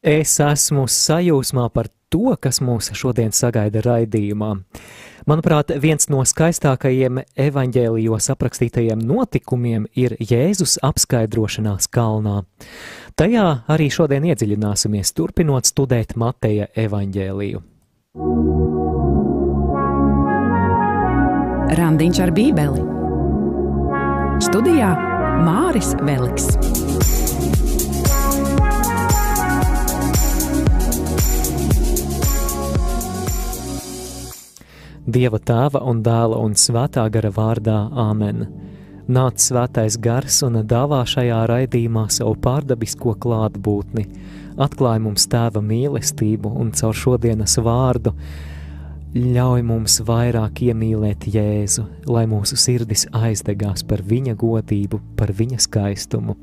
Es 0.00 0.38
esmu 0.40 0.86
sajūsmā 0.88 1.66
par 1.76 1.90
to, 2.08 2.32
kas 2.40 2.62
mūs 2.64 2.88
šodien 2.96 3.34
sagaida 3.36 3.82
raidījumā. 3.84 4.54
Manuprāt, 5.28 5.74
viens 5.76 6.08
no 6.08 6.22
skaistākajiem 6.24 7.20
evaņģēlijos 7.36 8.30
aprakstītajiem 8.32 9.02
notikumiem 9.04 9.84
ir 9.92 10.16
Jēzus 10.16 10.78
apskaidrošanās 10.80 11.90
kalnā. 11.92 12.40
Tajā 13.20 13.44
arī 13.68 13.90
šodien 13.92 14.24
iedziļināsimies, 14.32 15.12
turpinot 15.12 15.68
studēt 15.68 16.16
Mateja 16.16 16.70
evaņģēliju. 16.80 17.60
Randiņš 21.76 22.24
ar 22.24 22.32
Bībeli 22.40 22.88
Studijā 24.48 24.94
Māris 25.44 25.92
Veliks. 26.00 26.54
Dieva 35.06 35.38
tēva 35.40 35.80
un 35.88 36.02
dēla 36.04 36.36
un 36.44 36.52
svētā 36.58 37.06
gara 37.12 37.30
vārdā 37.32 37.78
Āmen. 37.96 38.44
Nāc 39.10 39.40
svētais 39.42 39.96
gars 39.98 40.42
un 40.46 40.60
dāvā 40.68 41.00
šajā 41.08 41.40
raidījumā 41.50 42.04
savu 42.12 42.36
pārdabisko 42.44 43.16
klātbūtni, 43.22 44.04
atklāj 44.60 45.00
mums 45.02 45.26
tēva 45.32 45.62
mīlestību 45.64 46.52
un 46.60 46.70
caur 46.76 46.94
šodienas 46.94 47.56
vārdu 47.64 48.14
ļauj 49.10 49.64
mums 49.66 49.96
vairāk 50.06 50.60
iemīlēt 50.68 51.26
Jēzu, 51.34 51.82
lai 52.06 52.28
mūsu 52.30 52.54
sirdis 52.60 53.08
aizdegās 53.10 53.82
par 53.82 54.04
viņa 54.06 54.36
godību, 54.38 55.00
par 55.18 55.32
viņa 55.34 55.58
skaistumu. 55.64 56.36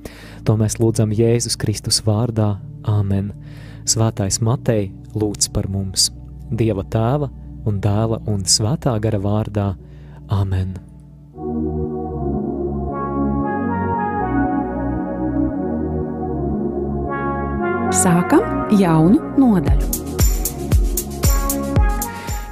To 0.43 0.57
mēs 0.59 0.75
lūdzam 0.81 1.13
Jēzus 1.15 1.55
Kristus 1.61 2.01
vārdā 2.03 2.57
Āmen. 2.83 3.31
Svētais 3.87 4.41
Matei 4.43 4.91
lūdz 5.15 5.47
par 5.55 5.69
mums, 5.71 6.09
Dieva 6.51 6.83
tēva, 6.83 7.31
un 7.67 7.81
dēla 7.83 8.21
un 8.31 8.45
svētā 8.47 8.95
gara 9.03 9.19
vārdā- 9.19 9.67
Āmen! 10.39 10.75
Sākam 17.97 18.43
jaunu 18.77 19.21
nodaļu. 19.39 19.97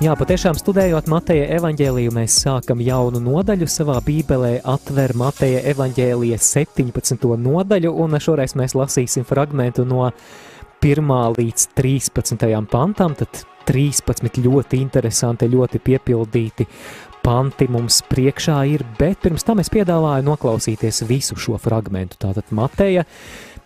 Jā, 0.03 0.11
patiešām 0.19 0.57
studējot 0.59 1.07
Mateja 1.09 1.45
evaņģēliju, 1.55 2.11
mēs 2.13 2.33
sākam 2.43 2.81
jaunu 2.83 3.21
nodaļu 3.23 3.67
savā 3.71 3.95
bībelē, 4.05 4.57
atver 4.67 5.15
Mateja 5.17 5.61
evaņģēlijas 5.71 6.49
17. 6.57 7.29
nodaļu, 7.41 7.93
un 8.03 8.19
šoreiz 8.19 8.53
mēs 8.59 8.75
lasīsim 8.75 9.25
fragmentu 9.25 9.85
no 9.87 10.09
1. 10.83 11.35
līdz 11.37 11.67
13. 11.75 12.45
pantam, 12.71 13.15
tad 13.15 13.43
13 13.65 14.41
ļoti 14.45 14.79
interesanti, 14.81 15.49
ļoti 15.49 15.81
piepildīti 15.81 16.67
panti 17.25 17.65
mums 17.71 18.03
priekšā 18.05 18.57
ir, 18.69 18.83
bet 18.99 19.23
pirms 19.23 19.45
tam 19.47 19.63
es 19.63 19.71
piedāvāju 19.73 20.27
noklausīties 20.27 21.01
visu 21.09 21.37
šo 21.39 21.57
fragmentu. 21.61 22.19
Tātad 22.21 22.51
Mateja 22.53 23.05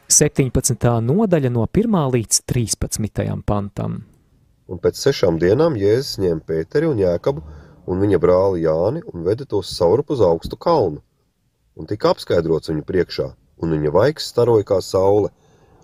17. 0.07 0.85
nodaļa 1.03 1.51
no 1.51 1.66
1. 1.67 1.97
līdz 2.16 2.43
13. 2.47 3.25
pantam. 3.45 3.99
Un 4.69 4.79
pēc 4.79 5.01
sešām 5.01 5.41
dienām 5.41 5.75
Jēzus 5.75 6.21
ņēma 6.21 6.45
Pēteri 6.45 6.88
un 6.88 7.01
Jēkabu 7.01 7.44
un 7.89 7.99
viņa 8.03 8.21
brāli 8.21 8.63
Jāni 8.63 9.03
un 9.11 9.25
veda 9.25 9.47
tos 9.49 9.73
saurup 9.75 10.13
uz 10.13 10.21
augstu 10.21 10.55
kalnu. 10.55 11.01
Un 11.75 11.88
tika 11.89 12.13
apskaidrots 12.13 12.71
viņu 12.71 12.85
priekšā, 12.85 13.27
un 13.63 13.75
viņa 13.75 13.91
vaigs 13.95 14.27
staroja 14.29 14.67
kā 14.71 14.79
saule, 14.83 15.31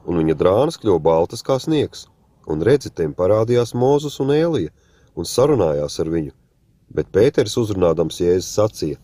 un 0.06 0.22
viņa 0.22 0.38
drānas 0.40 0.78
kļuva 0.82 1.02
baltas 1.10 1.46
kā 1.46 1.60
sniegs 1.62 2.08
un 2.52 2.62
redzi, 2.66 2.92
tiem 2.94 3.14
parādījās 3.18 3.74
Mozus 3.78 4.20
un 4.24 4.34
Ēlija, 4.36 4.72
un 5.18 5.28
sarunājās 5.30 6.00
ar 6.02 6.12
viņu. 6.14 6.34
Bet 6.96 7.10
Pēters 7.16 7.58
uzrunādams 7.62 8.20
Jēzus 8.22 8.52
sacīja: 8.58 9.00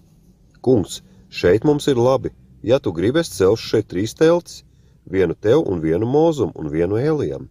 Kungs, 0.62 1.02
šeit 1.30 1.66
mums 1.66 1.88
ir 1.90 1.98
labi, 1.98 2.32
ja 2.64 2.80
tu 2.80 2.94
gribi, 2.94 3.24
es 3.24 3.34
celšu 3.38 3.74
šeit 3.74 3.90
trīs 3.90 4.14
teltis, 4.18 4.62
vienu 5.10 5.34
tev 5.34 5.66
un 5.66 5.82
vienu 5.82 6.06
Mozum 6.06 6.54
un 6.56 6.70
vienu 6.70 7.00
Ēlijam. 7.02 7.50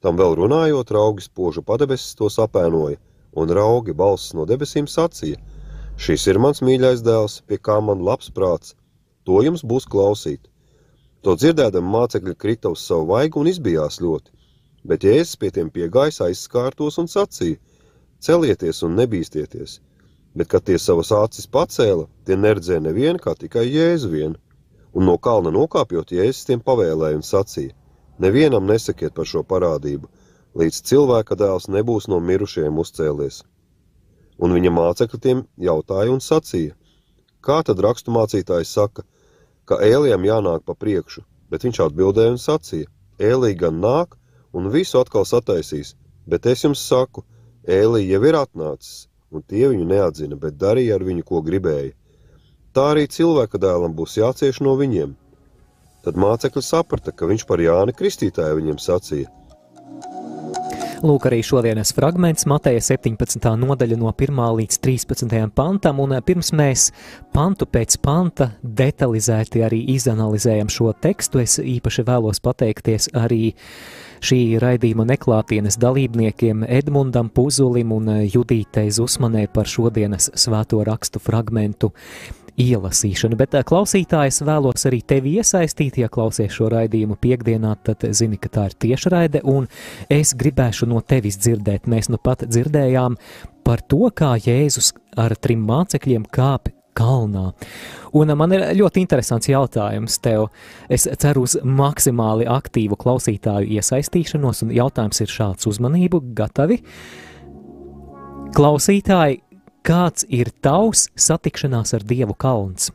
Tam 0.00 0.16
vēl 0.16 0.34
runājot, 0.38 0.90
raugi 0.96 1.28
spožu 1.28 1.62
padebesis 1.62 2.16
to 2.18 2.30
sapēnoja, 2.32 2.98
un 3.36 3.52
raugi 3.54 3.94
balss 3.94 4.34
no 4.34 4.46
debesīm 4.48 4.88
sacīja: 4.90 5.38
Šis 6.00 6.26
ir 6.32 6.40
mans 6.40 6.62
mīļais 6.64 7.04
dēls, 7.06 7.42
pie 7.46 7.60
kā 7.60 7.78
man 7.84 8.02
labs 8.02 8.32
prāts, 8.32 8.74
to 9.24 9.42
jums 9.44 9.62
būs 9.62 9.86
klausīt. 9.86 10.48
To 11.24 11.36
dzirdēdam 11.36 11.84
mācekļi 11.84 12.36
krita 12.36 12.72
uz 12.72 12.84
savu 12.86 13.10
vaigu 13.12 13.40
un 13.42 13.50
izbijās 13.50 14.00
ļoti, 14.00 14.30
Bet 14.82 15.04
Jēzus 15.04 15.36
pie 15.36 15.50
tiem 15.52 15.68
piegājis 15.68 16.22
aizskārtos 16.24 16.96
un 17.02 17.08
sacīja: 17.12 17.58
Celieties 18.24 18.80
un 18.86 18.94
nebīsties! 18.96 19.80
Bet, 20.34 20.48
kad 20.48 20.64
tie 20.64 20.78
savas 20.78 21.10
acis 21.12 21.50
pacēla, 21.56 22.06
tie 22.24 22.36
neredzēja 22.36 22.80
nevienu 22.86 23.20
kā 23.20 23.34
tikai 23.36 23.66
Jēzu 23.66 24.08
vienu. 24.14 24.38
Un 24.96 25.04
no 25.04 25.18
kalna 25.18 25.52
nokāpjot, 25.52 26.14
Jēzus 26.16 26.48
tiem 26.48 26.64
pavēlēja 26.64 27.18
un 27.18 27.26
sacīja: 27.26 27.76
Nevienam 28.24 28.64
nesakiet 28.66 29.12
par 29.12 29.28
šo 29.28 29.44
parādību, 29.44 30.08
līdz 30.56 30.80
cilvēka 30.88 31.36
dēls 31.36 31.68
nebūs 31.68 32.08
no 32.08 32.20
mirušajiem 32.24 32.80
uzcēlies. 32.80 33.42
Un 34.40 34.56
viņa 34.56 34.72
mācekļi 34.72 35.20
tiem 35.20 35.44
jautāja 35.60 36.14
un 36.14 36.24
sacīja: 36.24 36.72
Kā 37.44 37.60
tad 37.68 37.84
raksturmācītājs 37.84 38.72
saka, 38.80 39.04
ka 39.70 39.78
ēlijam 39.86 40.26
jānāk 40.26 40.64
pa 40.66 40.74
priekšu, 40.74 41.22
bet 41.50 41.62
viņš 41.66 41.84
atbildēja 41.86 42.34
un 42.34 42.40
sacīja: 42.42 42.90
Ēlī 43.22 43.54
gan 43.62 43.78
nāk, 43.84 44.16
un 44.52 44.66
visu 44.74 44.98
atkal 44.98 45.26
sataisīs, 45.28 45.94
bet 46.26 46.50
es 46.50 46.66
jums 46.66 46.82
saku, 46.82 47.22
Ēlī 47.70 48.06
jau 48.08 48.22
ir 48.26 48.38
atnācis, 48.40 49.06
un 49.30 49.46
tie 49.46 49.68
viņu 49.70 49.86
neatzina, 49.86 50.36
bet 50.36 50.58
darīja 50.58 50.98
ar 50.98 51.06
viņu, 51.06 51.26
ko 51.28 51.42
gribēja. 51.46 51.94
Tā 52.74 52.92
arī 52.92 53.06
cilvēka 53.10 53.58
dēlam 53.62 53.94
būs 53.94 54.16
jācieš 54.18 54.60
no 54.66 54.76
viņiem. 54.78 55.14
Tad 56.04 56.16
mācekļi 56.16 56.62
saprata, 56.64 57.12
ka 57.12 57.28
viņš 57.28 57.44
par 57.46 57.60
Jāni 57.60 57.94
Kristītāju 57.94 58.58
viņiem 58.62 58.80
sacīja– 58.80 59.30
Lūk, 61.00 61.24
arī 61.30 61.38
šodienas 61.40 61.94
fragments 61.96 62.44
Mateja 62.44 62.80
17. 62.84 63.46
nodaļa 63.56 63.96
no 63.96 64.10
1. 64.12 64.40
līdz 64.58 64.76
13. 64.84 65.30
pantam, 65.56 66.02
un 66.04 66.12
eh, 66.12 66.20
pirms 66.20 66.50
mēs 66.52 66.90
pantu 67.32 67.64
pēc 67.64 67.96
panta 68.04 68.50
detalizēti 68.60 69.62
arī 69.64 69.78
izanalizējam 69.94 70.68
šo 70.68 70.90
tekstu, 70.92 71.40
es 71.40 71.56
īpaši 71.56 72.04
vēlos 72.04 72.42
pateikties 72.44 73.08
arī 73.16 73.54
šī 74.20 74.58
raidījuma 74.60 75.06
neklātienes 75.08 75.80
dalībniekiem 75.80 76.66
Edmundam 76.68 77.32
Puzulim 77.32 77.96
un 77.96 78.12
eh, 78.18 78.26
Judītei 78.28 78.92
Zusmanē 78.92 79.46
par 79.54 79.72
šodienas 79.72 80.28
svēto 80.36 80.84
rakstu 80.84 81.24
fragmentu 81.24 81.94
ielasīšanu, 82.60 83.38
bet 83.40 83.56
klausītājs 83.68 84.42
vēlos 84.46 84.86
arī 84.88 85.00
tevi 85.06 85.36
iesaistīt, 85.40 86.00
ja 86.02 86.10
klausies 86.12 86.52
šo 86.54 86.70
raidījumu 86.72 87.16
piekdienā, 87.20 87.76
tad 87.86 88.04
zini, 88.16 88.38
ka 88.40 88.50
tā 88.52 88.66
ir 88.70 88.76
tiešraide, 88.86 89.44
un 89.48 89.68
es 90.12 90.34
gribēšu 90.38 90.90
no 90.90 91.00
tevis 91.00 91.40
dzirdēt. 91.40 91.88
Mēs 91.90 92.10
nu 92.12 92.20
pat 92.22 92.44
dzirdējām 92.48 93.16
par 93.66 93.82
to, 93.88 94.10
kā 94.16 94.34
Jēzus 94.40 94.92
ar 95.20 95.36
trim 95.40 95.64
mācekļiem 95.68 96.28
kāp 96.32 96.70
kalnā. 96.96 97.50
Un 98.16 98.32
man 98.36 98.54
ir 98.54 98.64
ļoti 98.78 99.04
interesants 99.04 99.48
jautājums 99.50 100.18
tev. 100.22 100.48
Es 100.90 101.06
ceru 101.22 101.44
uz 101.46 101.56
maksimāli 101.62 102.48
aktīvu 102.50 102.98
klausītāju 103.00 103.70
iesaistīšanos, 103.78 104.64
un 104.66 104.74
jautājums 104.74 105.22
ir 105.22 105.30
šāds 105.30 105.70
uzmanību, 105.70 106.22
gatavi. 106.36 106.80
Klausītāji, 108.56 109.38
Kāds 109.80 110.26
ir 110.28 110.50
tavs 110.60 111.06
satikšanās 111.16 111.94
ar 111.96 112.02
Dievu 112.04 112.34
kalns? 112.36 112.90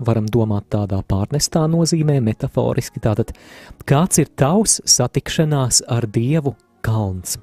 Varam 0.00 0.24
domāt 0.32 0.70
tādā 0.72 1.02
pārnestā 1.04 1.66
nozīmē, 1.68 2.16
metaforiski. 2.24 3.02
Tātad, 3.04 3.34
kāds 3.84 4.22
ir 4.22 4.30
tavs 4.32 4.78
satikšanās 4.88 5.82
ar 5.92 6.08
Dievu 6.08 6.54
kalns? 6.80 7.36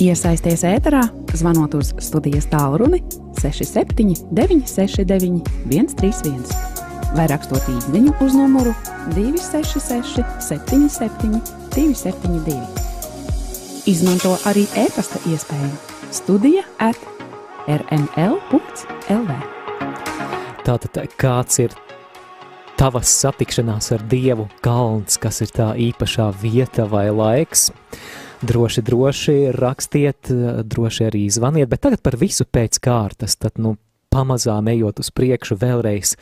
Iesaisties 0.00 0.64
ēterā, 0.64 1.02
zvanot 1.36 1.76
uz 1.76 1.92
studijas 2.00 2.48
tālruni 2.48 3.02
67 3.42 4.32
969 4.32 5.44
131 5.68 6.80
vai 7.12 7.26
rakstot 7.28 7.68
īsiņu 7.68 8.14
uz 8.24 8.36
numuru 8.38 8.72
266 9.12 10.24
77 10.48 11.42
272. 11.74 12.89
Izmanto 13.88 14.34
arī 14.44 14.66
e-pasta 14.76 15.16
iespēju 15.30 15.70
Studija 16.12 16.64
at 16.82 16.98
rml.lv. 17.70 19.36
Tātad, 20.66 20.98
kāds 21.20 21.60
ir 21.64 21.76
tavas 22.76 23.12
satikšanās 23.22 23.92
ar 23.96 24.04
Dievu 24.10 24.48
kalns, 24.64 25.16
kas 25.22 25.40
ir 25.44 25.52
tā 25.56 25.70
īpašā 25.80 26.28
vieta 26.42 26.84
vai 26.90 27.06
laiks? 27.08 27.70
Droši, 28.44 28.84
droši 28.84 29.36
rakstiet, 29.56 30.28
droši 30.64 31.06
arī 31.08 31.26
zvaniet, 31.32 31.70
bet 31.70 31.84
tagad 31.86 32.04
par 32.04 32.18
visu 32.20 32.44
pēc 32.44 32.80
kārtas. 32.84 33.38
Tad, 33.40 33.56
nu, 33.60 33.78
pamazām 34.12 34.68
ejot 34.72 35.00
uz 35.00 35.12
priekšu, 35.14 35.56
vēlreiz 35.60 36.16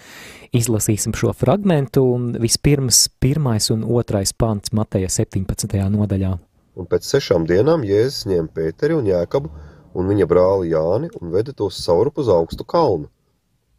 izlasīsim 0.54 1.16
šo 1.16 1.34
fragmentu. 1.34 2.04
Vispirms 2.38 3.08
pirmais 3.18 3.70
un 3.74 3.82
otrais 3.86 4.34
pants 4.34 4.74
Mateja 4.76 5.10
17. 5.10 5.74
nodaļā. 5.90 6.36
Un 6.78 6.86
pēc 6.86 7.06
sešām 7.10 7.46
dienām 7.48 7.82
Jēzus 7.86 8.28
ņēma 8.30 8.52
Pēteri 8.54 8.94
un 8.94 9.06
Jēkabu 9.10 9.50
un 9.98 10.10
viņa 10.12 10.26
brāli 10.30 10.70
Jāni 10.70 11.10
un 11.18 11.32
veda 11.34 11.54
tos 11.56 11.80
saurup 11.82 12.20
uz 12.22 12.30
augstu 12.30 12.62
kalnu. 12.62 13.08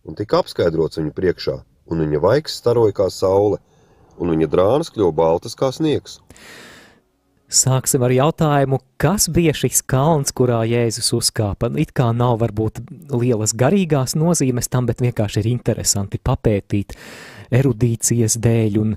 Un 0.03 0.17
tika 0.19 0.41
apskaidrots 0.43 0.99
viņu 0.99 1.13
priekšā, 1.15 1.55
un 1.91 2.03
viņa 2.03 2.19
vaigs 2.23 2.57
staroja 2.59 2.95
kā 2.97 3.07
saule, 3.13 3.59
un 4.19 4.33
viņa 4.33 4.49
drānas 4.51 4.91
kļuva 4.91 5.15
baltas 5.15 5.55
kā 5.55 5.71
sniegs. 5.75 6.19
Sāksim 7.49 8.03
ar 8.05 8.13
jautājumu, 8.13 8.77
kas 9.01 9.25
bija 9.33 9.55
šis 9.57 9.79
kalns, 9.89 10.29
kurā 10.37 10.59
Jēzus 10.69 11.09
uzkāpa. 11.17 11.71
It 11.81 11.95
kā 11.97 12.11
nav 12.13 12.35
varbūt 12.43 12.83
lielas 13.09 13.55
garīgās 13.57 14.13
nozīmes 14.19 14.69
tam, 14.69 14.85
bet 14.85 15.01
vienkārši 15.01 15.41
ir 15.41 15.49
interesanti 15.55 16.19
papētīt 16.21 16.93
erudīcijas 17.49 18.37
dēļ 18.43 18.77
un 18.83 18.93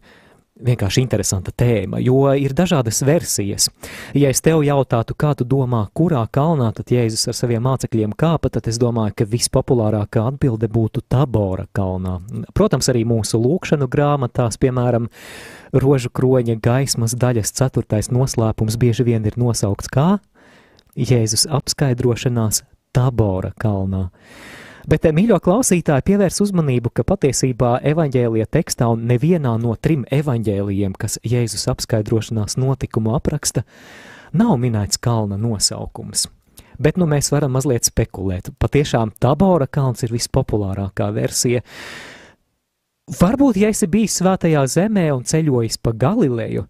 vienkārši 0.62 1.03
interesanta 1.03 1.53
tēma, 1.55 2.00
jo 2.03 2.25
ir 2.38 2.55
dažādas 2.56 3.03
versijas. 3.06 3.69
Ja 4.14 4.31
es 4.32 4.43
tev 4.44 4.62
jautātu, 4.67 5.17
kā 5.19 5.32
tu 5.38 5.47
domā, 5.49 5.85
kurā 5.97 6.23
kalnā 6.32 6.70
tad 6.76 6.93
Jēzus 6.93 7.29
ar 7.31 7.38
saviem 7.38 7.64
mācekļiem 7.67 8.14
kāpa, 8.19 8.50
tad 8.53 8.69
es 8.70 8.79
domāju, 8.82 9.17
ka 9.19 9.29
vispopulārākā 9.29 10.25
atbilde 10.32 10.70
būtu 10.73 11.05
Tabora 11.11 11.67
kalnā. 11.76 12.19
Protams, 12.55 12.91
arī 12.93 13.05
mūsu 13.09 13.41
lūkšanu 13.43 13.88
grāmatās, 13.93 14.59
piemēram, 14.62 15.09
rožu 15.73 16.12
kroņa 16.14 16.59
gaismas 16.62 17.17
daļas 17.19 17.55
ceturtais 17.59 18.12
noslēpums 18.12 18.79
bieži 18.81 19.06
vien 19.09 19.26
ir 19.26 19.38
nosaukts 19.41 19.91
kā 19.93 20.19
Jēzus 20.99 21.47
apskaidrošanās 21.49 22.62
Tabora 22.93 23.55
kalnā. 23.56 24.11
Bet, 24.88 25.05
eh, 25.06 25.14
mīļo 25.14 25.38
klausītāji, 25.43 26.02
pievērs 26.11 26.40
uzmanību, 26.43 26.90
ka 26.90 27.05
patiesībā 27.06 27.76
evaņģēlija 27.93 28.49
tekstā 28.50 28.88
un 28.90 29.06
nevienā 29.06 29.55
no 29.62 29.76
trim 29.79 30.05
evaņģēlijiem, 30.11 30.96
kas 30.99 31.20
Jēzus 31.23 31.69
apskaidrošanās 31.70 32.58
notikumu 32.58 33.14
apraksta, 33.14 33.62
nav 34.32 34.56
minēts 34.58 34.99
kalna 34.99 35.38
nosaukums. 35.38 36.26
Bet 36.82 36.96
nu 36.99 37.06
mēs 37.06 37.31
varam 37.31 37.52
mazliet 37.55 37.87
spekulēt. 37.87 38.50
Patiešām 38.58 39.12
Tabora 39.20 39.69
kalns 39.70 40.02
ir 40.02 40.11
vispopulārākā 40.11 41.12
versija. 41.14 41.62
Varbūt, 43.20 43.61
ja 43.61 43.70
esi 43.70 43.87
bijis 43.87 44.17
svētajā 44.19 44.64
zemē 44.67 45.11
un 45.14 45.23
ceļojis 45.28 45.78
pa 45.82 45.93
Galileju, 45.93 46.64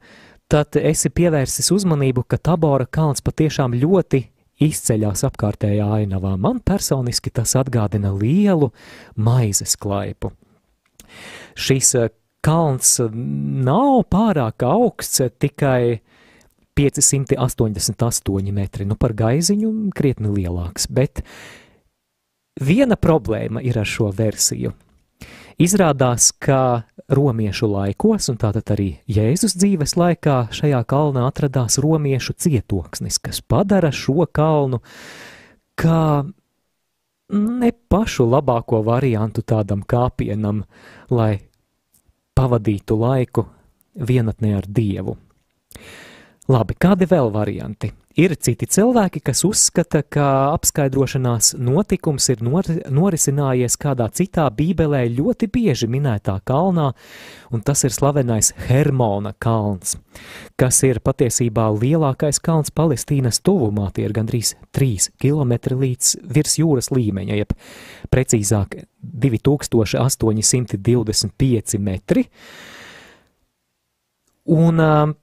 tad 0.53 0.76
esi 0.76 1.08
pievērsis 1.08 1.70
uzmanību, 1.73 2.26
ka 2.29 2.37
Tabora 2.37 2.85
kalns 2.85 3.25
patiešām 3.25 3.76
ļoti 3.79 4.26
izceļās 4.62 5.25
apkārtējā 5.29 5.87
ainavā. 5.99 6.37
Man 6.41 6.61
personiski 6.64 7.32
tas 7.35 7.55
atgādina 7.59 8.12
lielu 8.14 8.70
maizes 9.17 9.76
klaipu. 9.81 10.32
Šis 11.59 11.94
eh, 11.99 12.12
kalns 12.43 12.97
nav 13.12 14.05
pārāk 14.12 14.64
augsts, 14.67 15.23
tikai 15.43 16.00
588 16.79 18.55
metri, 18.55 18.87
nu 18.88 18.97
par 18.97 19.12
gaiziņu 19.17 19.73
krietni 19.97 20.32
lielāks, 20.32 20.88
bet 20.88 21.20
viena 22.61 22.97
problēma 22.97 23.61
ir 23.65 23.79
ar 23.82 23.88
šo 23.88 24.08
versiju. 24.17 24.73
Izrādās, 25.61 26.31
ka 26.33 26.85
romiešu 27.13 27.69
laikos, 27.69 28.29
un 28.33 28.39
tātad 28.41 28.73
arī 28.73 28.89
Jēzus 29.11 29.57
dzīves 29.59 29.97
laikā, 30.01 30.47
šajā 30.55 30.81
kalnā 30.89 31.27
atradās 31.29 31.79
romiešu 31.83 32.37
cietoksnis, 32.41 33.19
kas 33.21 33.43
padara 33.45 33.93
šo 33.93 34.25
kalnu 34.33 34.81
kā 35.79 36.25
ne 37.33 37.73
pašu 37.89 38.27
labāko 38.29 38.83
variantu 38.85 39.43
tādam 39.43 39.85
kāpienam, 39.89 40.65
lai 41.11 41.41
pavadītu 42.37 42.97
laiku 43.01 43.47
vienatnē 43.97 44.57
ar 44.57 44.69
Dievu. 44.69 45.17
Labi, 46.53 46.77
kādi 46.77 47.07
vēl 47.09 47.31
varianti? 47.33 47.93
Ir 48.12 48.35
citi 48.37 48.67
cilvēki, 48.69 49.23
kas 49.25 49.41
uzskata, 49.49 50.03
ka 50.05 50.53
apskaidrošanās 50.53 51.55
notikums 51.56 52.29
ir 52.35 52.43
nor 52.44 52.67
norisinājies 52.93 53.79
kādā 53.81 54.05
citā 54.12 54.44
bībelē 54.53 55.09
ļoti 55.17 55.49
bieži 55.53 55.87
minētā 55.88 56.35
kalnā, 56.44 56.93
un 57.56 57.64
tas 57.64 57.85
ir 57.88 57.93
slavenais 57.94 58.53
Hermona 58.67 59.32
kalns, 59.41 59.97
kas 60.61 60.82
ir 60.85 61.00
patiesībā 61.00 61.73
lielākais 61.73 62.37
kalns 62.44 62.69
Palestīnas 62.76 63.41
tuvumā, 63.41 63.88
tie 63.97 64.05
ir 64.05 64.12
gandrīz 64.19 64.61
3 64.76 65.17
km 65.17 65.81
līdz 65.81 66.29
virs 66.37 66.61
jūras 66.61 66.93
līmeņa, 66.93 67.41
jeb 67.41 67.56
precīzāk 68.12 68.76
2825 69.00 71.81
metri. 71.81 72.29
Un 74.53 74.76
uh, 74.82 75.17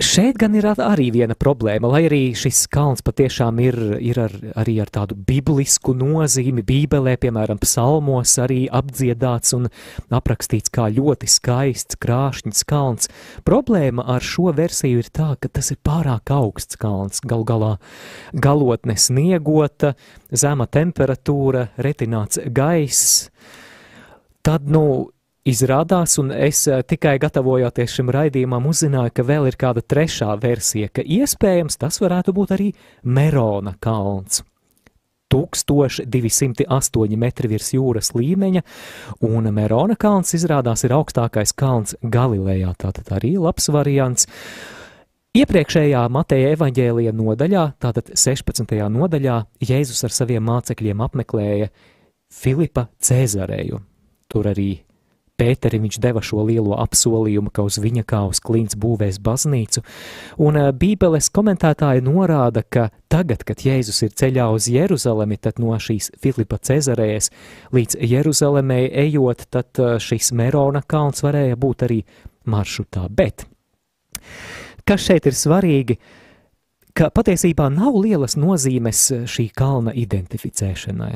Šeit 0.00 0.38
gan 0.40 0.54
ir 0.56 0.64
arī 0.64 1.10
viena 1.12 1.34
problēma, 1.36 1.90
lai 1.92 2.06
arī 2.06 2.20
šis 2.32 2.62
kalns 2.72 3.02
patiešām 3.04 3.58
ir, 3.60 3.76
ir 4.00 4.16
ar, 4.22 4.32
arī 4.62 4.78
ar 4.80 4.88
tādu 4.88 5.12
biblisku 5.12 5.92
nozīmi. 5.92 6.64
Bībelē, 6.64 7.18
piemēram, 7.20 7.60
psalmos 7.60 8.32
arī 8.40 8.62
apdziedāts 8.72 9.52
un 9.58 9.68
aprakstīts 10.08 10.72
kā 10.72 10.88
ļoti 10.96 11.28
skaists, 11.28 12.00
krāšņs 12.00 12.64
kalns. 12.64 13.12
Problēma 13.44 14.06
ar 14.16 14.24
šo 14.24 14.54
versiju 14.56 15.04
ir 15.04 15.12
tā, 15.12 15.34
ka 15.36 15.52
tas 15.52 15.68
ir 15.74 15.82
pārāk 15.84 16.32
augsts 16.32 16.80
kalns. 16.80 17.20
Gal 17.20 17.44
galā 17.44 17.74
galotne 18.32 18.96
sniegota, 18.96 19.92
zema 20.32 20.64
temperatūra, 20.64 21.68
retināts 21.76 22.40
gaiss. 22.48 23.28
Tad, 24.40 24.64
nu, 24.64 25.10
Izrādās, 25.48 26.18
un 26.20 26.34
es 26.36 26.66
eh, 26.68 26.82
tikai 26.84 27.14
gatavojoties 27.22 27.94
šim 27.96 28.10
raidījumam, 28.12 28.66
uzzināju, 28.68 29.12
ka 29.16 29.24
vēl 29.24 29.46
ir 29.48 29.56
kāda 29.56 29.80
trešā 29.80 30.34
versija, 30.42 30.90
ka 30.92 31.00
iespējams 31.00 31.80
tas 31.80 31.96
varētu 32.02 32.34
būt 32.36 32.50
arī 32.58 32.66
Merona 33.08 33.72
kalns. 33.80 34.42
1208 35.32 37.16
metri 37.16 37.48
virs 37.48 37.70
jūras 37.72 38.10
līmeņa, 38.12 38.62
un 39.30 39.48
Merona 39.54 39.96
kalns 39.96 40.34
izrādās 40.36 40.84
ir 40.84 40.92
augstākais 40.98 41.54
kalns 41.56 41.96
Galilejā, 42.02 42.74
tātad 42.76 43.08
arī 43.16 43.38
labs 43.40 43.70
variants. 43.72 44.28
Iepriekšējā 45.40 46.02
Mateja 46.12 46.52
evaņģēlija 46.56 47.14
nodaļā, 47.16 47.64
tātad 47.80 48.12
16. 48.12 48.76
nodaļā, 48.92 49.38
Jēzus 49.62 50.04
ar 50.04 50.18
saviem 50.18 50.44
mācekļiem 50.50 51.00
apmeklēja 51.06 51.72
Filipa 52.28 52.90
Cēzareju. 53.00 53.80
Tur 54.30 54.52
arī 54.52 54.72
Pēterim 55.40 55.86
viņš 55.86 55.96
deva 56.04 56.20
šo 56.20 56.42
lielo 56.44 56.76
apsolījumu, 56.82 57.48
ka 57.54 57.64
uz 57.64 57.78
viņa 57.80 58.02
kā 58.08 58.20
uz 58.28 58.42
klints 58.44 58.76
būvēs 58.80 59.20
baznīcu, 59.24 59.80
un 60.44 60.58
eh, 60.60 60.68
Bībeles 60.76 61.30
komentētāji 61.32 62.04
norāda, 62.04 62.60
ka 62.60 62.90
tagad, 63.12 63.46
kad 63.48 63.64
Jēzus 63.64 64.02
ir 64.04 64.12
ceļā 64.20 64.50
uz 64.52 64.68
Jeruzalemi, 64.68 65.40
tad 65.40 65.62
no 65.62 65.72
šīs 65.80 66.10
Filipa 66.20 66.60
Cezarējas 66.60 67.30
līdz 67.72 67.96
Jeruzalemē 68.12 68.82
ejot, 69.06 69.46
tad 69.48 69.80
eh, 69.80 69.96
šis 70.02 70.34
Merona 70.36 70.84
kalns 70.84 71.24
varēja 71.24 71.56
būt 71.56 71.88
arī 71.88 72.00
maršrutā. 72.50 73.08
Bet 73.08 73.48
kas 74.84 75.08
šeit 75.08 75.30
ir 75.30 75.38
svarīgi? 75.38 76.00
Ka 76.92 77.08
patiesībā 77.14 77.70
nav 77.72 77.94
lielas 78.02 78.34
nozīmes 78.36 79.06
šī 79.30 79.52
kalna 79.56 79.94
identificēšanai. 79.96 81.14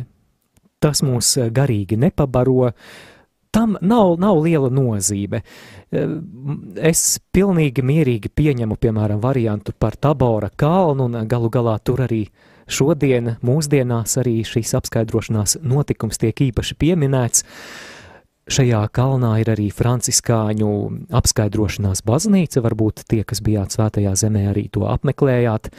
Tas 0.81 1.01
mūs 1.03 1.33
garīgi 1.53 1.99
nepabaro, 1.99 2.69
uh, 2.71 3.11
tam 3.55 3.77
nav, 3.81 4.17
nav 4.19 4.41
liela 4.43 4.71
nozīme. 4.73 5.41
Eh, 5.95 6.17
es 6.91 7.21
pilnīgi 7.35 7.85
mierīgi 7.87 8.33
pieņemu, 8.35 8.79
piemēram, 8.81 9.23
variantu 9.23 9.75
par 9.79 9.97
Tabora 9.97 10.51
kalnu, 10.51 11.07
un 11.07 11.29
galu 11.31 11.51
galā 11.55 11.79
tur 11.79 12.05
arī 12.09 12.25
šodien, 12.67 13.37
mūsdienās, 13.45 14.19
arī 14.23 14.41
šīs 14.47 14.75
apskaidrošanās 14.81 15.59
notikums 15.63 16.19
tiek 16.19 16.47
īpaši 16.51 16.79
pieminēts. 16.81 17.45
Šajā 18.45 18.83
kalnā 18.93 19.39
ir 19.41 19.49
arī 19.55 19.71
franciskāņu 19.73 20.71
apskaidrošanās 21.17 22.03
baznīca, 22.05 22.61
varbūt 22.61 23.07
tie, 23.09 23.23
kas 23.25 23.41
bijāt 23.41 23.73
svētajā 23.73 24.13
zemē, 24.21 24.51
arī 24.51 24.67
to 24.69 24.85
apmeklējāt. 24.91 25.71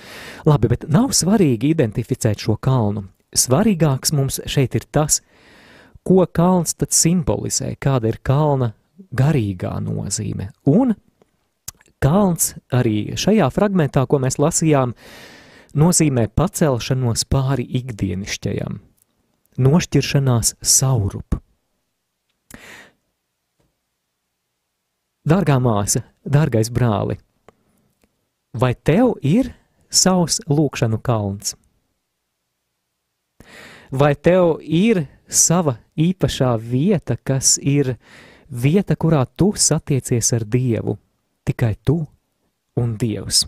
Labi, 0.50 0.72
bet 0.72 0.88
nav 0.90 1.14
svarīgi 1.14 1.76
identificēt 1.76 2.42
šo 2.42 2.58
kalnu. 2.58 3.06
Svarīgāks 3.36 4.16
mums 4.18 4.40
šeit 4.50 4.80
ir 4.80 4.88
tas, 4.90 5.20
ka 5.20 5.35
ko 6.06 6.26
kalns 6.30 6.78
tad 6.78 6.94
simbolizē, 6.94 7.74
kāda 7.82 8.12
ir 8.12 8.20
kalna 8.24 8.72
garīgā 9.16 9.74
nozīme. 9.84 10.52
Un 10.70 10.94
kalns 12.04 12.54
arī 12.74 13.16
šajā 13.18 13.48
fragmentā, 13.54 14.06
ko 14.08 14.20
mēs 14.22 14.38
lasījām, 14.42 14.94
nozīmē 15.76 16.28
pacelšanos 16.38 17.26
pāri 17.32 17.66
ikdienišķajam, 17.82 18.80
nošķiršanās 19.66 20.56
saurup. 20.62 21.40
Dārgā 25.26 25.58
māsa, 25.58 26.04
dārgais 26.22 26.70
brāli, 26.70 27.18
vai 28.54 28.76
tev 28.78 29.16
ir 29.26 29.50
savs 29.90 30.38
lūkšanu 30.46 31.00
kalns? 31.02 31.56
Vai 33.90 34.14
tev 34.14 34.60
ir 34.62 35.08
sava 35.26 35.80
īpašā 35.98 36.54
vieta, 36.60 37.18
kas 37.18 37.58
ir 37.62 37.96
vieta, 38.50 38.96
kurā 38.96 39.26
tu 39.38 39.54
satiecies 39.56 40.34
ar 40.36 40.46
Dievu? 40.46 40.98
Tikai 41.46 41.76
tu 41.86 42.00
un 42.80 42.96
Dievs. 43.00 43.46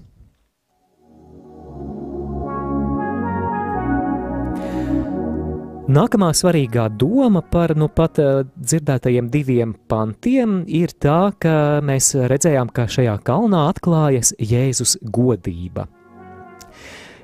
Nākamā 5.88 6.34
svarīgā 6.36 6.90
doma 7.00 7.40
par 7.48 7.72
nu 7.80 7.88
pat 7.88 8.20
uh, 8.20 8.42
dzirdētajiem 8.60 9.30
diviem 9.32 9.72
pantiem 9.88 10.58
ir 10.68 10.92
tā, 10.92 11.32
ka 11.40 11.80
mēs 11.80 12.10
redzējām, 12.28 12.74
ka 12.76 12.90
šajā 12.92 13.14
kalnā 13.24 13.62
atklājas 13.72 14.34
Jēzus 14.36 14.98
godība. 15.00 15.88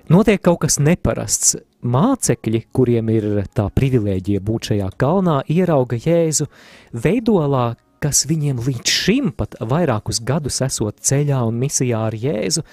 Notiek 0.07 0.39
kaut 0.39 0.61
kas 0.63 0.79
neparasts. 0.79 1.57
Mācekļi, 1.83 2.63
kuriem 2.71 3.09
ir 3.11 3.25
tā 3.55 3.67
privilēģija 3.75 4.43
būt 4.43 4.71
šajā 4.71 4.89
kalnā, 4.99 5.41
ierauga 5.51 5.99
Jēzu 5.99 6.47
veidolā, 6.95 7.73
kas 8.03 8.23
viņiem 8.27 8.61
līdz 8.63 8.93
šim 9.03 9.31
pat 9.35 9.57
vairākus 9.59 10.21
gadus 10.23 10.61
esot 10.63 10.99
ceļā 11.03 11.43
un 11.47 11.59
misijā 11.59 12.05
ar 12.07 12.15
Jēzu, 12.15 12.63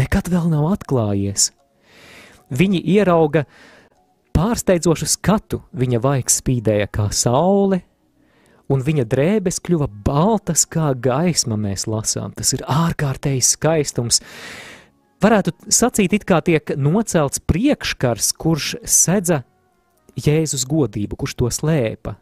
nekad 0.00 0.32
vēl 0.32 0.50
nav 0.52 0.70
atklājies. 0.74 1.50
Viņi 2.54 2.82
ierauga 2.96 3.44
pārsteidzošu 4.36 5.08
skatu 5.08 5.62
viņa 5.76 6.00
vaigs 6.04 6.40
spīdēja 6.40 6.88
kā 6.92 7.08
saule, 7.14 7.80
un 8.72 8.84
viņa 8.84 9.04
drēbes 9.08 9.60
kļuva 9.64 9.88
baltas 10.06 10.64
kā 10.68 10.92
gaisma, 10.96 11.58
mēs 11.60 11.86
lasām. 11.90 12.32
Tas 12.36 12.54
ir 12.56 12.64
ārkārtējs 12.68 13.54
skaistums. 13.58 14.22
Varētu 15.24 15.54
sacīt, 15.72 16.12
it 16.12 16.26
kā 16.28 16.42
tiek 16.44 16.74
nocelts 16.76 17.40
priekškars, 17.48 18.34
kurš 18.36 18.74
sedza 18.84 19.40
Jēzus 20.20 20.66
godību, 20.68 21.16
kurš 21.16 21.34
to 21.40 21.48
slēpa. 21.48 22.18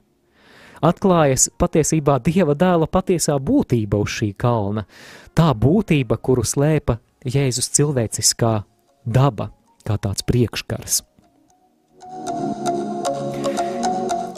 Atklājas 0.82 1.49
patiesībā 1.59 2.21
Dieva 2.23 2.54
dēla 2.59 2.87
patiesā 2.90 3.35
būtība 3.42 3.99
uz 4.02 4.14
šī 4.21 4.32
kalna, 4.38 4.87
tā 5.35 5.50
būtība, 5.50 6.18
kuru 6.18 6.47
slēpa 6.47 7.00
Jēzus 7.26 7.73
cilvēciskā 7.75 8.54
daba, 9.02 9.50
kā 9.87 9.99
tāds 9.99 10.23
priekškars. 10.26 11.02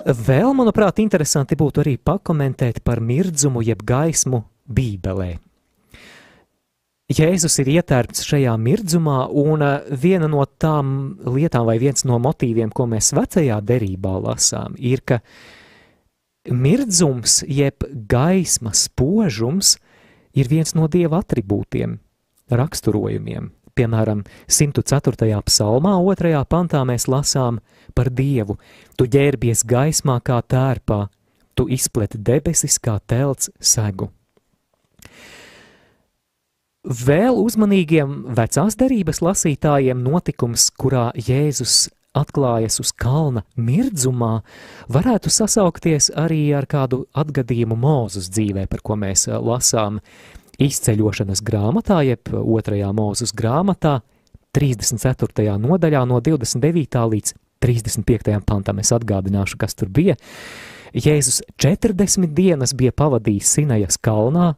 Vēl, 0.05 0.53
manuprāt, 0.57 1.05
interesanti 1.05 1.57
būtu 1.57 1.85
arī 1.85 1.99
pakomentēt 2.01 2.81
par 2.85 3.01
mirdzumu 3.01 3.65
jeb 3.65 3.85
gaismu 3.85 4.45
Bībelē. 4.69 5.44
Jēzus 7.13 7.59
ir 7.61 7.69
ietērpts 7.69 8.25
šajā 8.25 8.55
mirdzumā, 8.57 9.27
un 9.29 9.61
uh, 9.61 9.83
viena 9.93 10.25
no 10.31 10.41
tām 10.49 11.19
lietām, 11.29 11.67
vai 11.69 11.77
viens 11.83 12.07
no 12.09 12.17
motīviem, 12.17 12.71
ko 12.73 12.87
mēs 12.89 13.13
vecajā 13.13 13.59
derībā 13.61 14.15
lasām, 14.25 14.73
ir, 14.81 15.03
ka 15.05 15.19
mirdzums 16.49 17.43
jeb 17.45 17.85
gaisma 18.09 18.73
spožums 18.73 19.75
ir 20.33 20.49
viens 20.49 20.73
no 20.73 20.89
dieva 20.89 21.21
attribūtiem, 21.21 21.99
raksturojumiem. 22.49 23.53
Piemēram, 23.77 24.25
104. 24.49 25.29
psalmā, 25.45 25.99
2. 26.01 26.35
pantā 26.49 26.87
mēs 26.89 27.05
lasām 27.11 27.61
par 27.93 28.09
Dievu. 28.09 28.57
Tu 28.97 29.11
ģērbies 29.13 29.67
gaismā 29.69 30.23
kā 30.25 30.41
tērpā, 30.41 31.03
tu 31.53 31.69
izpleti 31.69 32.17
debesis 32.17 32.79
kā 32.81 32.97
telts 33.05 33.53
segu. 33.61 34.09
Vēl 36.85 37.39
uzmanīgiem 37.41 38.35
vecās 38.37 38.75
derības 38.77 39.23
lasītājiem 39.25 40.03
notikums, 40.05 40.67
kurā 40.77 41.07
Jēzus 41.17 41.87
atklājas 42.13 42.77
uz 42.83 42.91
kalna 42.93 43.41
mirdzumā, 43.57 44.43
varētu 44.93 45.33
sasaukties 45.33 46.11
arī 46.13 46.43
ar 46.53 46.69
kādu 46.69 47.07
atgadījumu 47.17 47.79
mūzes 47.81 48.29
dzīvē, 48.35 48.67
par 48.69 48.83
ko 48.85 48.99
mēs 49.01 49.27
lasām 49.33 50.03
izceļošanas 50.61 51.41
grāmatā, 51.41 52.03
jeb 52.05 52.29
otrajā 52.37 52.93
mūzes 52.93 53.33
grāmatā, 53.33 54.03
34. 54.55 55.57
nodaļā 55.59 56.05
no 56.07 56.21
29. 56.21 57.01
līdz 57.15 57.35
35. 57.65 58.37
pantam. 58.45 58.85
Es 58.85 58.93
atgādināšu, 58.93 59.57
kas 59.59 59.75
tur 59.75 59.89
bija. 59.89 60.19
Jēzus 60.95 61.41
40 61.59 62.37
dienas 62.37 62.77
bija 62.77 62.93
pavadījis 62.95 63.57
Sinajas 63.57 63.99
kalnā, 63.99 64.53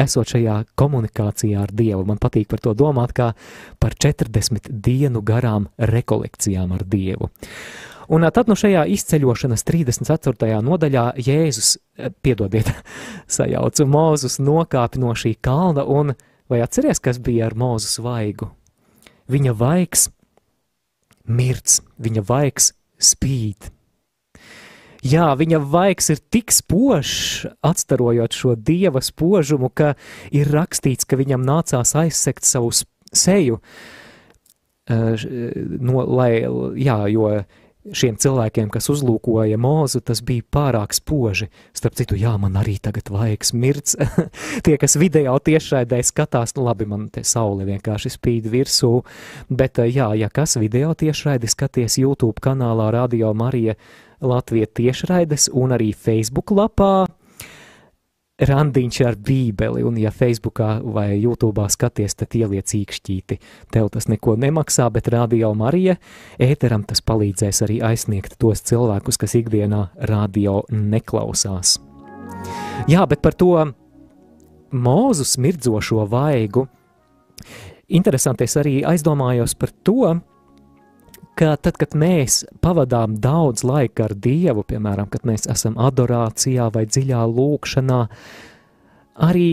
esot 0.00 0.34
šajā 0.34 0.56
komunikācijā 0.78 1.62
ar 1.62 1.72
Dievu. 1.72 2.04
Man 2.08 2.20
patīk 2.22 2.48
par 2.50 2.62
to 2.62 2.74
domāt 2.78 3.14
kā 3.16 3.32
par 3.82 3.96
40 3.98 4.70
dienu 4.70 5.22
garām 5.26 5.68
rekolekcijām 5.78 6.72
ar 6.76 6.84
Dievu. 6.88 7.30
Un 8.12 8.26
tad 8.34 8.48
no 8.50 8.52
nu 8.52 8.58
šajā 8.58 8.82
izceļošanas 8.92 9.64
34. 9.64 10.58
nodaļā 10.64 11.04
Jēzus, 11.22 11.76
piedodiet, 12.22 12.68
sajaucu 13.38 13.86
Mūzus 13.88 14.40
nokāpi 14.42 15.00
no 15.00 15.14
šī 15.16 15.36
kalna, 15.40 15.86
un 15.86 16.12
vai 16.50 16.60
atceries, 16.64 17.00
kas 17.00 17.22
bija 17.22 17.46
ar 17.48 17.56
Mūzus 17.56 18.00
vaigu? 18.02 18.50
Viņa 19.32 19.54
vaigs 19.56 20.08
mirts, 21.24 21.80
viņa 22.02 22.26
vaigs 22.28 22.72
spīd. 23.00 23.70
Jā, 25.02 25.32
viņa 25.34 25.58
vaigs 25.66 26.12
ir 26.14 26.20
tik 26.30 26.52
spožs, 26.54 27.46
atstarojot 27.66 28.36
šo 28.38 28.54
dieva 28.54 29.02
spožumu, 29.02 29.72
ka 29.74 29.96
ir 30.30 30.52
rakstīts, 30.54 31.08
ka 31.08 31.18
viņam 31.18 31.42
nācās 31.42 31.96
aizsegt 31.98 32.46
savu 32.46 32.70
seju, 33.10 33.58
no, 34.86 36.04
lai, 36.06 36.30
jā, 36.78 37.00
jo 37.10 37.32
šiem 37.82 38.14
cilvēkiem, 38.22 38.68
kas 38.70 38.86
uzlūkoja 38.92 39.58
mūzu, 39.58 40.02
tas 40.06 40.20
bija 40.22 40.44
pārāk 40.54 40.94
spoži. 40.94 41.48
Starp 41.74 41.96
citu, 41.98 42.14
jā, 42.18 42.36
man 42.38 42.54
arī 42.60 42.76
tagad 42.82 43.10
vajag 43.10 43.46
smirts. 43.48 43.96
Tie, 44.64 44.76
kas 44.78 44.94
video 45.00 45.34
tiešraidē 45.42 45.98
skatās, 46.06 46.54
nu 46.54 46.68
labi, 46.68 46.86
man 46.86 47.08
te 47.10 47.24
saule 47.26 47.66
vienkārši 47.66 48.14
spīd 48.14 48.46
virsū, 48.52 48.92
bet 49.50 49.82
jā, 49.82 50.12
ja 50.18 50.30
kas 50.30 50.54
video 50.62 50.94
tiešraidi 50.94 51.50
skaties 51.50 51.98
YouTube 51.98 52.38
kanālā 52.44 52.92
Radio 52.94 53.34
Marija 53.34 53.74
Latvija 54.22 54.68
tiešraides 54.70 55.50
un 55.52 55.74
arī 55.74 55.90
Facebook 55.94 56.54
lapā, 56.54 57.06
randiņš 58.42 58.98
ar 59.06 59.16
bībeli, 59.20 59.82
un 59.86 59.98
ja 60.00 60.10
Facebookā 60.14 60.80
vai 60.82 61.18
YouTube'ā 61.20 61.68
skaties, 61.70 62.16
tad 62.18 62.34
ieliec 62.38 62.72
īkšķīti. 62.74 63.38
Tev 63.72 63.90
tas 63.94 64.08
neko 64.10 64.36
nemaksā, 64.40 64.88
bet 64.94 65.10
radio 65.12 65.52
Marija 65.58 65.98
ēteram 66.42 66.86
tas 66.88 67.04
palīdzēs 67.04 67.62
arī 67.66 67.78
aizsniegt 67.84 68.38
tos 68.42 68.64
cilvēkus, 68.66 69.20
kas 69.20 69.36
ikdienā 69.38 69.84
radio 70.10 70.62
neklausās. 70.72 71.78
Jā, 72.90 73.04
bet 73.06 73.22
par 73.22 73.36
to 73.38 73.54
mūzu 74.72 75.26
smirdzošo 75.28 76.06
vaigu. 76.10 76.66
Interesanti, 77.92 78.48
es 78.48 78.56
arī 78.56 78.80
aizdomājos 78.88 79.54
par 79.58 79.70
to, 79.84 80.14
ka 81.38 81.54
tad, 81.56 81.78
kad 81.80 81.96
mēs 81.98 82.42
pavadām 82.64 83.16
daudz 83.22 83.64
laika 83.66 84.06
ar 84.08 84.14
Dievu, 84.18 84.64
piemēram, 84.68 85.08
kad 85.12 85.24
mēs 85.28 85.48
esam 85.50 85.78
adorācijā 85.80 86.68
vai 86.74 86.84
dziļā 86.88 87.22
lūkšanā, 87.32 88.00
arī 89.28 89.48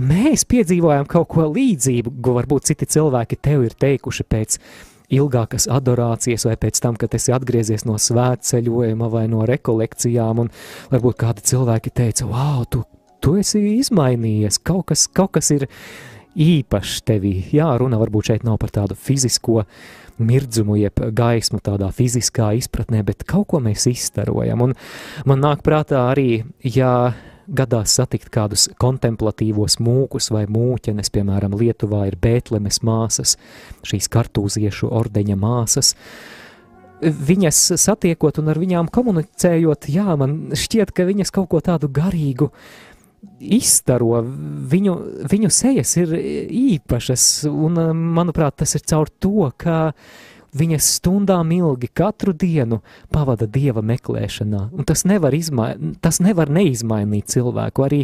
mēs 0.00 0.46
piedzīvojam 0.50 1.08
kaut 1.10 1.30
ko 1.32 1.48
līdzīgu, 1.50 2.14
ko 2.22 2.36
varbūt 2.36 2.70
citi 2.70 2.88
cilvēki 2.96 3.40
tev 3.40 3.66
ir 3.68 3.76
teikuši 3.80 4.26
pēc 4.28 4.60
ilgākas 5.10 5.66
adorācijas, 5.72 6.46
vai 6.46 6.54
pēc 6.60 6.78
tam, 6.84 6.96
kad 7.00 7.14
esi 7.16 7.34
atgriezies 7.34 7.84
no 7.88 7.96
svētceļojuma 7.98 9.10
vai 9.10 9.26
no 9.32 9.42
rekolekcijām, 9.48 10.44
un 10.44 10.52
varbūt 10.92 11.18
kādi 11.24 11.46
cilvēki 11.50 11.94
teica, 11.96 12.28
wow, 12.30 12.62
tu, 12.70 12.84
tu 13.24 13.34
esi 13.40 13.64
izmainījies, 13.80 14.60
kaut 14.62 14.92
kas, 14.92 15.08
kaut 15.10 15.34
kas 15.38 15.50
ir 15.56 15.66
īpašs 16.30 17.00
tevī. 17.08 17.40
Jā, 17.50 17.72
runa 17.80 17.98
varbūt 17.98 18.30
šeit 18.30 18.46
nav 18.46 18.60
par 18.62 18.70
tādu 18.70 18.94
fizisko 18.94 19.64
uh, 19.64 19.88
mirdzumu, 20.24 20.76
jeb 20.80 21.00
gaismu 21.16 21.60
tādā 21.64 21.90
fiziskā 21.94 22.52
izpratnē, 22.58 23.02
bet 23.06 23.24
kaut 23.28 23.48
ko 23.52 23.60
mēs 23.64 23.88
izstarojam. 23.90 24.68
Un 24.68 24.76
man 25.28 25.42
nāk 25.44 25.64
prātā 25.66 26.06
arī, 26.12 26.42
ja 26.64 27.12
gadās 27.50 27.96
satikt 27.98 28.30
kādus 28.32 28.68
kontemplatīvos 28.80 29.80
mūkus 29.82 30.30
vai 30.34 30.44
mūķenes, 30.50 31.10
piemēram, 31.14 31.56
Lietuvā 31.58 32.06
ir 32.10 32.18
Bētlemes 32.20 32.82
māsas, 32.86 33.36
šīs 33.86 34.06
kartūziešu 34.12 34.90
ordeņa 35.00 35.38
māsas, 35.40 35.96
viņas 37.00 37.58
satiekot 37.80 38.38
un 38.42 38.52
ar 38.52 38.60
viņām 38.60 38.90
komunicējot, 38.92 39.88
jā, 39.90 40.14
man 40.20 40.52
šķiet, 40.54 40.92
ka 40.94 41.08
viņas 41.08 41.32
kaut 41.34 41.48
ko 41.50 41.62
tādu 41.64 41.88
garīgu 41.96 42.50
uh, 42.50 42.89
izstaro, 43.40 44.20
viņu, 44.72 44.96
viņu 45.30 45.50
sejas 45.52 45.94
ir 46.00 46.12
īpašas, 46.16 47.46
un 47.50 47.80
manuprāt, 48.16 48.60
tas 48.62 48.74
ir 48.76 48.84
caur 48.88 49.10
to, 49.20 49.50
ka 49.60 49.92
viņas 50.56 50.88
stundām 50.98 51.52
ilgi 51.54 51.90
katru 51.94 52.34
dienu 52.34 52.80
pavada 53.12 53.46
dieva 53.46 53.84
meklēšanā, 53.86 54.66
un 54.74 54.88
tas 54.88 55.04
nevar, 55.06 55.34
izmai, 55.36 55.74
tas 56.02 56.20
nevar 56.24 56.50
neizmainīt 56.50 57.30
cilvēku. 57.30 57.86
Arī 57.86 58.02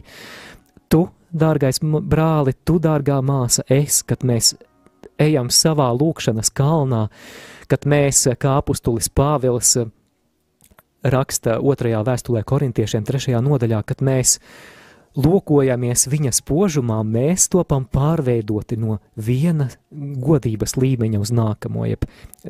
tu, 0.92 1.06
dārgais 1.35 1.82
brāli, 1.82 2.54
tu, 2.64 2.78
dārgā 2.82 3.18
māsa, 3.25 3.66
es, 3.73 4.02
kad 4.06 4.23
mēs 4.26 4.54
ejam 5.23 5.50
savā 5.50 5.90
lūkšanas 5.96 6.52
kalnā, 6.54 7.06
kad 7.70 7.87
mēs, 7.88 8.26
kā 8.38 8.58
apustulis 8.61 9.08
Pāvils 9.11 9.75
raksta 11.06 11.58
otrajā 11.62 12.02
vēstulē 12.06 12.42
korintiešiem 12.46 13.06
trešajā 13.06 13.40
nodaļā, 13.44 13.82
kad 13.87 14.02
mēs 14.04 14.38
lūkojamies 15.16 16.06
viņa 16.12 16.32
spožumā, 16.37 17.00
mēs 17.04 17.49
topam 17.52 17.87
pārveidoti 17.88 18.78
no 18.80 18.99
viena 19.16 19.68
godības 19.90 20.76
līmeņa 20.76 21.23
uz 21.23 21.32
nākamo, 21.35 21.87
jeb 21.88 22.06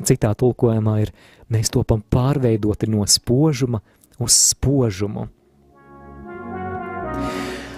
citā 0.07 0.33
tulkojumā 0.37 0.99
ir, 1.05 1.13
mēs 1.53 1.71
topam 1.73 2.03
pārveidoti 2.03 2.89
no 2.91 3.07
spožuma 3.07 3.81
uz 4.19 4.37
spožumu. 4.51 5.27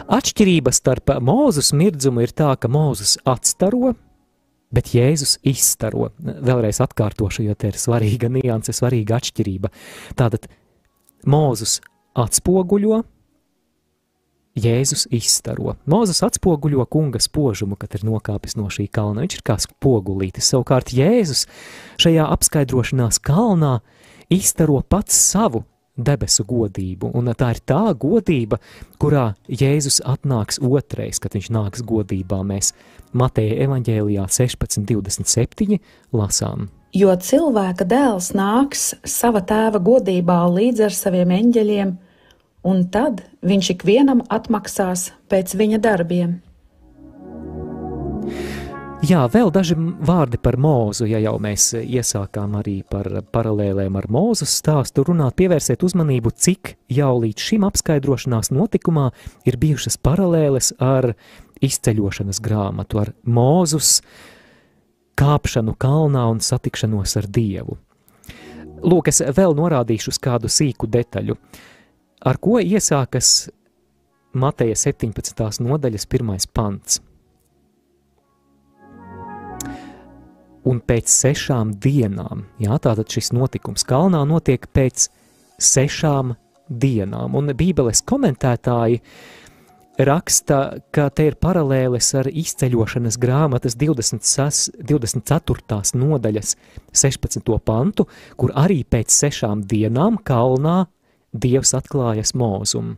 Atšķirība 0.09 0.73
starp 0.73 1.11
mūzus 1.21 1.69
mirdzumu 1.77 2.23
ir 2.25 2.31
tā, 2.33 2.55
ka 2.57 2.69
mūzus 2.71 3.19
atstaro, 3.29 3.93
bet 4.73 4.89
Jēzus 4.93 5.37
izstaro. 5.45 6.09
Vēlreiz 6.17 6.81
atkārtošu, 6.81 7.45
jo 7.45 7.53
te 7.57 7.69
ir 7.69 7.77
svarīga 7.77 8.29
nianse, 8.33 8.73
svarīga 8.73 9.19
atšķirība. 9.19 9.69
Tātad 10.17 10.49
Mūzus 11.29 11.79
atspoguļo, 12.17 13.03
Jēzus 14.59 15.07
izstaro. 15.15 15.75
Mūzes 15.89 16.21
atspoguļo 16.27 16.85
kunga 16.91 17.21
spožumu, 17.23 17.77
kad 17.79 17.95
ir 17.97 18.05
nokāpis 18.07 18.57
no 18.59 18.67
šī 18.71 18.89
kalna. 18.91 19.23
Viņš 19.25 19.39
ir 19.39 19.43
kā 19.47 19.57
spogulītis. 19.63 20.51
Savukārt 20.51 20.93
Jēzus 20.95 21.45
šajā 22.01 22.27
apskaidrošanās 22.35 23.21
kalnā 23.23 23.79
izstaro 24.29 24.81
pats 24.83 25.17
savu 25.31 25.63
debesu 25.99 26.45
godību, 26.47 27.11
un 27.17 27.31
tā 27.37 27.53
ir 27.55 27.61
tā 27.67 27.81
godība, 27.99 28.59
kurā 29.01 29.33
Jēzus 29.51 29.99
atnāks 30.07 30.61
otrais, 30.63 31.19
kad 31.19 31.35
viņš 31.35 31.49
nāks 31.55 31.85
godībā. 31.85 32.41
Mēs 32.47 32.73
Mateja 33.11 33.59
evaņģēlijā 33.65 34.27
16.27 34.29 35.79
lasām. 36.15 36.69
Jo 36.95 37.13
cilvēka 37.13 37.85
dēls 37.85 38.31
nāks 38.33 38.93
sava 39.05 39.43
tēva 39.45 39.81
godībā 39.83 40.39
līdz 40.49 40.87
ar 40.87 40.95
saviem 40.95 41.35
eņģeļiem, 41.35 41.91
un 42.65 42.85
tad 42.91 43.23
viņš 43.45 43.73
ikvienam 43.75 44.23
atmaksās 44.29 45.09
pēc 45.31 45.55
viņa 45.59 45.81
darbiem. 45.83 46.37
Jā, 48.99 49.21
vēl 49.31 49.47
daži 49.55 49.77
vārdi 49.79 50.35
par 50.43 50.57
mūzu, 50.59 51.05
ja 51.07 51.21
jau 51.23 51.37
mēs 51.39 51.69
iesākām 51.79 52.57
arī 52.59 52.81
par 52.83 53.07
paralēlēm 53.31 53.95
ar 53.95 54.09
mūzu 54.11 54.43
stāstu 54.43 55.05
runāt, 55.07 55.37
pievērsiet 55.39 55.85
uzmanību, 55.87 56.33
cik 56.35 56.73
jau 56.91 57.13
līdz 57.23 57.45
šim 57.45 57.63
apskaidrošanās 57.69 58.51
notikumā 58.51 59.05
ir 59.47 59.55
bijušas 59.61 59.95
paralēles 60.03 60.73
ar 60.83 61.13
izceļošanas 61.63 62.41
grāmatu, 62.43 62.99
ar 62.99 63.13
mūzus 63.23 64.01
kāpšanu 65.19 65.77
kalnā 65.79 66.25
un 66.33 66.43
satikšanos 66.43 67.15
ar 67.23 67.31
Dievu. 67.31 67.79
Lūk, 68.83 69.07
es 69.11 69.23
vēl 69.23 69.55
norādīšu 69.55 70.11
uz 70.11 70.19
kādu 70.19 70.51
sīku 70.51 70.91
detaļu, 70.91 71.39
ar 72.21 72.41
ko 72.41 72.59
iesākas 72.59 73.49
Mateja 74.33 74.75
17. 74.77 75.63
nodaļas 75.65 76.09
pirmais 76.09 76.45
pants– 76.47 76.99
un 80.69 80.79
pēc 80.85 81.09
sešām 81.09 81.73
dienām, 81.81 82.45
jā, 82.61 82.77
tātad 82.81 83.09
šis 83.11 83.31
notikums 83.35 83.85
kalnā 83.87 84.21
notiek 84.27 84.67
pēc 84.75 85.07
sešām 85.59 86.35
dienām, 86.69 87.35
un 87.35 87.53
bībeles 87.57 88.03
komentētāji 88.07 88.99
raksta, 89.99 90.59
ka 90.95 91.09
te 91.11 91.25
ir 91.27 91.35
paralēles 91.41 92.13
ar 92.15 92.29
izceļošanas 92.31 93.17
grāmatas 93.19 93.75
26, 93.79 94.77
24. 94.87 95.81
nodaļas 95.99 96.55
16. 96.93 97.51
pantu, 97.65 98.07
kur 98.39 98.53
arī 98.55 98.83
pēc 98.87 99.11
sešām 99.11 99.65
dienām 99.67 100.21
kalnā 100.23 100.85
Dievs 101.33 101.75
atklājas 101.77 102.33
mūzumu. 102.37 102.97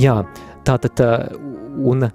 Jā, 0.00 0.16
tātad, 0.66 0.98
un 1.86 2.08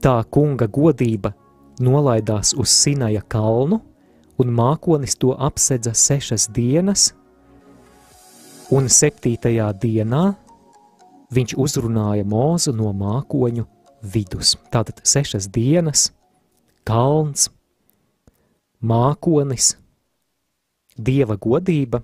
tā 0.00 0.14
kunga 0.32 0.68
godība 0.72 1.34
nolaidās 1.82 2.54
uz 2.56 2.72
Sinaja 2.72 3.20
kalnu, 3.28 3.82
un 4.40 4.52
mākonis 4.52 5.16
to 5.20 5.34
apsedza 5.36 5.92
sešas 5.92 6.48
dienas, 6.56 7.10
un 8.72 8.88
septītajā 8.88 9.68
dienā 9.82 10.24
viņš 11.36 11.56
uzrunāja 11.60 12.24
mūzu 12.24 12.72
no 12.76 12.92
mākoņu 12.96 13.66
vidus. 14.14 14.54
Tātad 14.72 15.02
sešas 15.04 15.50
dienas, 15.52 16.10
kalns, 16.86 17.50
mākonis, 18.80 19.74
dieva 20.96 21.36
godība. 21.40 22.02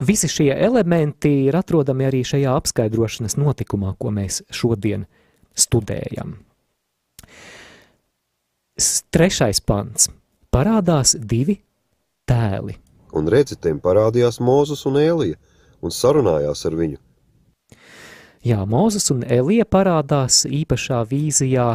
Visi 0.00 0.30
šie 0.32 0.54
elementi 0.56 1.32
ir 1.46 1.56
atrodami 1.58 2.06
arī 2.08 2.22
šajā 2.24 2.54
apskaidrošanas 2.56 3.36
notikumā, 3.36 3.92
ko 4.00 4.12
mēs 4.16 4.40
šodien 4.48 5.04
studējam. 5.52 6.38
Trešais 9.12 9.60
pants. 9.60 10.08
Parādās 10.50 11.12
divi 11.20 11.58
tēli. 12.26 12.78
Un 13.12 13.28
redzi, 13.28 13.58
tiem 13.60 13.78
parādījās 13.82 14.40
Mūzes 14.40 14.86
un 14.88 14.96
Elija 15.02 15.36
un 15.84 15.92
sarunājās 15.92 16.64
ar 16.66 16.76
viņu. 16.78 16.98
Jā, 18.46 18.62
Mūzes 18.64 19.10
un 19.12 19.20
Elija 19.28 19.66
parādās 19.68 20.46
īpašā 20.48 21.02
vīzijā 21.10 21.74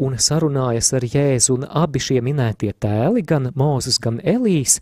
un 0.00 0.16
sarunājas 0.18 0.92
ar 0.96 1.04
Jēzu, 1.04 1.58
un 1.58 1.68
abi 1.68 2.00
šie 2.02 2.18
minētie 2.24 2.72
tēli, 2.72 3.22
gan 3.26 3.52
Mūzes, 3.58 4.00
gan 4.02 4.20
Elijas, 4.24 4.80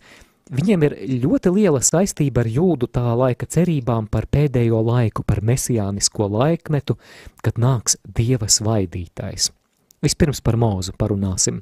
Viņiem 0.49 0.83
ir 0.87 0.93
ļoti 1.21 1.51
liela 1.53 1.77
saistība 1.85 2.41
ar 2.41 2.47
jūdu 2.49 2.87
tā 2.89 3.11
laika 3.13 3.45
cerībām 3.45 4.07
par 4.09 4.25
pēdējo 4.33 4.79
laiku, 4.81 5.21
par 5.21 5.43
mesijānisko 5.45 6.25
laikmetu, 6.25 6.95
kad 7.45 7.61
nāks 7.61 7.99
Dieva 8.01 8.49
svaidītājs. 8.49 9.51
Vispirms 10.01 10.41
par 10.41 10.57
mūzu 10.57 10.95
parunāsim. 10.97 11.61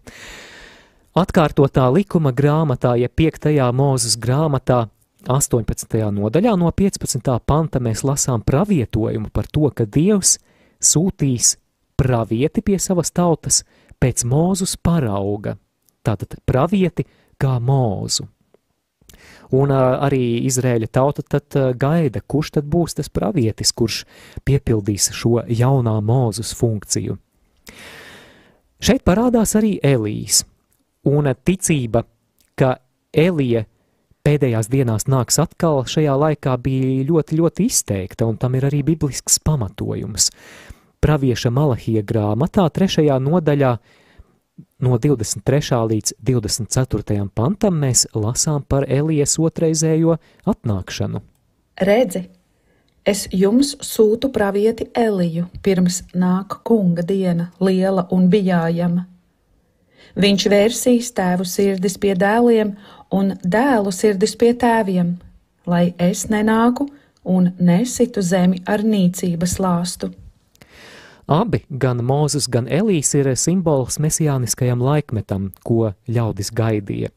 Atkārtotā 1.20 1.90
likuma 1.92 2.32
grāmatā, 2.32 2.94
ja 2.96 3.12
5. 3.12 3.50
mūzes 3.76 4.16
grāmatā, 4.24 4.86
18. 5.28 6.00
nodaļā 6.16 6.56
no 6.56 6.72
15. 6.72 7.32
panta 7.44 7.82
mēs 7.84 8.06
lasām 8.08 8.46
pravietojumu 8.48 9.34
par 9.36 9.52
to, 9.52 9.68
ka 9.76 9.84
Dievs 9.84 10.38
sūtīs 10.80 11.58
pravieti 11.98 12.62
pie 12.62 12.78
savas 12.80 13.12
tautas 13.12 13.64
pēc 14.00 14.24
mūzus 14.30 14.78
parauga. 14.78 15.58
Tātad 16.06 16.38
pravieti 16.46 17.08
kā 17.42 17.58
mūzu. 17.60 18.28
Un 19.58 19.72
arī 19.72 20.44
Izrēļa 20.48 20.90
tauta 20.92 21.24
tad 21.24 21.56
gaida, 21.80 22.20
kurš 22.20 22.58
tad 22.58 22.68
būs 22.68 22.98
tas 23.00 23.10
pravietis, 23.10 23.72
kurš 23.72 24.02
piepildīs 24.48 25.10
šo 25.16 25.40
jaunā 25.48 25.96
mūzus 26.04 26.52
funkciju. 26.58 27.16
Šeit 28.84 29.02
parādās 29.08 29.56
arī 29.58 29.78
Elijas, 29.82 30.44
un 31.08 31.32
ticība, 31.48 32.04
ka 32.60 32.76
Elija 33.16 33.64
pēdējās 34.28 34.68
dienās 34.70 35.08
nāks 35.08 35.40
atkal, 35.42 35.86
šajā 35.88 36.14
laikā 36.20 36.58
bija 36.62 37.08
ļoti, 37.08 37.40
ļoti 37.40 37.68
izteikta, 37.72 38.28
un 38.28 38.38
tam 38.38 38.60
ir 38.60 38.68
arī 38.68 38.84
biblisks 38.86 39.40
pamatojums. 39.40 40.30
Pravieša 41.04 41.52
Malahija 41.54 42.02
grāmatā, 42.02 42.66
trešajā 42.74 43.20
nodaļā, 43.22 43.78
No 44.80 44.98
23. 44.98 45.88
līdz 45.90 46.14
24. 46.22 47.30
pantam 47.34 47.80
mēs 47.82 48.08
lasām 48.14 48.62
par 48.62 48.86
Elijas 48.90 49.38
otrreizējo 49.42 50.18
atnākšanu. 50.46 51.22
Redzi, 51.82 52.24
es 53.06 53.28
jums 53.34 53.76
sūtu 53.82 54.30
pravieti 54.34 54.88
Eliju, 54.98 55.48
pirms 55.66 56.04
nāk 56.14 56.60
kunga 56.66 57.06
diena, 57.06 57.52
liela 57.62 58.08
un 58.14 58.30
bijājama. 58.34 59.06
Viņš 60.18 60.48
vērsīs 60.54 61.10
tēvu 61.18 61.46
sirdis 61.46 61.98
pie 62.02 62.14
dēliem 62.18 62.76
un 63.14 63.34
dēlu 63.42 63.94
sirdis 63.94 64.38
pie 64.38 64.54
tēviem, 64.58 65.16
lai 65.66 65.94
es 65.98 66.28
nenāku 66.30 66.90
un 67.26 67.52
nesitu 67.58 68.22
zemi 68.22 68.62
ar 68.66 68.86
nīcības 68.86 69.58
lāstu. 69.62 70.14
Abi, 71.28 71.66
gan 71.68 72.00
Mūzes, 72.08 72.46
gan 72.48 72.70
Elīs, 72.72 73.10
ir 73.20 73.28
simbols 73.36 73.98
mesijāniskajam 74.00 74.80
laikmetam, 74.80 75.50
ko 75.68 75.90
ļaudis 76.08 76.54
gaidīja. 76.56 77.10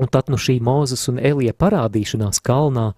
Un 0.00 0.08
tad 0.08 0.30
nu 0.32 0.38
šī 0.40 0.54
Mūzes 0.64 1.04
un 1.12 1.18
Elija 1.20 1.52
parādīšanās 1.52 2.40
kalnā, 2.40 2.94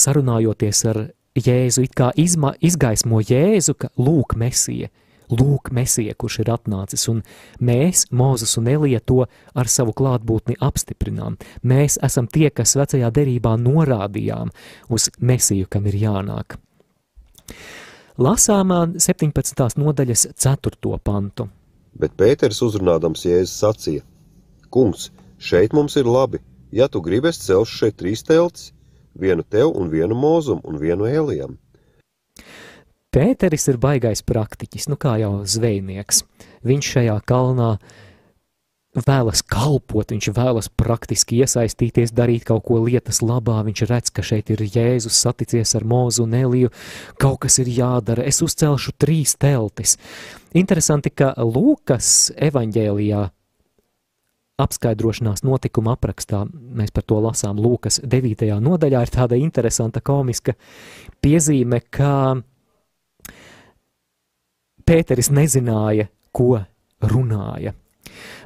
sarunājoties 0.00 0.80
ar 0.88 1.00
Jēzu, 1.36 1.84
it 1.84 1.92
kā 1.92 2.08
izma, 2.16 2.54
izgaismo 2.64 3.20
Jēzu, 3.20 3.74
ka 3.76 3.90
lūk, 4.00 4.32
mesija, 4.40 4.88
lūk, 5.28 5.68
mesija, 5.76 6.14
kurš 6.16 6.38
ir 6.40 6.52
atnācis, 6.54 7.04
un 7.12 7.20
mēs, 7.60 8.06
Mūzes 8.08 8.56
un 8.56 8.70
Elija, 8.72 9.02
to 9.04 9.26
ar 9.28 9.68
savu 9.68 9.92
klātbūtni 9.92 10.56
apstiprinām. 10.56 11.36
Mēs 11.60 11.98
esam 12.00 12.30
tie, 12.32 12.48
kas 12.48 12.78
vecajā 12.80 13.12
derībā 13.12 13.58
norādījām 13.60 14.56
uz 14.88 15.10
mesiju, 15.20 15.68
kam 15.68 15.84
ir 15.92 16.00
jānāk. 16.00 16.56
Lasām 18.18 18.72
17. 18.98 19.76
nodaļas 19.78 20.24
4. 20.34 20.96
pantu. 21.06 21.44
Bet 21.94 22.16
Pēters 22.18 22.58
uzrunādams 22.66 23.22
Jēzus 23.22 23.52
sacīja: 23.62 24.02
Kungs, 24.74 25.12
šeit 25.38 25.70
mums 25.70 25.94
ir 26.00 26.10
labi, 26.10 26.40
ja 26.74 26.88
tu 26.90 26.98
gribi, 26.98 27.30
es 27.30 27.38
celšu 27.44 27.76
šeit 27.84 27.96
trīs 28.02 28.26
teltis, 28.26 28.72
vienu 29.14 29.46
tev 29.46 29.70
un 29.70 29.86
vienu 29.92 30.18
mūzum 30.18 30.58
un 30.66 30.80
vienu 30.82 31.06
ēlijam. 31.06 31.54
Pēteris 33.14 33.68
ir 33.70 33.78
baigais 33.78 34.24
praktiķis, 34.26 34.88
nu 34.90 34.98
kā 34.98 35.14
jau 35.22 35.44
zvejnieks. 35.46 36.24
Viņš 36.66 36.90
šajā 36.96 37.20
kalnā 37.22 37.76
vēlas 39.06 39.42
kalpot, 39.46 40.10
viņš 40.12 40.30
vēlas 40.36 40.68
praktiski 40.72 41.40
iesaistīties, 41.42 42.14
darīt 42.16 42.46
kaut 42.48 42.64
ko 42.68 42.80
lietas 42.84 43.20
labā. 43.22 43.60
Viņš 43.66 43.84
redz, 43.90 44.12
ka 44.14 44.24
šeit 44.26 44.52
ir 44.54 44.64
Jēzus 44.64 45.18
saticies 45.22 45.74
ar 45.78 45.86
Mūzu 45.88 46.24
un 46.26 46.36
Eliju. 46.38 46.72
Kaut 47.20 47.42
kas 47.44 47.58
ir 47.62 47.70
jādara, 47.72 48.26
es 48.26 48.42
uzcelšu 48.44 48.96
trīs 48.98 49.36
teltis. 49.38 49.96
Interesanti, 50.56 51.12
ka 51.14 51.34
Lūkas 51.38 52.30
evaņģēlijā 52.34 53.24
apskaidrošanās 54.58 55.44
notikuma 55.46 55.94
aprakstā, 55.94 56.42
mēs 56.50 56.90
par 56.94 57.06
to 57.06 57.20
lasām 57.22 57.60
Lūkas 57.62 58.00
9. 58.02 58.48
nodaļā, 58.62 59.02
ir 59.04 59.12
tāda 59.14 59.38
interesanta 59.38 60.02
komiska 60.02 60.56
piezīme, 61.22 61.82
ka 61.90 62.40
Pēteris 64.88 65.28
nezināja, 65.28 66.08
ko 66.32 66.62
runāja. 67.04 67.74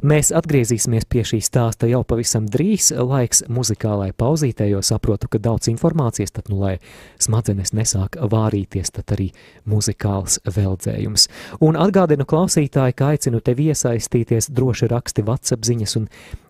Mēs 0.07 0.33
atgriezīsimies 0.35 1.07
pie 1.11 1.25
šī 1.27 1.41
stāsta 1.45 1.89
jau 1.91 2.03
pavisam 2.09 2.47
drīz, 2.51 2.91
laiks 2.97 3.45
muzikālai 3.53 4.11
pauzītē, 4.17 4.67
jo 4.71 4.83
saprotu, 4.85 5.31
ka 5.31 5.41
daudz 5.43 5.71
informācijas, 5.73 6.35
tad, 6.35 6.51
nu, 6.53 6.59
lai 6.63 6.77
smadzenes 7.23 7.75
nesāk 7.77 8.19
vārīties, 8.19 8.93
tad 8.97 9.15
arī 9.17 9.31
muzikāls 9.69 10.41
veldzējums. 10.49 11.29
Un 11.63 11.79
atgādinu 11.81 12.27
klausītāji, 12.29 12.97
ka 12.99 13.13
aicinu 13.15 13.43
tevi 13.45 13.71
iesaistīties, 13.73 14.51
droši 14.55 14.91
raksti 14.93 15.27
WhatsApp 15.29 15.69
ziņas 15.69 15.99
un 16.01 16.09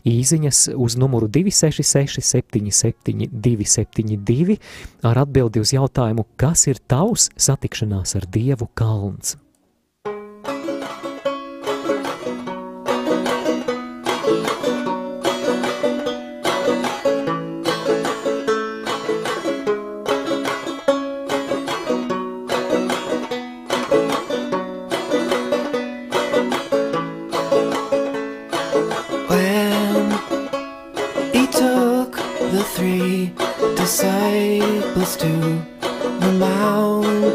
īziņas 0.08 0.64
uz 0.74 0.96
numuru 0.98 1.28
266 1.30 2.24
77 2.24 3.28
272 3.32 4.58
ar 5.06 5.22
atbildi 5.26 5.62
uz 5.62 5.74
jautājumu, 5.76 6.26
kas 6.40 6.66
ir 6.70 6.82
tavs 6.90 7.30
satikšanās 7.36 8.16
ar 8.18 8.28
Dievu 8.32 8.70
kalns. 8.78 9.36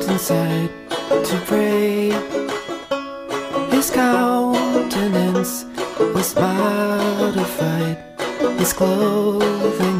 inside 0.05 0.69
to 1.09 1.41
pray. 1.45 2.11
His 3.71 3.89
countenance 3.91 5.65
was 6.13 6.35
modified, 6.35 7.97
his 8.59 8.73
clothing. 8.73 9.96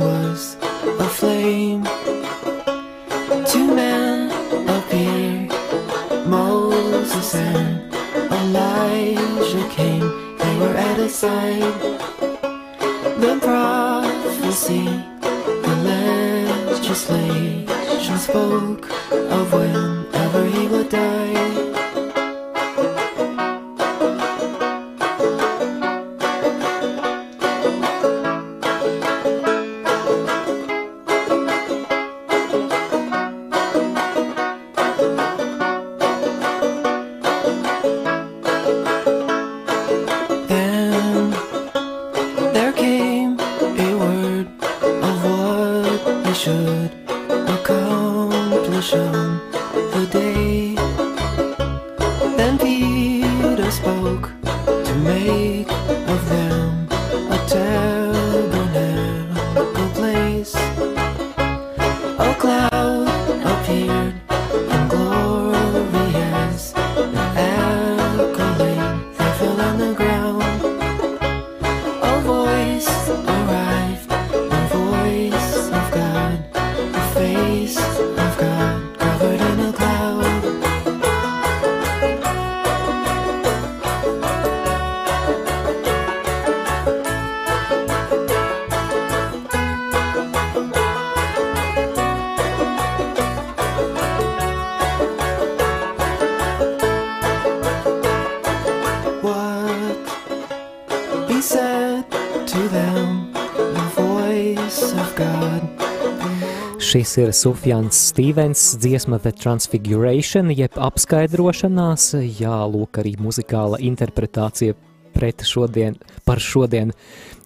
Šis 106.98 107.18
ir 107.18 107.34
Sufjans 107.34 107.98
Stevens 108.10 108.62
dziesma 108.82 109.20
The 109.22 109.30
Transfiguration, 109.32 110.50
jeb 110.50 110.80
apskaidrošanās, 110.82 112.08
jā, 112.40 112.56
lūk 112.66 112.98
arī 112.98 113.12
muzikāla 113.22 113.78
interpretācija 113.86 114.74
pret 115.14 115.44
šodien, 115.46 116.00
par 116.26 116.42
šodien 116.42 116.90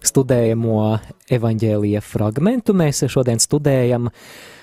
studējamo 0.00 0.78
evaņģēlija 1.36 2.00
fragmentu. 2.00 2.72
Mēs 2.72 3.04
šodien 3.12 3.42
studējam 3.44 4.08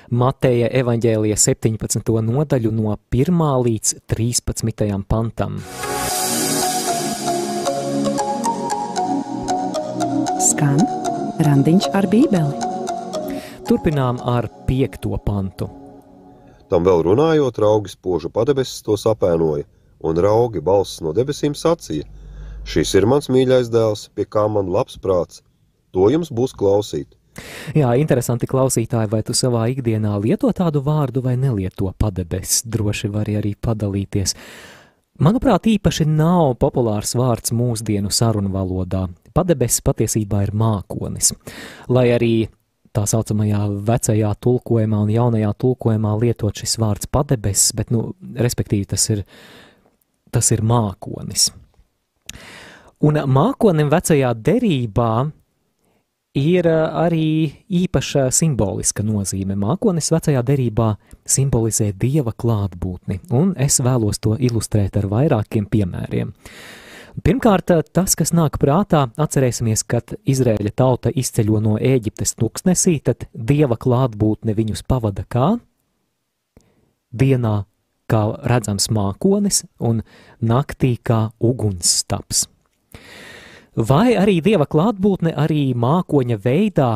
Mateja 0.10 0.72
evaņģēlija 0.82 1.38
17. 1.38 2.10
nodaļu 2.32 2.72
no 2.74 2.96
1. 3.14 3.44
līdz 3.68 3.94
13. 4.10 4.90
pantam. 5.06 5.60
Skan 10.50 10.82
randiņš 11.46 11.92
ar 11.94 12.10
bībeli. 12.10 12.69
Turpinām 13.70 14.18
ar 14.26 14.48
piekto 14.66 15.14
pantu. 15.22 15.68
Tam 16.74 16.82
vēl 16.88 17.04
runājot, 17.06 17.60
raugi 17.62 17.92
spožu 17.94 18.32
padebesis 18.34 18.82
to 18.82 18.96
sapēnoja, 18.98 19.68
un 20.02 20.18
raugi 20.26 20.58
balss 20.58 21.04
no 21.06 21.14
debesīm 21.14 21.54
sacīja: 21.54 22.08
Šis 22.66 22.96
ir 22.98 23.06
mans 23.06 23.30
mīļais 23.30 23.70
dēls, 23.70 24.08
pie 24.18 24.26
kā 24.26 24.48
man 24.50 24.74
labs 24.74 24.98
prāts, 24.98 25.44
to 25.94 26.10
jums 26.10 26.34
būs 26.34 26.58
klausīt. 26.58 27.14
Jā, 27.78 27.94
interesanti 28.02 28.50
klausītāji, 28.50 29.14
vai 29.14 29.22
tu 29.22 29.38
savā 29.38 29.68
ikdienā 29.70 30.18
lieto 30.18 30.50
tādu 30.50 30.82
vārdu 30.82 31.22
vai 31.22 31.38
nelieto 31.38 31.94
padebesis, 31.94 32.66
droši 32.66 33.14
vari 33.14 33.38
arī 33.38 33.54
padalīties. 33.54 34.34
Manuprāt, 35.22 35.70
īpaši 35.70 36.10
nav 36.10 36.56
populārs 36.58 37.14
vārds 37.14 37.54
mūsdienu 37.54 38.10
sarunu 38.10 38.50
valodā. 38.50 39.06
Padebesis 39.30 39.86
patiesībā 39.86 40.48
ir 40.48 40.58
mākonis. 40.58 41.36
Lai 41.92 42.10
arī 42.18 42.34
tā 42.96 43.06
saucamajā 43.10 43.64
vecajā 43.88 44.34
tulkojumā 44.44 45.02
un 45.06 45.14
jaunajā 45.14 45.52
tulkojumā 45.62 46.14
lietot 46.22 46.62
šis 46.62 46.78
vārds 46.82 47.10
padebesis, 47.12 47.74
bet, 47.78 47.92
nu, 47.94 48.14
respektīvi, 48.36 48.88
tas 48.90 49.10
ir, 49.14 49.24
tas 50.34 50.52
ir 50.56 50.64
mākonis. 50.66 51.50
Un 53.06 53.20
mākonim 53.32 53.92
vecajā 53.92 54.34
derībā 54.36 55.12
ir 56.40 56.68
arī 56.70 57.50
īpaša 57.82 58.28
simboliska 58.36 59.04
nozīme. 59.06 59.56
Mākonis 59.60 60.12
vecajā 60.14 60.44
derībā 60.46 60.92
simbolizē 61.26 61.92
dieva 61.98 62.34
klātbūtni, 62.36 63.22
un 63.34 63.56
es 63.58 63.80
vēlos 63.84 64.22
to 64.22 64.36
ilustrēt 64.38 65.00
ar 65.00 65.10
vairākiem 65.10 65.66
piemēriem. 65.72 66.34
Pirmkārt, 67.26 67.72
tas, 67.94 68.14
kas 68.16 68.32
nāk 68.38 68.60
prātā, 68.62 69.08
atcerēsimies, 69.20 69.82
kad 69.90 70.14
Izraēļa 70.30 70.72
tauta 70.78 71.12
izceļo 71.12 71.60
no 71.64 71.74
Ēģiptes 71.76 72.36
tūkstnesī, 72.40 73.00
tad 73.04 73.26
dieva 73.34 73.76
klātbūtne 73.82 74.54
viņus 74.56 74.86
pavada 74.88 75.26
kā? 75.26 75.56
Dienā 77.10 77.56
kā 78.10 78.22
redzams 78.52 78.90
mākonis 78.94 79.64
un 79.82 80.04
naktī 80.42 80.96
kā 81.02 81.30
ugunsstaps. 81.42 82.46
Vai 83.90 84.14
arī 84.20 84.40
dieva 84.46 84.70
klātbūtne 84.70 85.34
arī 85.38 85.70
mākoņa 85.78 86.40
veidā 86.44 86.92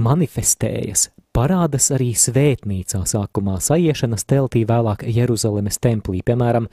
manifestējas, 0.00 1.08
parādās 1.34 1.90
arī 1.94 2.12
svētnīcā, 2.16 3.02
sākumā 3.08 3.58
sajiešanas 3.62 4.26
teltī, 4.30 4.64
vēlāk 4.68 5.04
Jeruzalemes 5.10 5.80
templī, 5.82 6.22
piemēram, 6.26 6.68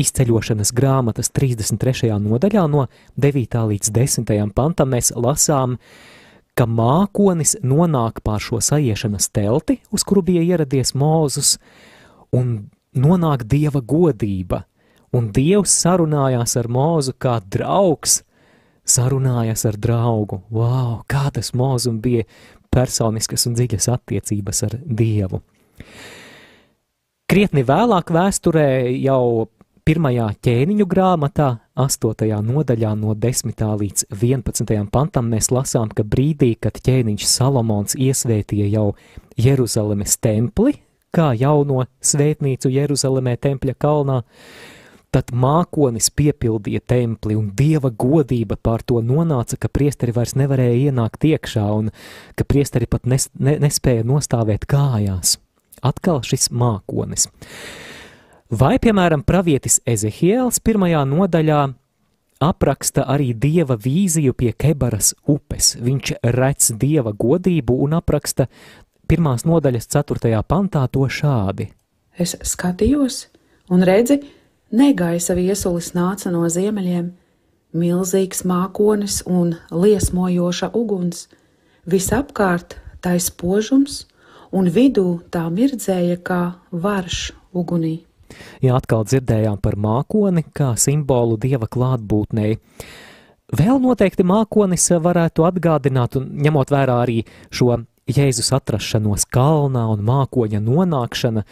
izceļošanas 0.00 0.74
grāmatas 0.74 1.30
33. 1.34 2.10
nodaļā 2.22 2.66
no 2.70 2.88
9. 3.20 3.62
līdz 3.70 3.94
10. 3.94 4.34
pantam 4.54 4.90
mēs 4.94 5.12
lasām, 5.14 5.78
ka 6.58 6.66
mākonis 6.70 7.56
nonāk 7.62 8.22
pār 8.26 8.42
šo 8.42 8.60
sajiešanas 8.62 9.30
telti, 9.34 9.80
uz 9.94 10.06
kuru 10.06 10.22
bija 10.26 10.42
ieradies 10.42 10.94
Mūzus, 10.98 11.56
un 12.34 12.70
nonāk 12.94 13.46
dieva 13.50 13.82
godība, 13.82 14.64
un 15.14 15.30
dievs 15.34 15.74
sarunājās 15.82 16.56
ar 16.58 16.70
Mūzu 16.70 17.14
kā 17.18 17.40
draugs, 17.42 18.22
sarunājās 18.84 19.64
ar 19.68 19.78
draugu. 19.80 20.42
Wow, 20.52 21.02
kā 21.08 21.30
tas 21.34 21.54
Mūzum 21.56 22.00
bija 22.04 22.26
personiskas 22.74 23.46
un 23.48 23.56
dziļas 23.58 23.90
attiecības 23.94 24.64
ar 24.66 24.78
dievu. 24.84 25.40
Krietni 27.30 27.64
vēlāk 27.66 28.10
vēsturē 28.12 28.68
jau 29.00 29.48
pirmajā 29.84 30.26
ķēniņu 30.44 30.86
grāmatā, 30.88 31.48
8. 31.76 32.28
nodaļā, 32.44 32.92
no 32.96 33.14
10. 33.20 33.64
līdz 33.80 34.06
11. 34.12 34.74
pantam, 34.92 35.28
mēs 35.32 35.50
lasām, 35.52 35.90
ka 35.92 36.04
brīdī, 36.08 36.54
kad 36.60 36.78
ķēniņš 36.80 37.26
Salomons 37.28 37.96
iesvētīja 38.00 38.70
jau 38.72 38.86
Jeruzalemes 39.40 40.16
templi, 40.24 40.78
kā 41.14 41.32
jauno 41.36 41.84
svētnīcu 42.04 42.72
Jeruzalemē 42.72 43.36
tempļa 43.44 43.76
kalnā, 43.80 44.22
tad 45.14 45.30
mākonis 45.30 46.10
piepildīja 46.10 46.82
templi 46.90 47.36
un 47.38 47.52
dieva 47.54 47.90
godība 47.90 48.58
pār 48.58 48.82
to 48.82 48.98
nonāca, 49.04 49.58
ka 49.60 49.70
priesteri 49.70 50.14
vairs 50.16 50.34
nevarēja 50.38 50.90
ienākt 50.90 51.26
iekšā 51.28 51.64
un 51.76 51.92
ka 52.34 52.46
priesteri 52.48 52.90
pat 52.90 53.06
nes, 53.06 53.28
ne, 53.38 53.56
nespēja 53.62 54.06
nostāvēt 54.06 54.66
kājās. 54.70 55.38
Atkal 55.84 56.22
šis 56.26 56.50
mākonis. 56.50 57.28
Vai, 58.54 58.76
piemēram, 58.82 59.24
pravietis 59.26 59.80
Ezehiels 59.88 60.60
pirmajā 60.64 61.02
nodaļā 61.08 61.62
apraksta 62.44 63.06
arī 63.10 63.32
dieva 63.38 63.76
vīziju 63.80 64.34
pie 64.36 64.52
Kebaras 64.52 65.14
upes. 65.30 65.74
Viņš 65.80 66.16
redz 66.34 66.72
dieva 66.80 67.14
godību 67.16 67.78
un 67.86 67.96
apraksta 67.98 68.48
pirmās 69.08 69.46
nodaļas 69.48 69.90
ceturtajā 69.94 70.42
pantā 70.48 70.84
to 70.92 71.06
šādi. 71.08 71.70
Es 72.18 72.36
skatījos, 72.46 73.26
un 73.74 73.82
redzi, 73.86 74.20
negaisa 74.74 75.36
viesulis 75.38 75.92
nāca 75.94 76.32
no 76.34 76.44
ziemeļiem, 76.50 77.12
milzīgs 77.74 78.44
mākonis 78.48 79.20
un 79.26 79.54
liesmojoša 79.70 80.72
uguns, 80.74 81.28
visapkārt 81.86 82.78
tais 83.04 83.30
požums, 83.30 84.04
un 84.54 84.70
vidū 84.70 85.20
tā 85.34 85.46
mirdzēja 85.50 86.18
kā 86.26 86.42
varš 86.70 87.32
ugunī. 87.54 88.02
Jā, 88.62 88.74
atkal 88.78 89.04
dzirdējām 89.06 89.60
par 89.62 89.76
mākoni 89.78 90.44
kā 90.56 90.72
simbolu 90.80 91.36
dieva 91.40 91.68
klātbūtnei. 91.70 92.56
Vēl 93.54 93.80
noteikti 93.82 94.24
mākonis 94.26 94.88
varētu 95.04 95.44
atgādināt, 95.46 96.16
un 96.18 96.30
ņemot 96.42 96.72
vērā 96.74 97.02
arī 97.04 97.20
šo 97.54 97.76
Jēzus 98.10 98.50
atrašanos 98.56 99.24
kalnā 99.32 99.84
un 99.92 100.02
mākoņa 100.04 100.60
nonākšana, 100.64 101.44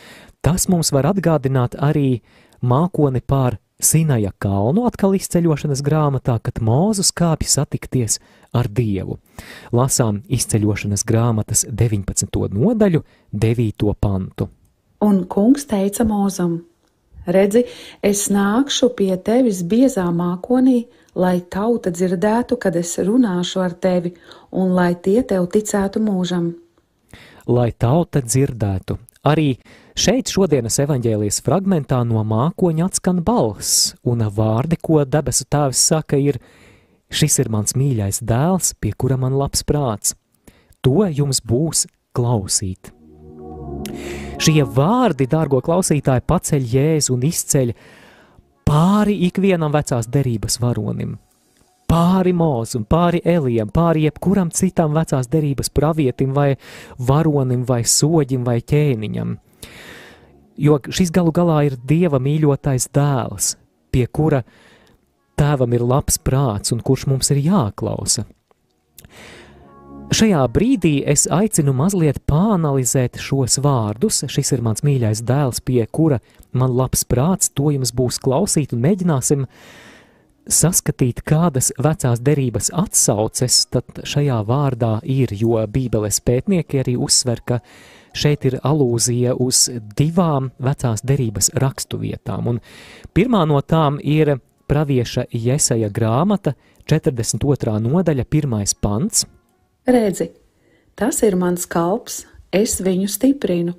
tas 0.45 0.67
mums 0.69 0.91
var 0.93 1.09
atgādināt 1.13 1.79
arī 1.81 2.23
mākoni 2.62 3.20
pār 3.20 3.59
Sinaja 3.83 4.31
kalnu 4.38 4.85
atkal 4.87 5.16
izceļošanas 5.18 5.81
grāmatā, 5.83 6.37
kad 6.38 6.61
Mūzus 6.62 7.11
kāpj 7.18 7.48
satikties 7.51 8.20
ar 8.55 8.68
Dievu. 8.70 9.16
Lasām 9.75 10.20
izceļošanas 10.31 11.03
grāmatas 11.09 11.64
19. 11.66 12.29
nodaļu, 12.55 13.03
9. 13.35 13.94
pantu. 13.98 14.46
Un 15.03 15.25
kungs 15.27 15.66
teica 15.66 16.07
Mūzum: 16.07 16.61
Redzi, 17.27 17.64
es 18.03 18.29
nākšu 18.31 18.92
pie 18.98 19.16
tevis 19.18 19.64
biezā 19.66 20.07
mākonī, 20.14 20.85
lai 21.18 21.40
tauta 21.51 21.90
dzirdētu, 21.90 22.59
kad 22.62 22.79
es 22.79 22.94
runāšu 23.03 23.62
ar 23.66 23.75
tevi, 23.75 24.14
un 24.55 24.77
lai 24.79 24.92
tie 24.94 25.20
tev 25.27 25.51
ticētu 25.51 26.03
mūžam. 26.03 26.53
Lai 27.51 27.72
tauta 27.75 28.22
dzirdētu, 28.22 28.98
arī 29.27 29.57
šeit 29.98 30.31
šodienas 30.33 30.78
evaņģēlijas 30.83 31.40
fragmentā 31.44 32.02
no 32.09 32.22
mākoņa 32.26 32.88
atskan 32.88 33.22
balss, 33.24 33.92
un 34.02 34.24
vārdi, 34.24 34.78
ko 34.81 35.05
debesu 35.05 35.46
tēvs 35.50 35.87
saka, 35.92 36.16
ir: 36.16 36.40
Šis 37.12 37.38
ir 37.42 37.50
mans 37.52 37.76
mīļais 37.76 38.22
dēls, 38.24 38.72
pie 38.81 38.94
kura 38.96 39.18
man 39.20 39.37
labs 39.37 39.64
prāts. 39.68 40.14
To 40.83 41.05
jums 41.07 41.42
būs 41.44 41.87
klausīt. 42.16 42.92
Šie 44.42 44.64
vārdi, 44.64 45.28
dārgo 45.31 45.61
klausītāji, 45.62 46.24
paceļ 46.26 46.64
jēzu 46.72 47.12
un 47.14 47.26
izceļ 47.28 47.74
pāri 48.66 49.18
ikvienam 49.28 49.74
vecās 49.74 50.09
derības 50.11 50.59
varonim, 50.62 51.18
pāri 51.90 52.33
mūzum, 52.35 52.87
pāri 52.88 53.20
elijam, 53.28 53.68
pāri 53.68 54.07
jebkuram 54.09 54.50
citam 54.50 54.96
vecās 54.96 55.28
derības 55.31 55.70
pravietim 55.70 56.33
vai 56.35 56.57
varonim 56.98 57.66
vai 57.68 57.83
soģim 57.85 58.46
vai 58.48 58.61
ķēniņam. 58.64 59.37
Jo 60.61 60.79
šis 60.88 61.11
galu 61.14 61.33
galā 61.33 61.62
ir 61.68 61.79
Dieva 61.88 62.20
mīļotais 62.22 62.90
dēls, 62.92 63.57
pie 63.92 64.07
kura 64.07 64.42
tēvam 65.38 65.72
ir 65.72 65.85
labs 65.85 66.18
prāts 66.20 66.75
un 66.75 66.83
kurš 66.85 67.07
mums 67.11 67.33
ir 67.33 67.40
jāklausa. 67.42 68.27
Šajā 70.12 70.42
brīdī 70.53 70.98
es 71.09 71.22
aicinu 71.33 71.72
mazliet 71.72 72.18
pāanalizēt 72.29 73.16
šos 73.22 73.57
vārdus. 73.64 74.18
Šis 74.29 74.53
ir 74.53 74.61
mans 74.61 74.85
mīļais 74.85 75.22
dēls, 75.25 75.62
pie 75.64 75.87
kura 75.88 76.18
man 76.53 76.75
labs 76.77 77.07
prāts, 77.09 77.48
to 77.48 77.70
jums 77.72 77.94
būs 77.96 78.18
klausīt, 78.20 78.75
un 78.77 78.83
mēģināsim 78.85 79.46
saskatīt, 80.53 81.22
kādas 81.25 81.70
vecās 81.81 82.20
derības 82.20 82.68
atsauces 82.77 83.62
tad 83.72 84.03
šajā 84.05 84.42
vārdā 84.44 84.98
ir, 85.09 85.33
jo 85.33 85.57
Bībeles 85.64 86.20
pētnieki 86.20 86.83
arī 86.83 86.98
uzsver, 87.01 87.40
ka 87.46 87.62
šeit 88.14 88.46
ir 88.48 88.59
alūzija 88.62 89.37
uz 89.40 89.68
divām 89.98 90.51
vecās 90.59 91.05
derības 91.05 91.53
raksturvietām, 91.55 92.48
un 92.55 92.61
pirmā 93.14 93.44
no 93.48 93.61
tām 93.61 93.98
ir 94.03 94.37
pravieša 94.68 95.27
Jesaja 95.33 95.90
grāmata, 95.92 96.55
42. 96.88 97.79
nodaļa, 97.83 98.27
pirmais 98.27 98.75
pants– 98.75 99.25
Redzi, 99.87 100.29
tas 100.94 101.25
ir 101.27 101.35
mans 101.35 101.64
kalps, 101.66 102.20
es 102.55 102.77
viņu 102.79 103.09
stiprinu, 103.11 103.72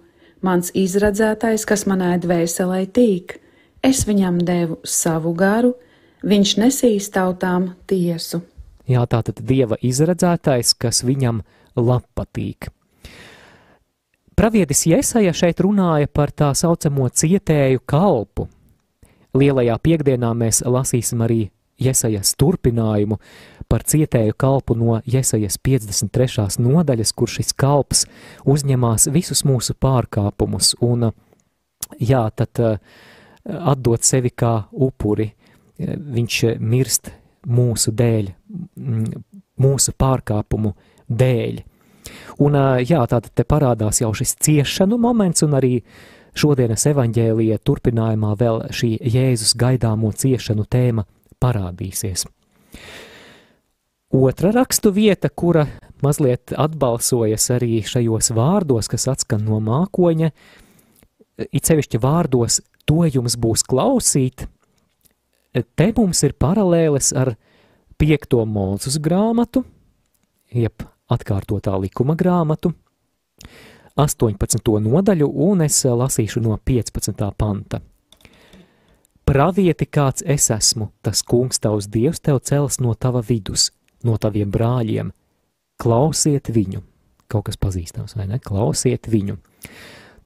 mans 0.43 0.73
izradzētais, 0.75 1.63
kas 1.63 1.85
manai 1.87 2.17
dvēselē 2.19 2.81
tīk, 2.91 3.37
es 3.79 4.03
viņam 4.03 4.41
devu 4.43 4.81
savu 4.83 5.31
garu, 5.31 5.71
viņš 6.27 6.55
nesīs 6.59 7.07
tautām 7.07 7.71
tiesu. 7.87 8.41
Jā, 8.83 9.05
tā 9.07 9.21
tad 9.23 9.39
dieva 9.47 9.77
izradzētais, 9.79 10.75
kas 10.75 11.05
viņam 11.07 11.39
patīk. 11.73 12.67
Pravietis 14.33 14.87
Jēsaja 14.89 15.33
šeit 15.35 15.59
runāja 15.61 16.09
par 16.09 16.31
tā 16.33 16.49
saucamo 16.57 17.05
cietēju 17.09 17.83
kalpu. 17.85 18.47
Lielajā 19.37 19.75
piekdienā 19.83 20.31
mēs 20.37 20.63
lasīsim 20.65 21.21
arī 21.25 21.47
Jēsajas 21.81 22.33
turpinājumu 22.39 23.19
par 23.69 23.83
cietēju 23.89 24.35
kalpu 24.37 24.75
no 24.77 24.99
Jēsajas 25.09 25.57
53. 25.61 26.47
nodaļas, 26.61 27.13
kur 27.13 27.29
šis 27.29 27.53
kalps 27.57 28.05
uzņemās 28.49 29.09
visus 29.13 29.43
mūsu 29.45 29.75
pārkāpumus 29.81 30.73
un, 30.85 31.11
jā, 31.99 32.23
tad 32.33 32.61
eh, 32.61 32.79
atdot 33.45 34.05
sevi 34.05 34.33
kā 34.33 34.55
upuri. 34.71 35.29
Viņš 35.77 36.39
mirst 36.61 37.11
mūsu 37.49 37.91
dēļ, 37.97 38.29
mūsu 39.59 39.93
pārkāpumu 39.99 40.73
dēļ. 41.09 41.63
Un, 42.43 42.57
jā, 42.83 43.03
tātad 43.09 43.31
te 43.35 43.45
parādās 43.47 44.01
jau 44.01 44.11
šis 44.15 44.35
ciešanu 44.43 44.97
moments 45.01 45.45
un 45.45 45.57
arī 45.59 45.77
šodienas 46.37 46.85
evaņģēlija 46.89 47.59
turpinājumā 47.65 48.33
vēl 48.39 48.61
šī 48.73 48.95
Jēzus 49.13 49.53
gaidāmo 49.59 50.11
ciešanu 50.17 50.65
tēma 50.65 51.05
parādīsies. 51.43 52.25
Otra 54.13 54.51
rakstu 54.53 54.91
vieta, 54.93 55.29
kura 55.29 55.65
mazliet 56.03 56.53
atbalsojas 56.57 57.47
arī 57.55 57.79
šajos 57.87 58.29
vārdos, 58.37 58.89
kas 58.91 59.07
atskan 59.09 59.41
no 59.47 59.57
mākoņa, 59.63 60.29
it 61.49 61.65
sevišķi 61.65 62.01
vārdos, 62.03 62.59
to 62.85 63.07
jums 63.09 63.37
būs 63.41 63.65
klausīt, 63.65 64.45
te 65.53 65.89
mums 65.97 66.21
ir 66.27 66.37
paralēles 66.37 67.09
ar 67.17 67.33
piekto 67.97 68.43
mūzus 68.45 68.99
grāmatu, 69.01 69.63
jeb 70.53 70.85
atkārtotā 71.13 71.75
likuma 71.79 72.15
grāmatu, 72.19 72.73
18. 73.95 74.73
nodaļu, 74.81 75.29
un 75.47 75.61
es 75.65 75.83
lasīšu 75.85 76.41
no 76.41 76.57
15. 76.57 77.29
panta. 77.37 77.81
Pravieti 79.23 79.85
kāds 79.85 80.25
es 80.25 80.49
esmu, 80.51 80.89
tas 81.01 81.21
kungs 81.23 81.61
tavs 81.63 81.87
dievs 81.87 82.19
tev 82.19 82.41
cels 82.43 82.81
no 82.83 82.93
tava 82.93 83.21
vidus– 83.21 83.69
no 84.03 84.17
taviem 84.19 84.51
brāļiem, 84.51 85.11
klausiet 85.81 86.51
viņu. 86.53 86.83
Kaut 87.31 87.47
kas 87.47 87.57
pazīstams, 87.57 88.15
vai 88.17 88.27
ne? 88.29 88.39
Klausiet 88.43 89.07
viņu. 89.09 89.39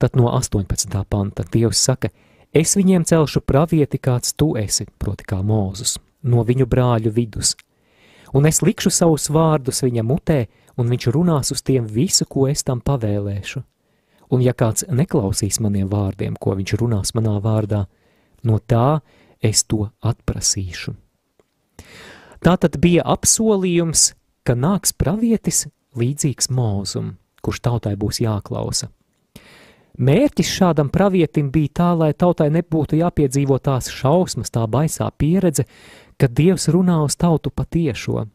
Tad 0.01 0.17
no 0.17 0.29
18. 0.33 0.97
panta 1.09 1.45
Dievs 1.53 1.79
saka, 1.81 2.11
es 2.53 2.75
viņiem 2.77 3.05
celšu 3.07 3.41
pravieti, 3.45 4.01
kāds 4.01 4.35
tu 4.37 4.55
esi, 4.59 4.85
proti 4.99 5.25
kā 5.29 5.39
Mūzus, 5.45 5.97
no 6.21 6.43
viņu 6.45 6.67
brāļu 6.69 7.13
vidus. 7.13 7.55
Un 8.35 8.45
es 8.49 8.59
likšu 8.61 8.91
savus 8.91 9.29
vārdus 9.31 9.81
viņa 9.85 10.03
mutē, 10.03 10.45
un 10.77 10.91
viņš 10.91 11.09
runās 11.13 11.51
uz 11.51 11.63
tiem 11.65 11.87
visu, 11.89 12.25
ko 12.25 12.47
es 12.47 12.63
tam 12.63 12.81
pavēlēšu. 12.81 13.63
Un 14.33 14.43
ja 14.43 14.53
kāds 14.53 14.85
neklausīs 14.91 15.61
maniem 15.63 15.87
vārdiem, 15.89 16.35
ko 16.35 16.55
viņš 16.57 16.75
runās 16.81 17.13
manā 17.15 17.37
vārdā, 17.43 17.85
no 18.43 18.59
tā 18.59 18.99
es 19.41 19.63
to 19.63 19.87
atprasīšu. 20.03 20.93
Tā 22.43 22.53
tad 22.61 22.77
bija 22.81 23.05
apsolījums, 23.07 24.11
ka 24.45 24.55
nāks 24.55 24.93
pravietis 24.93 25.65
līdzīgs 25.97 26.51
mūzum, 26.53 27.15
kurš 27.41 27.63
tautai 27.65 27.95
būs 27.99 28.21
jāklausa. 28.21 28.91
Mērķis 29.97 30.49
šādam 30.53 30.91
pravietim 30.93 31.47
bija 31.49 31.73
tā, 31.79 31.87
lai 31.97 32.11
tautai 32.13 32.51
nebūtu 32.53 32.99
jāpiedzīvo 32.99 33.57
tās 33.65 33.89
šausmas, 33.89 34.51
tā 34.53 34.67
baisā 34.69 35.07
pieredze, 35.17 35.65
kad 36.21 36.35
Dievs 36.37 36.67
runā 36.69 36.99
uz 37.05 37.15
tautu 37.17 37.49
patiešo. 37.49 38.27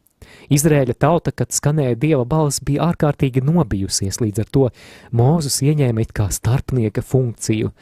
Izrēļa 0.53 0.97
tauta, 0.99 1.33
kad 1.33 1.55
skanēja 1.55 1.99
dieva 1.99 2.25
balss, 2.29 2.62
bija 2.64 2.90
ārkārtīgi 2.90 3.45
nobijusies, 3.45 4.21
līdz 4.23 4.45
ar 4.45 4.51
to 4.53 4.64
Mūzus 5.16 5.61
ieņēma 5.64 6.05
it 6.05 6.14
kā 6.16 6.29
starpnieka 6.33 7.05
funkciju, 7.05 7.73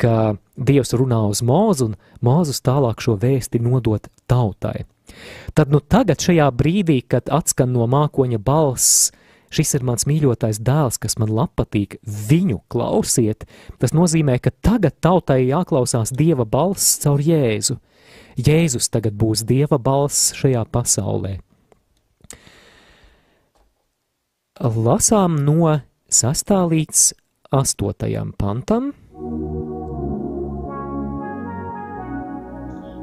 ka 0.00 0.36
Dievs 0.56 0.94
runā 0.96 1.20
uz 1.28 1.42
Mūzu 1.44 1.90
un 1.90 1.98
Mūzus 2.24 2.62
tālāk 2.64 3.02
šo 3.04 3.16
vēsti 3.20 3.60
nodot 3.62 4.08
tautai. 4.30 4.86
Tad 5.54 5.72
nu 5.72 5.80
tagad 5.80 6.22
šajā 6.22 6.46
brīdī, 6.54 7.00
kad 7.02 7.30
atskan 7.32 7.72
no 7.74 7.86
mākoņa 7.90 8.38
balss, 8.44 9.10
šis 9.50 9.74
ir 9.78 9.84
mans 9.86 10.06
mīļotais 10.06 10.60
dēls, 10.62 11.00
kas 11.02 11.18
man 11.18 11.34
patīk, 11.56 11.98
viņu 12.04 12.62
klausiet, 12.70 13.46
tas 13.82 13.94
nozīmē, 13.96 14.38
ka 14.38 14.54
tagad 14.62 14.96
tautai 15.02 15.42
jāklausās 15.48 16.14
Dieva 16.14 16.46
balss 16.46 17.00
caur 17.02 17.20
Jēzu. 17.20 17.80
Jēzus 18.38 18.88
tagad 18.88 19.18
būs 19.18 19.44
Dieva 19.44 19.78
balss 19.78 20.32
šajā 20.38 20.64
pasaulē. 20.70 21.40
Lasām 24.60 25.38
no 25.40 25.70
6. 26.12 26.50
līdz 26.68 27.14
8. 27.48 28.32
pantam. 28.36 28.90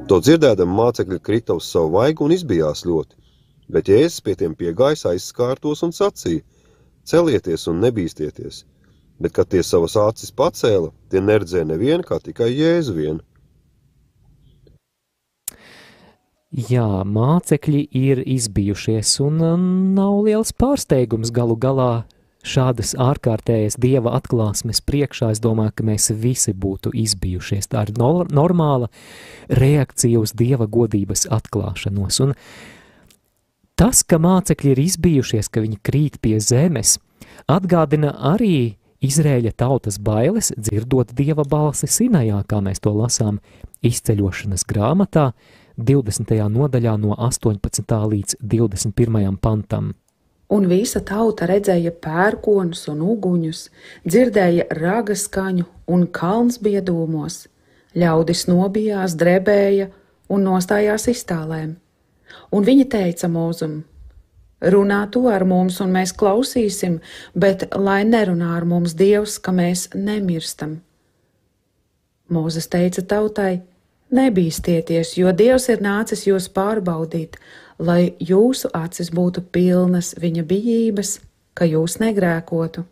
To 0.06 0.20
dzirdēdam 0.22 0.70
mācekļi 0.70 1.18
krita 1.18 1.56
uz 1.58 1.66
savu 1.66 1.96
vaigu 1.96 2.28
un 2.28 2.36
izbijās 2.36 2.86
ļoti, 2.86 3.18
bet 3.74 3.90
Jēzus 3.90 4.22
pie 4.22 4.36
tiem 4.38 4.54
piegājis 4.54 5.08
aizskārtos 5.10 5.82
un 5.82 5.96
sacīja: 5.98 6.46
Celieties 7.10 7.66
un 7.74 7.82
nebīsties! 7.82 8.62
Bet, 9.18 9.34
kad 9.34 9.50
tie 9.50 9.64
savas 9.66 9.98
acis 9.98 10.30
pacēla, 10.30 10.94
tie 11.10 11.26
neredzēja 11.26 11.66
nevienu, 11.66 12.06
kā 12.06 12.22
tikai 12.22 12.52
Jēzu 12.54 12.94
vienu. 12.94 13.24
Jā, 16.58 17.04
mācekļi 17.06 17.84
ir 17.94 18.24
izbijušies, 18.26 19.12
un 19.22 19.44
nav 19.94 20.24
liels 20.26 20.50
pārsteigums 20.58 21.30
galu 21.30 21.54
galā 21.54 22.08
šādas 22.42 22.96
ārkārtējas 22.98 23.76
dieva 23.78 24.16
atklāsmes 24.18 24.82
priekšā, 24.82 25.30
es 25.36 25.42
domāju, 25.44 25.76
ka 25.78 25.86
mēs 25.86 26.10
visi 26.18 26.56
būtu 26.58 26.96
izbijušies. 26.98 27.70
Tā 27.70 27.84
ir 27.86 27.92
no, 28.00 28.10
normāla 28.26 28.90
reakcija 29.54 30.18
uz 30.18 30.34
dieva 30.34 30.66
godības 30.66 31.28
atklāšanos. 31.38 32.18
Un 32.26 32.34
tas, 33.78 34.02
ka 34.02 34.18
mācekļi 34.18 34.74
ir 34.74 34.82
izbijušies, 34.88 35.52
ka 35.54 35.62
viņi 35.62 35.78
krīt 35.86 36.18
pie 36.26 36.40
zemes, 36.42 36.98
atgādina 37.46 38.16
arī 38.34 38.80
Izrēļa 38.98 39.52
tautas 39.54 40.00
bailes 40.02 40.50
dzirdot 40.58 41.12
dieva 41.14 41.44
balsi 41.46 41.86
Sinajā, 41.86 42.42
kā 42.50 42.64
mēs 42.66 42.82
to 42.82 42.96
lasām 42.98 43.38
izceļošanas 43.86 44.66
grāmatā, 44.66 45.28
20. 45.78 46.34
nodaļā 46.50 46.98
no 46.98 47.14
18. 47.14 47.96
līdz 48.12 48.36
21. 48.42 49.38
pantam 49.38 49.94
un 50.50 50.68
visa 50.70 51.02
tauta 51.04 51.48
redzēja 51.50 51.92
pērkonus 52.02 52.88
un 52.92 53.04
uguņus, 53.04 53.68
dzirdēja 54.08 54.68
raga 54.80 55.16
skaņu 55.16 55.68
un 55.92 56.08
kalns 56.08 56.62
bija 56.64 56.82
dūmos. 56.82 57.46
Ļaudis 57.98 58.46
nobijās, 58.48 59.16
drebēja 59.18 59.90
un 60.30 60.44
nostājās 60.48 61.08
iztālēm. 61.12 61.76
Un 62.52 62.68
viņi 62.68 62.88
teica 62.92 63.30
mūzum: 63.32 63.80
Runā 64.62 65.00
tu 65.12 65.28
ar 65.30 65.46
mums, 65.46 65.80
un 65.82 65.94
mēs 65.94 66.14
klausīsim, 66.18 67.00
bet 67.36 67.68
lai 67.76 68.04
nerunā 68.06 68.56
ar 68.58 68.66
mums 68.66 68.96
Dievs, 68.98 69.38
ka 69.40 69.52
mēs 69.52 69.90
nemirstam. 69.96 70.80
Mūzes 72.34 72.70
teica 72.70 73.02
tautai: 73.02 73.62
Nebīsties, 74.08 75.18
jo 75.20 75.32
Dievs 75.36 75.68
ir 75.68 75.82
nācis 75.84 76.24
jūs 76.30 76.48
pārbaudīt, 76.56 77.36
lai 77.80 78.14
jūsu 78.24 78.72
acis 78.74 79.12
būtu 79.12 79.44
pilnas 79.52 80.14
viņa 80.16 80.44
bijības, 80.48 81.18
ka 81.58 81.68
jūs 81.68 82.00
negrēkotu. 82.00 82.86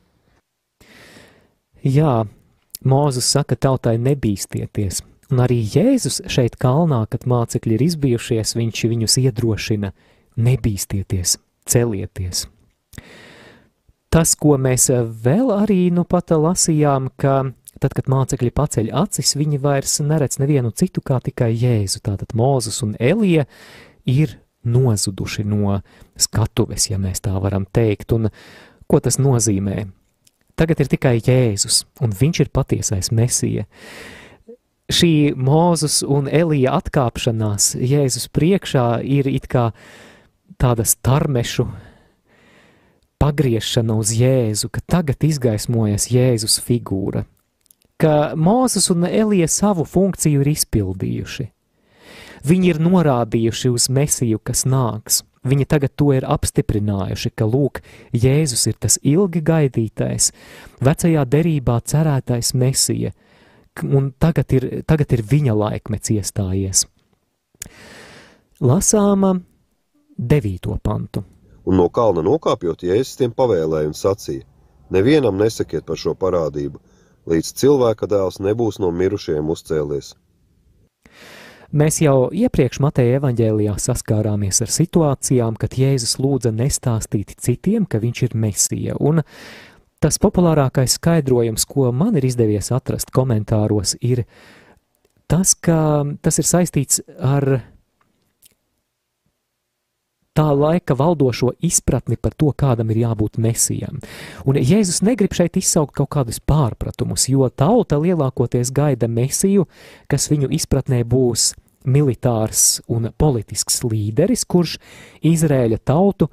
Jā, 1.85 2.25
Mūzes 2.85 3.25
saka 3.25 3.55
tautai 3.57 3.95
nebīsties, 3.97 4.99
un 5.31 5.39
arī 5.41 5.57
Jēzus 5.63 6.19
šeit 6.29 6.59
kalnā, 6.61 6.99
kad 7.09 7.23
mācekļi 7.25 7.79
ir 7.79 7.83
izbijušies, 7.87 8.53
viņš 8.59 8.81
viņus 8.91 9.15
iedrošina 9.23 9.89
nebīsties, 10.37 11.39
celieties. 11.65 12.43
Tas, 14.13 14.35
ko 14.37 14.59
mēs 14.61 14.91
vēl 15.25 15.49
arī 15.55 15.89
nu 15.91 16.05
pat 16.05 16.29
lasījām, 16.29 17.09
ka 17.17 17.39
tad, 17.81 17.93
kad 17.97 18.09
mācekļi 18.11 18.51
paceļ 18.55 18.91
acis, 19.03 19.35
viņi 19.39 19.59
vairs 19.63 19.99
neredz 20.03 20.39
nevienu 20.41 20.71
citu 20.75 21.03
kā 21.05 21.19
tikai 21.23 21.51
Jēzu. 21.53 22.01
Tātad 22.05 22.35
Mūzes 22.37 22.81
un 22.85 22.95
Elija 22.99 23.45
ir 24.09 24.37
nozuduši 24.65 25.45
no 25.47 25.79
skatuves, 26.17 26.89
ja 26.89 26.99
mēs 27.01 27.23
tā 27.25 27.35
varam 27.41 27.67
teikt. 27.69 28.15
Un 28.15 28.29
ko 28.89 29.01
tas 29.03 29.19
nozīmē? 29.21 29.85
Tagad 30.55 30.85
ir 30.85 30.91
tikai 30.91 31.17
Jēzus, 31.19 31.83
un 32.01 32.15
viņš 32.15 32.45
ir 32.45 32.53
patiesais 32.55 33.11
mesija. 33.11 33.65
Šī 34.91 35.33
Mūzes 35.35 36.01
un 36.05 36.29
Elija 36.29 36.77
atkāpšanās 36.79 37.73
Jēzus 37.81 38.29
priekšā 38.31 39.01
ir 39.01 39.27
it 39.31 39.49
kā 39.51 39.71
tāda 40.61 40.85
starmešu 40.87 41.67
pagriešana 43.19 43.95
uz 43.97 44.13
Jēzu, 44.15 44.69
ka 44.69 44.83
tagad 44.85 45.23
izgaismojas 45.25 46.07
Jēzus 46.13 46.59
figūra, 46.63 47.25
ka 48.05 48.35
Mūzes 48.37 48.91
un 48.93 49.07
Elija 49.09 49.47
savu 49.49 49.85
funkciju 49.89 50.43
ir 50.43 50.51
izpildījuši. 50.51 51.47
Viņi 52.45 52.69
ir 52.69 52.79
norādījuši 52.85 53.71
uz 53.73 53.87
mesiju, 53.89 54.37
kas 54.45 54.65
nāks. 54.69 55.23
Viņi 55.45 55.65
tagad 55.69 55.93
to 55.97 56.11
ir 56.13 56.25
apstiprinājuši, 56.29 57.31
ka 57.37 57.47
lūk, 57.49 57.81
Jēzus 58.13 58.65
ir 58.69 58.77
tas 58.81 58.97
ilgi 59.01 59.41
gaidītais, 59.45 60.31
vecajā 60.85 61.25
derībā 61.29 61.79
cerētais 61.85 62.53
mesija, 62.57 63.13
un 63.85 64.11
tagad 64.21 64.53
ir, 64.57 64.67
tagad 64.89 65.13
ir 65.17 65.25
viņa 65.25 65.57
laikmets 65.57 66.13
iestājies. 66.13 66.85
Lasāma 68.61 69.35
devīto 70.17 70.77
pantu. 70.81 71.25
Un 71.65 71.81
no 71.81 71.89
kalna 71.89 72.25
nokāpjot, 72.25 72.85
Jēzus 72.85 73.17
tiem 73.21 73.33
pavēlēja 73.37 73.89
un 73.89 73.97
sacīja: 73.97 74.45
Nevienam 74.93 75.37
nesakiet 75.41 75.85
par 75.85 75.97
šo 75.97 76.13
parādību, 76.17 76.81
līdz 77.29 77.51
cilvēka 77.61 78.09
dēls 78.09 78.41
nebūs 78.43 78.79
no 78.83 78.91
mirušajiem 78.93 79.49
uzcēlies. 79.51 80.13
Mēs 81.75 81.97
jau 81.99 82.29
iepriekš 82.31 82.79
Mateja 82.79 83.17
evaņģēlijā 83.19 83.73
saskārāmies 83.81 84.61
ar 84.63 84.71
situācijām, 84.71 85.57
kad 85.59 85.73
Jēzus 85.75 86.15
lūdza 86.21 86.53
nestāstīt 86.55 87.33
citiem, 87.41 87.87
ka 87.89 87.99
viņš 87.99 88.21
ir 88.29 88.35
mesija, 88.39 88.95
un 88.95 89.23
tas 89.99 90.19
populārākais 90.21 90.95
skaidrojums, 90.99 91.65
ko 91.67 91.89
man 91.91 92.15
ir 92.15 92.29
izdevies 92.29 92.71
atrast 92.71 93.11
komentāros, 93.11 93.97
ir 93.99 94.23
tas, 95.27 95.55
ka 95.57 96.05
tas 96.21 96.39
ir 96.39 96.47
saistīts 96.47 97.01
ar 97.17 97.57
tā 100.35 100.47
laika 100.51 100.95
valdošo 100.97 101.53
izpratni 101.63 102.17
par 102.19 102.35
to, 102.37 102.51
kādam 102.51 102.91
ir 102.91 103.03
jābūt 103.05 103.39
mesijam. 103.41 104.01
Un 104.45 104.59
Jēzus 104.59 105.01
negrib 105.05 105.35
šeit 105.35 105.57
izsaukt 105.59 105.95
kaut 105.95 106.11
kādus 106.17 106.41
pārpratumus, 106.43 107.29
jo 107.31 107.47
tauta 107.49 107.99
lielākoties 108.01 108.73
gaida 108.75 109.07
mesiju, 109.07 109.67
kas 110.11 110.27
viņu 110.31 110.51
izpratnē 110.57 111.03
būs 111.07 111.53
militārs 111.85 112.81
un 112.91 113.11
politisks 113.17 113.83
līderis, 113.85 114.45
kurš 114.49 114.77
Izrēļa 115.25 115.79
tautu 115.85 116.29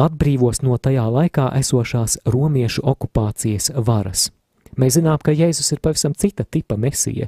atbrīvos 0.00 0.62
no 0.64 0.76
tajā 0.78 1.06
laikā 1.10 1.50
esošās 1.58 2.20
romiešu 2.28 2.84
okupācijas 2.86 3.72
varas. 3.86 4.28
Mēs 4.78 4.96
zinām, 5.00 5.18
ka 5.18 5.34
Jēzus 5.34 5.72
ir 5.74 5.82
pavisam 5.82 6.14
cita 6.14 6.44
tipa 6.44 6.76
mesija. 6.78 7.26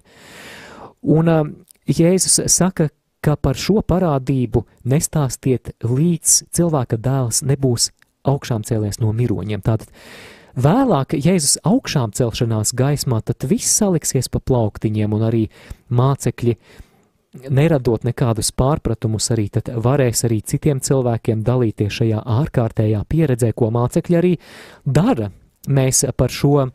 Un 1.02 1.28
uh, 1.28 1.48
Jēzus 1.90 2.38
saka, 2.52 2.88
ka 3.22 3.36
par 3.38 3.58
šo 3.58 3.80
parādību 3.86 4.64
nestāstiet 4.88 5.72
līdz 5.86 6.38
cilvēka 6.52 6.98
dēls 6.98 7.42
nebūs 7.46 7.90
augšām 8.28 8.66
cēlies 8.66 9.00
no 9.02 9.12
miroņiem. 9.16 9.62
Tātad 9.62 9.90
vēlāk 10.58 11.16
Jēzus 11.16 11.58
augšām 11.66 12.14
celšanās 12.16 12.74
gaismā, 12.78 13.22
tad 13.24 13.46
viss 13.48 13.78
saliksies 13.78 14.30
pa 14.32 14.42
plauktiņiem 14.42 15.14
un 15.14 15.26
arī 15.28 15.44
mācekļi 15.90 16.56
neradot 17.48 18.04
nekādus 18.04 18.52
pārpratumus, 18.52 19.30
arī 19.32 19.48
tad 19.54 19.70
varēs 19.72 20.26
arī 20.28 20.42
citiem 20.44 20.82
cilvēkiem 20.84 21.44
dalīties 21.46 22.02
šajā 22.02 22.20
ārkārtējā 22.40 23.00
pieredzē, 23.08 23.52
ko 23.56 23.70
mācekļi 23.72 24.18
arī 24.18 24.36
dara. 24.84 25.30
Mēs 25.70 26.04
par 26.18 26.32
šo 26.34 26.66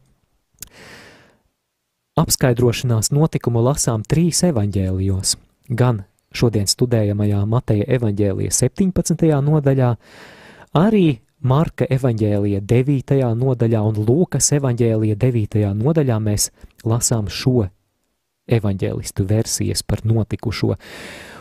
apskaidrošanās 2.18 3.12
notikumu 3.14 3.62
lasām 3.62 4.06
trīs 4.08 4.42
evaņģēlijos. 4.48 5.36
Gan 5.78 6.06
šodien 6.36 6.68
studējamajā 6.68 7.46
Mateja 7.46 7.88
evaņģēlija 7.98 8.52
17. 8.52 9.30
nodaļā, 9.44 9.94
arī 10.78 11.08
Marka 11.48 11.86
evaņģēlija 11.94 12.64
9. 12.66 13.18
nodaļā 13.38 13.82
un 13.86 13.98
Lūkas 14.08 14.50
evaņģēlija 14.58 15.18
9. 15.22 15.66
nodaļā 15.78 16.18
mēs 16.24 16.50
lasām 16.86 17.30
šo 17.30 17.68
evaņģēlistu 18.48 19.26
versijas 19.28 19.84
par 19.84 20.02
notikušo. 20.08 20.76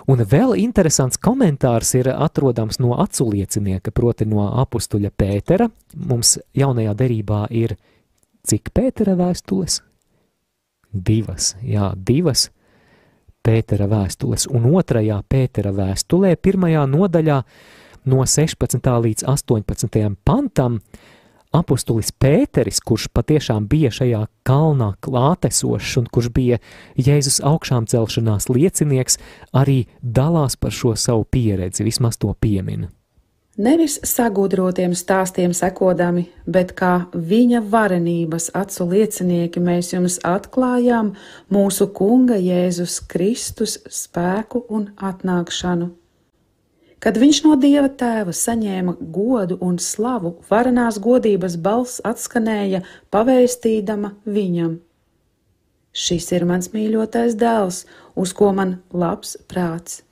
Un 0.07 0.23
vēl 0.23 0.55
interesants 0.61 1.19
komentārs 1.19 1.95
ir 1.99 2.11
atrodams 2.13 2.79
no 2.79 2.95
aculiecinieka, 3.03 3.91
proti 3.91 4.27
no 4.29 4.45
apustuļa 4.63 5.11
Pētera. 5.11 5.71
Mums 5.97 6.37
jaunajā 6.55 6.93
derībā 6.99 7.47
ir 7.51 7.75
cik 8.47 8.71
Pētera 8.75 9.17
vēstules? 9.19 9.81
Divas, 10.93 11.55
jā, 11.65 11.91
divas 11.97 12.51
Pētera 13.47 13.87
vēstules, 13.87 14.49
un 14.51 14.67
otrajā 14.75 15.21
Pētera 15.31 15.71
vēstulē, 15.75 16.33
pirmajā 16.43 16.83
nodaļā, 16.91 17.37
no 18.11 18.25
16. 18.27 18.91
līdz 19.05 19.27
18. 19.31 20.01
pantam, 20.27 20.81
apustulis 21.55 22.11
Pēteris, 22.11 22.83
kurš 22.83 23.07
patiešām 23.15 23.69
bija 23.71 23.93
šajā 23.95 24.25
kalnā 24.47 24.93
klātesošs 25.05 25.95
un 26.03 26.11
kurš 26.11 26.33
bija 26.35 26.59
Jēzus 26.99 27.39
augšām 27.47 27.87
celšanās 27.91 28.51
liecinieks, 28.51 29.21
arī 29.55 29.85
dalās 30.03 30.59
par 30.59 30.75
šo 30.75 30.97
savu 30.99 31.25
pieredzi, 31.31 31.87
vismaz 31.87 32.19
to 32.19 32.35
piemina. 32.35 32.91
Nevis 33.57 33.95
sagudrotiem 34.05 34.93
stāstiem 34.93 35.55
sekodami, 35.57 36.27
bet 36.45 36.75
kā 36.77 37.07
viņa 37.17 37.63
varenības 37.73 38.51
acu 38.53 38.85
liecinieki 38.91 39.63
mēs 39.65 39.95
jums 39.95 40.19
atklājām 40.29 41.15
mūsu 41.49 41.87
Kunga 41.97 42.37
Jēzus 42.37 42.99
Kristus 43.09 43.79
spēku 43.89 44.61
un 44.69 44.91
atnākšanu. 45.01 45.89
Kad 47.01 47.17
viņš 47.17 47.43
no 47.47 47.57
Dieva 47.57 47.89
tēva 47.89 48.37
saņēma 48.37 48.99
godu 49.01 49.57
un 49.65 49.81
slavu, 49.81 50.35
varenās 50.53 51.01
godības 51.01 51.57
balss 51.57 52.05
atskanēja, 52.05 52.83
pavēstīdama 53.09 54.19
viņam: 54.29 54.83
Šis 55.97 56.29
ir 56.37 56.45
mans 56.45 56.75
mīļotais 56.77 57.41
dēls, 57.41 57.87
uz 58.21 58.37
ko 58.37 58.53
man 58.53 58.83
labs 58.93 59.39
prāts. 59.49 60.03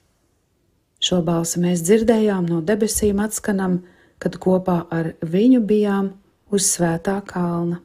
Šo 1.04 1.18
balsi 1.20 1.60
mēs 1.60 1.82
dzirdējām 1.84 2.46
no 2.48 2.62
debesīm 2.64 3.18
atskanam, 3.20 3.82
kad 4.22 4.38
kopā 4.40 4.84
ar 4.94 5.10
viņu 5.20 5.60
bijām 5.68 6.14
uz 6.54 6.70
svētā 6.70 7.18
kalna. 7.28 7.82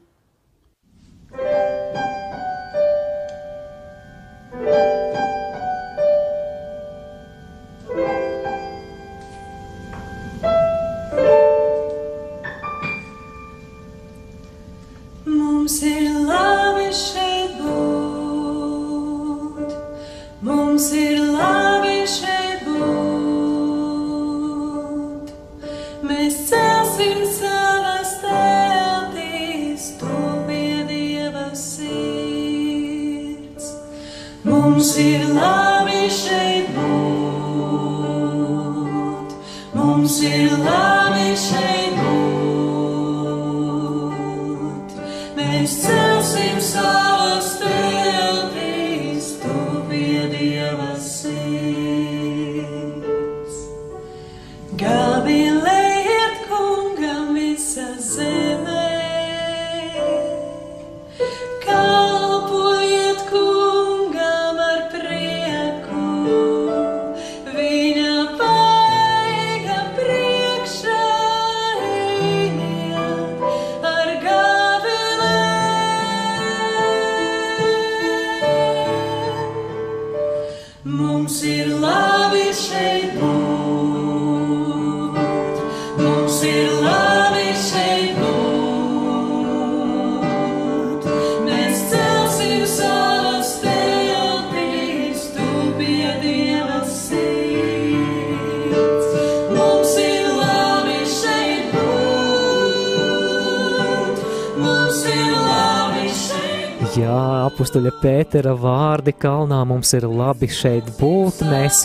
Pētera 108.30 108.52
vārdi 108.54 109.10
kalnā 109.10 109.56
mums 109.66 109.90
ir 109.98 110.04
labi 110.06 110.46
šeit 110.54 110.86
būt. 111.00 111.40
Mēs 111.50 111.80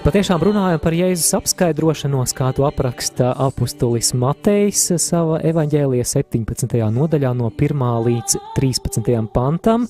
patiešām 0.00 0.40
runājam 0.48 0.80
par 0.80 0.94
Jēzus 0.96 1.34
apskaidrošanos, 1.36 2.32
kā 2.38 2.46
to 2.56 2.64
apraksta 2.64 3.34
apustulis 3.44 4.14
Matejs 4.16 4.86
savā 4.96 5.42
evaņģēlija 5.50 6.06
17. 6.08 6.78
nodaļā 6.96 7.34
no 7.36 7.50
1. 7.52 7.84
līdz 8.06 8.38
13. 8.56 9.10
pantam. 9.34 9.84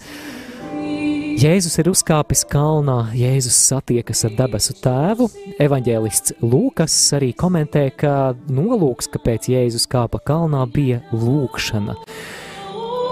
Jēzus 1.39 1.79
ir 1.79 1.93
uzkāpis 1.93 2.43
kalnā, 2.51 3.13
Jēzus 3.15 3.61
satiekas 3.71 4.27
ar 4.27 4.35
debesu 4.41 4.75
tēvu. 4.83 5.29
Evanģēlists 5.63 6.41
Lūkas 6.43 6.97
arī 7.21 7.31
komentē, 7.39 7.85
ka 7.95 8.33
nolūks, 8.51 9.07
kāpēc 9.15 9.47
Jēzus 9.55 9.87
kāpa 9.95 10.19
kalnā, 10.27 10.67
bija 10.75 11.05
lūkšana. 11.15 11.95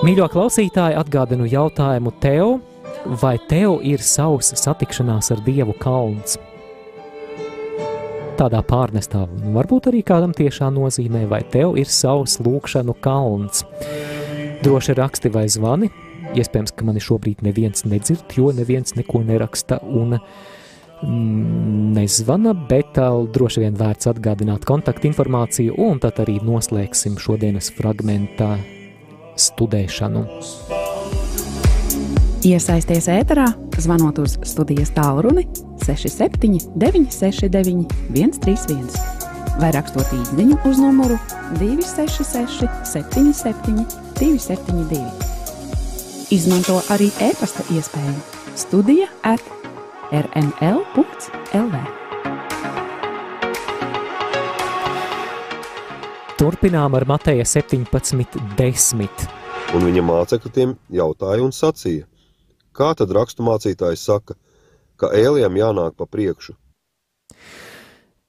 Mīļo 0.03 0.26
klausītāji, 0.34 0.99
atgādinu 0.99 1.46
jautājumu 1.46 2.16
tev, 2.18 2.59
vai 3.07 3.36
tev 3.51 3.78
ir 3.86 4.03
savs 4.05 4.53
satikšanās 4.59 5.32
ar 5.34 5.42
Dievu 5.46 5.74
kalns? 5.80 6.38
Tādā 8.38 8.61
pārnestā, 8.62 9.24
varbūt 9.55 9.88
arī 9.90 10.05
kādam 10.07 10.34
tiešā 10.36 10.68
nozīmē, 10.70 11.24
vai 11.30 11.40
tev 11.51 11.74
ir 11.80 11.90
savs 11.90 12.38
lūkšanu 12.44 12.94
kalns. 13.03 13.64
Droši 14.62 14.94
raksti 14.99 15.32
vai 15.34 15.49
zvani, 15.51 15.90
iespējams, 16.38 16.74
ka 16.76 16.86
mani 16.86 17.03
šobrīd 17.03 17.42
neviens 17.46 17.84
nedzird, 17.88 18.30
jo 18.36 18.53
neviens 18.55 18.94
neko 18.94 19.24
neraksta, 19.26 19.80
un 19.82 20.14
mm, 20.14 21.92
nezvana, 21.99 22.55
bet 22.70 22.99
uh, 23.03 23.24
droši 23.34 23.66
vien 23.66 23.78
vērts 23.78 24.11
atgādināt 24.14 24.66
kontaktinformāciju, 24.70 25.74
un 25.88 25.99
tad 26.03 26.22
arī 26.22 26.38
noslēgsim 26.44 27.18
šodienas 27.18 27.72
fragmentā 27.74 28.55
studēšanu. 29.38 30.78
Iesaisties 32.47 33.09
ēterā, 33.11 33.49
zvanot 33.82 34.20
uz 34.22 34.36
studijas 34.47 34.93
tālruni 34.95 35.43
67 35.82 36.68
969 36.78 37.89
131 38.14 39.59
vai 39.59 39.72
rakstot 39.74 40.07
īsiņu 40.14 40.59
uz 40.70 40.78
numuru 40.78 41.16
266 41.59 42.68
77 42.86 43.82
272. 44.20 45.01
Izmanto 46.30 46.76
arī 46.95 47.09
e-pasta 47.26 47.64
iespēju 47.74 48.14
Studija 48.59 49.09
at 49.26 49.43
rml.lv. 50.14 51.80
Turpinām 56.39 56.95
ar 56.95 57.09
Mateja 57.11 57.43
17.10. 57.43 59.26
Un 59.74 59.89
viņa 59.89 60.07
mācekļi 60.07 60.55
tiem 60.55 60.76
jautāja 60.95 61.43
un 61.43 61.51
sacīja, 61.53 62.07
kā 62.79 62.95
tad 62.99 63.12
raksturmācītājs 63.16 64.07
saka, 64.11 64.39
ka 64.99 65.11
ēlijam 65.14 65.59
jānāk 65.59 65.99
pa 65.99 66.07
priekšu. 66.07 66.57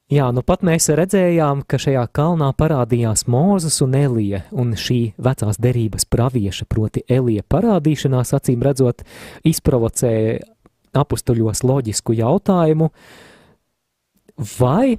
Jā, 0.10 0.32
nu 0.34 0.42
pat 0.42 0.64
mēs 0.66 0.88
redzējām, 0.98 1.62
ka 1.70 1.78
šajā 1.78 2.08
kalnā 2.18 2.48
parādījās 2.58 3.28
Mūzes 3.30 3.76
un 3.86 3.94
Elija, 3.94 4.40
un 4.50 4.72
šī 4.74 5.12
vecās 5.22 5.60
derības 5.62 6.08
pravieša, 6.10 6.66
proti 6.66 7.04
Elija 7.06 7.46
parādīšanās, 7.46 8.34
acīm 8.34 8.66
redzot, 8.66 9.04
izprovocēja 9.46 10.40
apustuļos 10.98 11.62
loģisku 11.62 12.18
jautājumu, 12.18 12.90
vai 14.58 14.98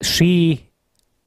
šī 0.00 0.32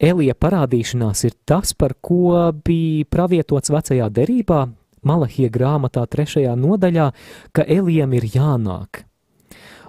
Elija 0.02 0.34
parādīšanās 0.34 1.26
ir 1.30 1.38
tas, 1.45 1.76
par 1.78 1.93
ko 2.02 2.50
bija 2.66 3.06
pravietots 3.14 3.70
vecajā 3.70 4.10
derībā, 4.18 4.64
Malahija 5.04 5.52
grāmatā 5.54 6.06
trešajā 6.10 6.56
nodaļā, 6.60 7.12
ka 7.54 7.66
Elijam 7.68 8.14
ir 8.18 8.28
jānāk. 8.34 9.04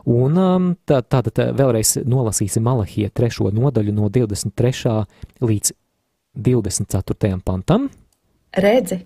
Un 0.09 0.39
um, 0.41 0.69
tā, 0.89 1.03
tātad 1.03 1.35
tā, 1.37 1.49
vēlreiz 1.57 1.99
nolasīsim 2.09 2.65
Malahija 2.65 3.11
trešo 3.13 3.51
nodaļu 3.53 3.93
no 3.95 4.09
23. 4.09 4.97
līdz 5.45 5.73
24. 6.35 7.41
pantam. 7.45 7.89
Redzi, 8.57 9.03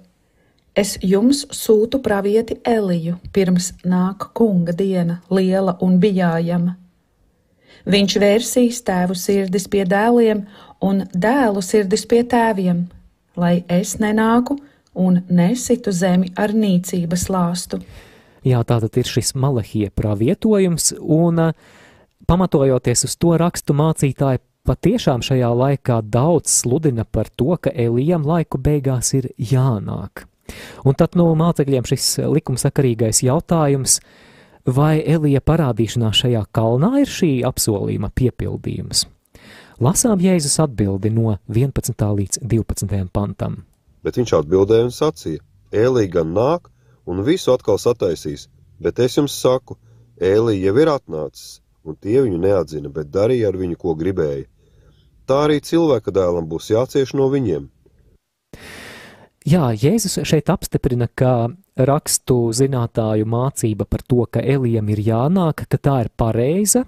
es 0.76 0.96
jums 1.02 1.44
sūtu 1.52 2.00
pravieti 2.04 2.60
Eliju, 2.64 3.18
pirms 3.34 3.72
nāk 3.84 4.30
kunga 4.36 4.72
diena, 4.76 5.20
liela 5.30 5.76
un 5.84 5.98
bijājama. 6.00 6.78
Viņš 7.84 8.16
vērsīs 8.20 8.80
tēvu 8.86 9.16
sirdis 9.18 9.66
pie 9.68 9.82
dēliem 9.84 10.46
un 10.84 11.02
dēlu 11.12 11.60
sirdis 11.64 12.06
pie 12.08 12.22
tēviem, 12.24 12.86
lai 13.36 13.58
es 13.68 13.98
nenāku 14.00 14.56
un 14.94 15.22
nesitu 15.28 15.92
zemi 15.92 16.32
ar 16.36 16.54
nīcības 16.54 17.28
lāstu. 17.32 17.80
Jā, 18.44 18.60
tātad 18.68 18.96
ir 19.00 19.08
šis 19.08 19.32
malahie 19.40 19.88
pravietojums, 19.94 20.92
un 21.00 21.40
uh, 21.40 21.54
pamatojoties 22.26 23.06
uz 23.08 23.16
to 23.16 23.36
rakstu 23.40 23.76
mācītāji 23.76 24.42
patiešām 24.64 25.24
šajā 25.24 25.50
laikā 25.54 26.00
daudz 26.08 26.52
sludina 26.60 27.04
par 27.04 27.28
to, 27.28 27.56
ka 27.60 27.72
Elijam 27.72 28.24
laiku 28.26 28.58
beigās 28.60 29.12
ir 29.16 29.30
jānāk. 29.38 30.26
Un 30.84 30.96
tad 30.96 31.16
no 31.16 31.30
mācekļiem 31.38 31.88
šis 31.88 32.08
likumsakarīgais 32.28 33.22
jautājums, 33.24 33.98
vai 34.64 34.98
Elija 35.00 35.40
parādīšanās 35.44 36.24
šajā 36.24 36.44
kalnā 36.52 36.94
ir 37.02 37.10
šī 37.10 37.32
apsolījuma 37.48 38.12
piepildījums? 38.16 39.06
Lasām 39.84 40.20
Jēzus 40.22 40.60
atbildi 40.62 41.10
no 41.12 41.34
11. 41.50 42.04
līdz 42.20 42.44
12. 42.44 43.08
pantam. 43.12 43.64
Bet 44.04 44.20
viņš 44.20 44.36
atbildēja 44.40 44.88
un 44.90 44.94
sacīja: 44.94 45.42
Ēlija 45.72 46.12
gan 46.18 46.34
nāk 46.36 46.70
un 47.08 47.24
visu 47.24 47.52
atkal 47.54 47.80
sataisīs, 47.80 48.48
bet 48.80 49.00
es 49.00 49.16
jums 49.18 49.34
saku, 49.40 49.78
Ēlija 50.20 50.68
jau 50.68 50.80
ir 50.82 50.90
atnācis, 50.92 51.60
un 51.84 51.96
tie 51.96 52.20
viņu 52.22 52.38
neatzina, 52.40 52.92
bet 52.92 53.10
darīja 53.12 53.50
ar 53.50 53.58
viņu, 53.58 53.78
ko 53.80 53.96
gribēja. 53.98 54.46
Tā 55.24 55.46
arī 55.46 55.60
cilvēka 55.64 56.12
dēlam 56.12 56.46
būs 56.48 56.68
jācieš 56.70 57.14
no 57.16 57.30
viņiem. 57.32 57.70
Jā, 59.44 59.70
Jēzus 59.76 60.22
šeit 60.24 60.48
apstiprina, 60.52 61.08
ka 61.08 61.50
rakstu 61.76 62.52
zinātāju 62.56 63.26
mācība 63.28 63.84
par 63.84 64.04
to, 64.08 64.24
ka 64.24 64.40
Elijam 64.40 64.88
ir 64.88 65.02
jānāk, 65.04 65.66
ka 65.68 65.80
tā 65.80 65.98
ir 66.04 66.10
pareiza, 66.16 66.84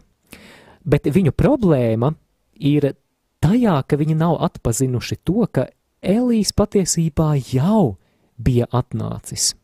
bet 0.85 1.09
viņu 1.13 1.35
problēma 1.37 2.15
ir 2.57 2.95
tajā, 3.45 3.77
ka 3.85 3.99
viņi 4.01 4.17
nav 4.17 4.39
atpazinuši 4.49 5.19
to, 5.21 5.45
ka 5.53 5.67
Elijs 6.07 6.53
patiesībā 6.57 7.35
jau 7.51 7.97
bija 8.39 8.69
atnācis. 8.71 9.55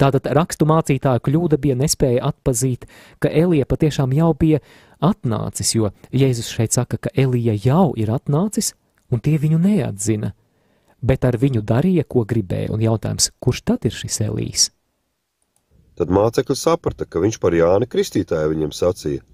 Tātad 0.00 0.26
rakstu 0.34 0.66
mācītāja 0.66 1.22
kļūda 1.22 1.60
bija 1.62 1.76
nespēja 1.78 2.24
atpazīt, 2.32 2.88
ka 3.22 3.30
Elija 3.30 3.68
patiešām 3.68 4.12
jau 4.16 4.32
bija 4.34 4.58
atnācis, 5.04 5.76
jo 5.76 5.92
Jēzus 6.10 6.50
šeit 6.50 6.74
saka, 6.74 6.98
ka 6.98 7.12
Elija 7.14 7.54
jau 7.54 7.92
ir 7.96 8.10
atnācis, 8.10 8.72
un 9.12 9.22
tie 9.22 9.38
viņu 9.38 9.60
neatzina 9.62 10.32
bet 11.06 11.24
ar 11.24 11.38
viņu 11.40 11.62
darīja, 11.66 12.04
ko 12.08 12.24
gribēja, 12.28 12.72
un 12.74 12.82
jautājums, 12.84 13.30
kurš 13.42 13.62
tad 13.66 13.86
ir 13.88 13.94
šis 13.94 14.20
Elīs? 14.26 14.68
Tad 15.96 16.12
mācekļi 16.12 16.56
saprata, 16.58 17.06
ka 17.08 17.22
viņš 17.22 17.38
par 17.40 17.56
Jāni 17.56 17.88
Kristītāju 17.88 18.52
viņam 18.52 18.74
sacīja. 18.76 19.24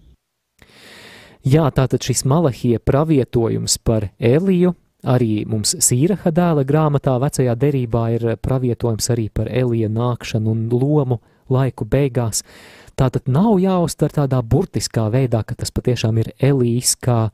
Jā, 1.42 1.64
tātad 1.74 2.04
šis 2.06 2.22
malahie 2.30 2.76
pravietojums 2.78 3.80
par 3.82 4.12
Eliju, 4.18 4.76
arī 5.02 5.42
mums 5.48 5.74
Sīraha 5.82 6.32
dēla 6.34 6.64
grāmatā 6.68 7.16
vecajā 7.22 7.54
derībā 7.58 8.04
ir 8.16 8.26
pravietojums 8.42 9.10
arī 9.14 9.28
par 9.34 9.50
Elija 9.50 9.90
nākšanu 9.92 10.54
un 10.54 10.68
lomu 10.72 11.20
laiku 11.52 11.84
beigās. 11.84 12.42
Tātad 12.96 13.26
nav 13.26 13.58
jāuztver 13.60 14.14
tādā 14.14 14.42
burtiskā 14.42 15.08
veidā, 15.12 15.42
ka 15.44 15.56
tas 15.58 15.72
patiešām 15.74 16.20
ir 16.22 16.32
Elīs 16.38 16.94
kā 17.00 17.32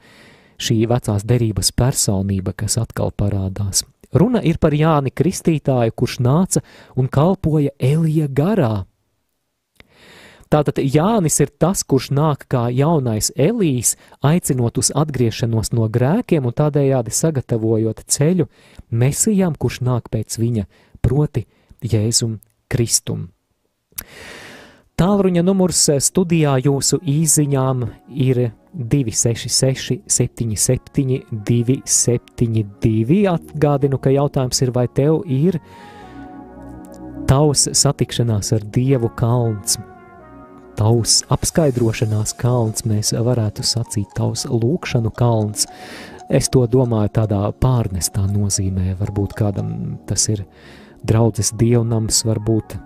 šī 0.58 0.82
vecās 0.90 1.26
derības 1.26 1.70
personība, 1.76 2.54
kas 2.56 2.78
atkal 2.80 3.12
parādās. 3.14 3.84
Runa 4.14 4.40
ir 4.40 4.56
par 4.56 4.72
Jāni 4.72 5.12
Kristītāju, 5.12 5.92
kurš 5.92 6.18
nāca 6.24 6.62
un 6.96 7.10
kalpoja 7.12 7.74
Elija 7.76 8.28
garā. 8.32 8.87
Tātad 10.48 10.80
Jānis 10.80 11.36
ir 11.44 11.50
tas, 11.60 11.82
kurš 11.84 12.08
nāk 12.16 12.46
kā 12.48 12.68
jaunais 12.72 13.28
Elīs, 13.36 13.96
aicinot 14.24 14.78
uz 14.80 14.88
atgriešanos 14.96 15.74
no 15.76 15.88
grēkiem 15.92 16.48
un 16.48 16.56
tādējādi 16.56 17.12
sagatavojot 17.12 18.00
ceļu 18.08 18.48
mesijām, 18.88 19.58
kurš 19.60 19.82
nāk 19.84 20.08
pēc 20.08 20.38
viņa, 20.40 20.64
proti 21.04 21.44
Jēzum 21.84 22.38
Kristum. 22.72 23.28
Tālruņa 24.98 25.44
numurs 25.46 25.84
studijā 26.02 26.56
jūsu 26.64 26.98
īziņām 27.06 27.84
ir 28.18 28.50
266, 28.72 30.00
77, 30.10 31.20
272. 31.30 33.20
Atgādinu, 33.30 34.00
ka 34.02 34.10
jautājums 34.10 34.58
ir, 34.64 34.72
vai 34.74 34.88
tev 34.88 35.22
ir 35.28 35.60
tavs 37.30 37.68
satikšanās 37.78 38.52
ar 38.56 38.64
Dievu 38.74 39.12
kalns, 39.14 39.78
tavs 40.78 41.22
apskaidrošanās 41.34 42.34
kalns, 42.38 42.86
mēs 42.88 43.12
varētu 43.12 43.66
sacīt, 43.66 44.10
tavs 44.16 44.46
lūkšanu 44.48 45.12
kalns. 45.18 45.66
Es 46.28 46.50
to 46.52 46.66
domāju 46.70 47.14
tādā 47.20 47.40
pārnestā 47.60 48.26
nozīmē, 48.28 48.94
varbūt 49.00 49.34
kādam 49.38 49.72
tas 50.06 50.28
ir 50.30 50.44
draudzes 51.08 51.54
dievnams, 51.58 52.24
varbūt 52.28 52.78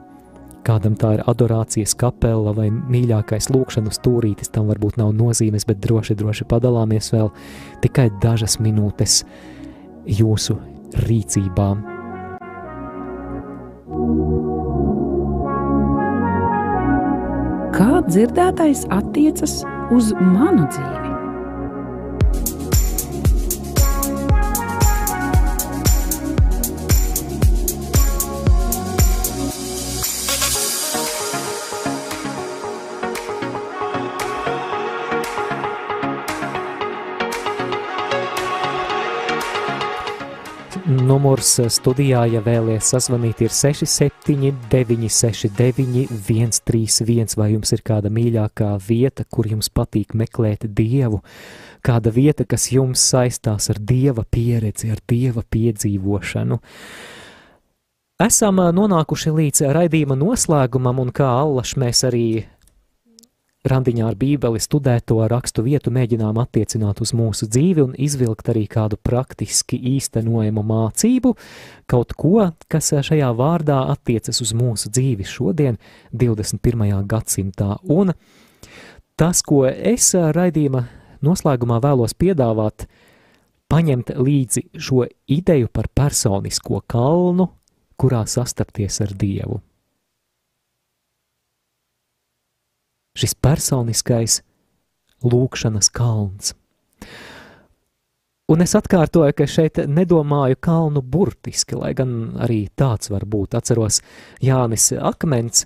Kādam 0.63 0.95
tā 0.95 1.17
ir 1.17 1.23
adorācijas 1.27 1.97
kapela 1.99 2.53
vai 2.55 2.69
mīļākais 2.71 3.49
lūkšanu 3.51 3.91
stūrītis, 3.91 4.53
tam 4.55 4.69
varbūt 4.71 5.01
nav 5.01 5.11
nozīmes, 5.19 5.67
bet 5.67 5.81
droši, 5.83 6.15
droši 6.15 6.47
padalāmies 6.47 7.11
vēl 7.11 7.33
tikai 7.83 8.07
dažas 8.23 8.61
minūtes 8.63 9.25
jūsu 10.07 10.61
rīcībā. 11.03 11.69
Kā 17.83 17.99
dzirdētais 18.07 18.85
attiecas 18.95 19.57
uz 19.91 20.13
manu 20.15 20.69
dzīvi? 20.71 21.12
Nu, 41.03 41.17
Tālruņa 41.19 41.71
studijā, 41.73 42.21
ja 42.31 42.41
vēlaties 42.45 42.93
sazvanīt, 42.93 43.41
ir 43.43 43.51
679, 43.51 45.09
669, 45.11 46.13
131, 46.63 47.35
vai 47.41 47.49
jums 47.57 47.73
ir 47.75 47.83
kāda 47.83 48.11
mīļākā 48.13 48.69
vieta, 48.87 49.25
kur 49.27 49.49
jums 49.51 49.67
patīk 49.75 50.15
meklēt 50.15 50.69
dievu, 50.71 51.19
kāda 51.83 52.13
vieta, 52.15 52.47
kas 52.47 52.69
jums 52.71 53.03
saistās 53.03 53.67
ar 53.73 53.81
dieva 53.83 54.23
pieredzi, 54.23 54.93
ar 54.95 55.03
dieva 55.11 55.43
piedzīvošanu. 55.43 56.61
Esam 58.23 58.63
nonākuši 58.63 59.35
līdz 59.35 59.67
raidījuma 59.75 60.15
noslēgumam, 60.21 61.03
un 61.03 61.11
kā 61.11 61.27
allaž 61.41 61.75
mēs 61.83 62.05
arī 62.07 62.45
randiņā 63.69 64.07
ar 64.11 64.17
bībeli 64.19 64.61
studēto 64.63 65.21
rakstu 65.31 65.63
vietu 65.63 65.93
mēģinām 65.95 66.39
attiecināt 66.43 67.01
uz 67.05 67.13
mūsu 67.15 67.47
dzīvi 67.47 67.85
un 67.85 67.93
izvilkt 67.95 68.51
arī 68.51 68.65
kādu 68.71 68.99
praktiski 68.99 69.79
īstenojamu 69.95 70.65
mācību, 70.67 71.35
kaut 71.91 72.17
ko, 72.19 72.49
kas 72.73 72.93
šajā 73.07 73.31
vārdā 73.39 73.79
attiecas 73.93 74.43
uz 74.43 74.55
mūsu 74.59 74.91
dzīvi 74.91 75.27
šodien, 75.29 75.79
21. 76.11 76.99
gadsimtā. 77.07 77.79
Un 77.87 78.15
tas, 79.17 79.45
ko 79.47 79.65
es 79.71 80.11
raidījuma 80.15 80.87
noslēgumā 81.23 81.79
vēlos 81.85 82.19
piedāvāt, 82.19 82.89
paņemt 83.71 84.17
līdzi 84.19 84.69
šo 84.75 85.07
ideju 85.31 85.71
par 85.73 85.87
personisko 85.95 86.83
kalnu, 86.91 87.53
kurā 87.97 88.27
sastapties 88.27 88.99
ar 89.05 89.15
Dievu. 89.15 89.63
Šis 93.19 93.35
personiskais 93.35 94.41
lūkšanas 95.23 95.91
kalns. 95.93 96.55
Un 98.53 98.61
es 98.61 98.75
atkārtoju, 98.77 99.33
ka 99.37 99.47
šeit 99.49 99.79
nedomāju 99.89 100.59
kalnu 100.61 101.01
burtiski, 101.01 101.77
lai 101.79 101.95
gan 101.97 102.35
arī 102.43 102.67
tāds 102.77 103.09
var 103.13 103.25
būt. 103.25 103.55
Atceros 103.57 104.03
Jānis 104.45 104.91
Akmens, 104.99 105.65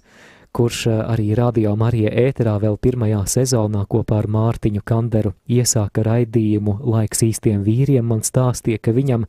kurš 0.54 0.84
arī 0.92 1.32
radio 1.36 1.72
Marija 1.76 2.12
ēterā 2.28 2.54
vēl 2.62 2.78
pirmajā 2.80 3.24
sezonā 3.32 3.82
kopā 3.90 4.20
ar 4.22 4.28
Mārtiņu 4.30 4.84
Kanderu 4.86 5.34
iesāka 5.50 6.04
raidījumu 6.06 6.78
Laiks 6.86 7.24
īstiem 7.26 7.64
vīriem, 7.66 8.06
man 8.06 8.22
stāstīja, 8.24 8.78
ka 8.78 8.94
viņam 8.96 9.26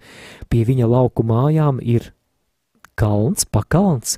pie 0.52 0.62
viņa 0.68 0.92
lauku 0.92 1.26
mājām 1.28 1.82
ir 1.82 2.12
kalns, 2.98 3.46
pakalns, 3.46 4.18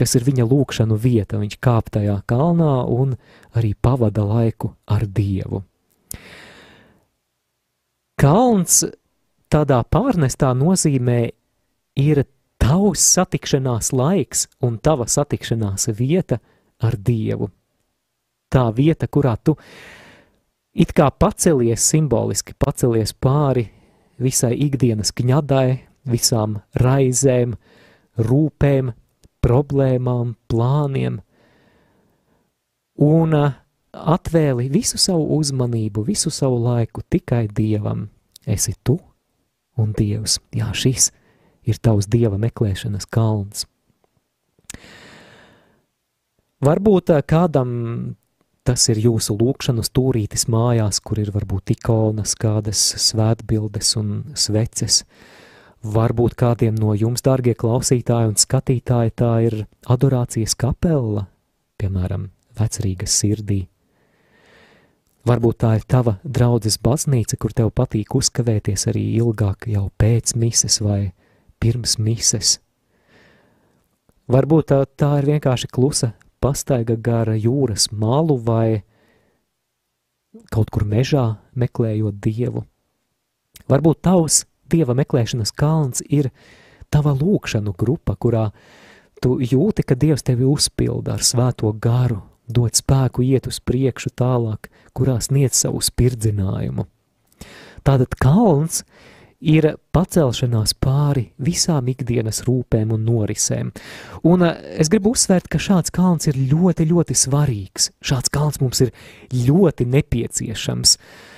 kas 0.00 0.16
ir 0.16 0.24
viņa 0.24 0.46
lūkšanu 0.48 0.96
vieta. 0.96 1.40
Viņš 1.40 1.58
kāp 1.60 1.90
tajā 1.92 2.16
kalnā 2.30 2.80
un 2.88 3.16
arī 3.56 3.74
pavada 3.76 4.24
laiku 4.24 4.72
ar 4.88 5.04
Dievu. 5.04 5.62
Kalns 8.20 8.82
tādā 9.52 9.80
pārnestā 9.84 10.52
nozīmē 10.56 11.20
ir 12.00 12.24
tavs 12.60 13.04
satikšanās 13.16 13.92
laiks 13.96 14.46
un 14.64 14.76
tava 14.78 15.08
satikšanās 15.08 15.88
vieta 15.96 16.40
ar 16.80 16.96
Dievu. 16.96 17.50
Tā 18.50 18.66
vieta, 18.74 19.06
kurā 19.06 19.36
tu 19.38 19.56
it 20.74 20.92
kā 20.96 21.10
pacelies 21.10 21.84
simboliski, 21.92 22.54
pacelies 22.58 23.12
pāri 23.14 23.68
visai 24.20 24.52
ikdienas 24.66 25.12
kņadai, 25.16 25.78
visām 26.10 26.58
raizēm, 26.76 27.54
rūpēm, 28.20 28.92
problēmām, 29.44 30.34
plāniem, 30.50 31.20
un 33.00 33.36
atvēli 33.90 34.68
visu 34.72 35.00
savu 35.00 35.26
uzmanību, 35.38 36.04
visu 36.06 36.30
savu 36.30 36.60
laiku 36.64 37.02
tikai 37.10 37.46
Dievam. 37.48 38.08
Esi 38.46 38.74
tu 38.84 38.98
un 39.80 39.92
Dievs. 39.96 40.38
Jā, 40.56 40.70
šis 40.72 41.10
ir 41.68 41.80
tavs 41.82 42.08
Dieva 42.10 42.38
meklēšanas 42.40 43.08
kalns. 43.10 43.66
Varbūt 46.60 47.12
kādam 47.28 47.70
tas 48.68 48.84
ir 48.92 49.00
jūsu 49.00 49.34
lūkšanu 49.40 49.82
stūrītis 49.84 50.44
mājās, 50.52 51.00
kur 51.00 51.18
ir 51.18 51.32
varbūt 51.32 51.72
ikonas, 51.74 52.36
kādas 52.38 52.80
svētbildes 53.00 53.96
un 53.96 54.10
sveces. 54.36 55.02
Uh, 55.02 55.39
Varbūt 55.80 56.34
kādiem 56.36 56.74
no 56.76 56.92
jums, 56.92 57.22
dārgie 57.24 57.54
klausītāji 57.56 58.28
un 58.28 58.36
skatītāji, 58.36 59.14
tā 59.16 59.30
ir 59.46 59.54
adorācijas 59.88 60.52
kapela, 60.60 61.24
piemēram, 61.80 62.28
vecrīgas 62.58 63.14
sirdī. 63.16 63.62
Varbūt 65.24 65.56
tā 65.64 65.74
ir 65.78 65.86
tava 65.88 66.18
draudzes 66.24 66.76
baznīca, 66.80 67.36
kur 67.40 67.52
tev 67.56 67.72
patīk 67.76 68.12
uzkavēties 68.16 68.86
arī 68.92 69.06
ilgāk 69.20 69.68
jau 69.72 69.86
pēc 70.00 70.34
mises 70.36 70.80
vai 70.84 71.12
pirms 71.60 71.96
mises. 72.00 72.58
Varbūt 74.28 74.68
tā, 74.72 74.84
tā 74.84 75.10
ir 75.20 75.32
vienkārši 75.32 75.68
klusa 75.72 76.12
pastaiga 76.40 76.96
gara 76.96 77.34
jūras 77.36 77.88
malu 77.92 78.36
vai 78.36 78.82
kaut 80.52 80.70
kur 80.70 80.84
mežā 80.84 81.24
meklējot 81.56 82.20
dievu. 82.20 82.64
Varbūt 83.68 84.00
tavs 84.04 84.44
dieva 84.70 84.94
meklēšanas 84.98 85.52
kalns 85.56 86.04
ir 86.08 86.30
tava 86.90 87.14
lūkšanu 87.16 87.74
grupa, 87.78 88.16
kurā 88.18 88.50
tu 89.22 89.36
jūti, 89.42 89.84
ka 89.86 89.98
dievs 89.98 90.24
tevi 90.26 90.48
uzpilda 90.48 91.16
ar 91.18 91.24
svēto 91.24 91.72
garu, 91.76 92.22
dod 92.50 92.74
spēku 92.74 93.24
iet 93.26 93.46
uz 93.50 93.60
priekšu 93.62 94.14
tālāk, 94.18 94.70
kurā 94.96 95.20
sniedz 95.22 95.60
savu 95.60 95.82
spirdzinājumu. 95.84 96.86
Tātad 97.86 98.16
kalns 98.20 98.82
ir 99.40 99.70
pacelšanās 99.94 100.74
pāri 100.76 101.30
visām 101.40 101.86
ikdienas 101.88 102.42
rūpēm 102.44 102.90
un 102.92 103.06
norisēm. 103.06 103.70
Un 104.28 104.44
eh, 104.44 104.58
es 104.82 104.90
gribu 104.92 105.14
uzsvērt, 105.14 105.48
ka 105.48 105.62
šāds 105.62 105.94
kalns 105.94 106.28
ir 106.28 106.36
ļoti, 106.36 106.84
ļoti 106.90 107.16
svarīgs. 107.16 107.88
Šāds 108.04 108.32
kalns 108.34 108.60
mums 108.60 108.82
ir 108.84 108.92
ļoti 109.32 109.88
nepieciešams. 109.88 110.98
Uh, 110.98 111.29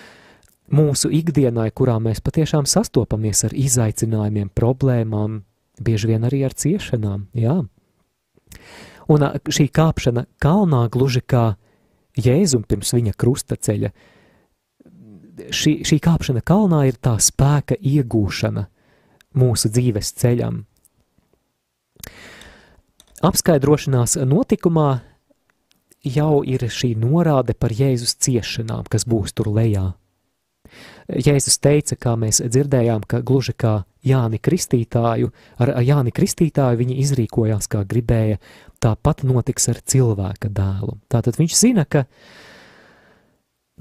mūsu 0.72 1.10
ikdienai, 1.12 1.70
kurā 1.70 1.98
mēs 2.02 2.22
patiešām 2.24 2.66
sastopamies 2.68 3.44
ar 3.48 3.54
izaicinājumiem, 3.56 4.50
problēmām, 4.56 5.42
bieži 5.80 6.12
vien 6.12 6.24
arī 6.28 6.42
ar 6.48 6.56
ciešanām. 6.56 7.28
Jā. 7.36 7.60
Un 9.12 9.26
šī 9.48 9.68
kāpšana 9.74 10.26
kalnā 10.42 10.86
gluži 10.92 11.22
kā 11.26 11.52
Jēzum 12.12 12.66
pirms 12.68 12.92
viņa 12.92 13.14
krustaceļa, 13.16 13.90
šī, 15.48 15.78
šī 15.88 15.96
kāpšana 16.04 16.42
kalnā 16.44 16.84
ir 16.90 16.98
tā 17.00 17.14
spēka 17.20 17.78
iegūšana 17.78 18.66
mūsu 19.40 19.70
dzīves 19.72 20.12
ceļam. 20.20 20.60
Apskaidrošanās 23.22 24.18
notikumā 24.26 24.90
jau 26.02 26.42
ir 26.42 26.66
šī 26.66 26.92
norāde 26.98 27.54
par 27.54 27.72
Jēzus 27.72 28.16
ciešanām, 28.18 28.88
kas 28.90 29.06
būs 29.08 29.32
tur 29.32 29.52
lejā. 29.54 29.92
Jēzus 31.12 31.58
teica, 31.62 31.96
kā 31.98 32.14
mēs 32.18 32.40
dzirdējām, 32.44 33.04
ka 33.08 33.20
gluži 33.26 33.54
kā 33.58 33.82
Jāni 34.06 34.40
Kristītāju, 34.42 35.30
ar 35.62 35.74
Jāni 35.84 36.12
Kristītāju 36.14 36.80
viņi 36.80 36.98
izrīkojās, 37.04 37.68
kā 37.70 37.84
gribēja, 37.88 38.40
tāpat 38.82 39.22
notiks 39.26 39.68
ar 39.70 39.78
cilvēka 39.78 40.50
dēlu. 40.50 40.96
Tātad 41.12 41.38
viņš 41.38 41.58
zina, 41.58 41.84
ka 41.86 42.04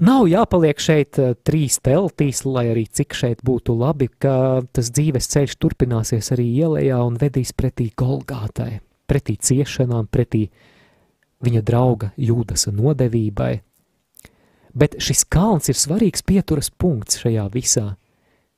nav 0.02 0.28
jāpaliek 0.30 0.82
šeit 0.82 1.18
eh, 1.18 1.34
trīs 1.42 1.80
teltīs, 1.82 2.44
lai 2.46 2.68
arī 2.74 2.86
cik 2.86 3.16
šeit 3.18 3.42
būtu 3.46 3.74
labi, 3.78 4.10
ka 4.22 4.62
tas 4.72 4.92
dzīves 4.94 5.30
ceļš 5.34 5.58
turpināsies 5.62 6.32
arī 6.34 6.46
ielējā 6.62 7.00
un 7.06 7.18
vedīs 7.20 7.54
pretī 7.56 7.90
Golgātai, 7.98 8.80
pretī 9.10 9.38
ciešanām, 9.38 10.06
pretī 10.10 10.48
viņa 11.42 11.62
drauga 11.66 12.12
Jūdas 12.16 12.68
nodevībai, 12.70 13.56
Bet 14.74 14.96
šis 15.02 15.24
kalns 15.28 15.68
ir 15.68 15.76
svarīgs 15.76 16.24
pieturas 16.24 16.70
punkts 16.70 17.20
šajā 17.22 17.44
visā. 17.52 17.86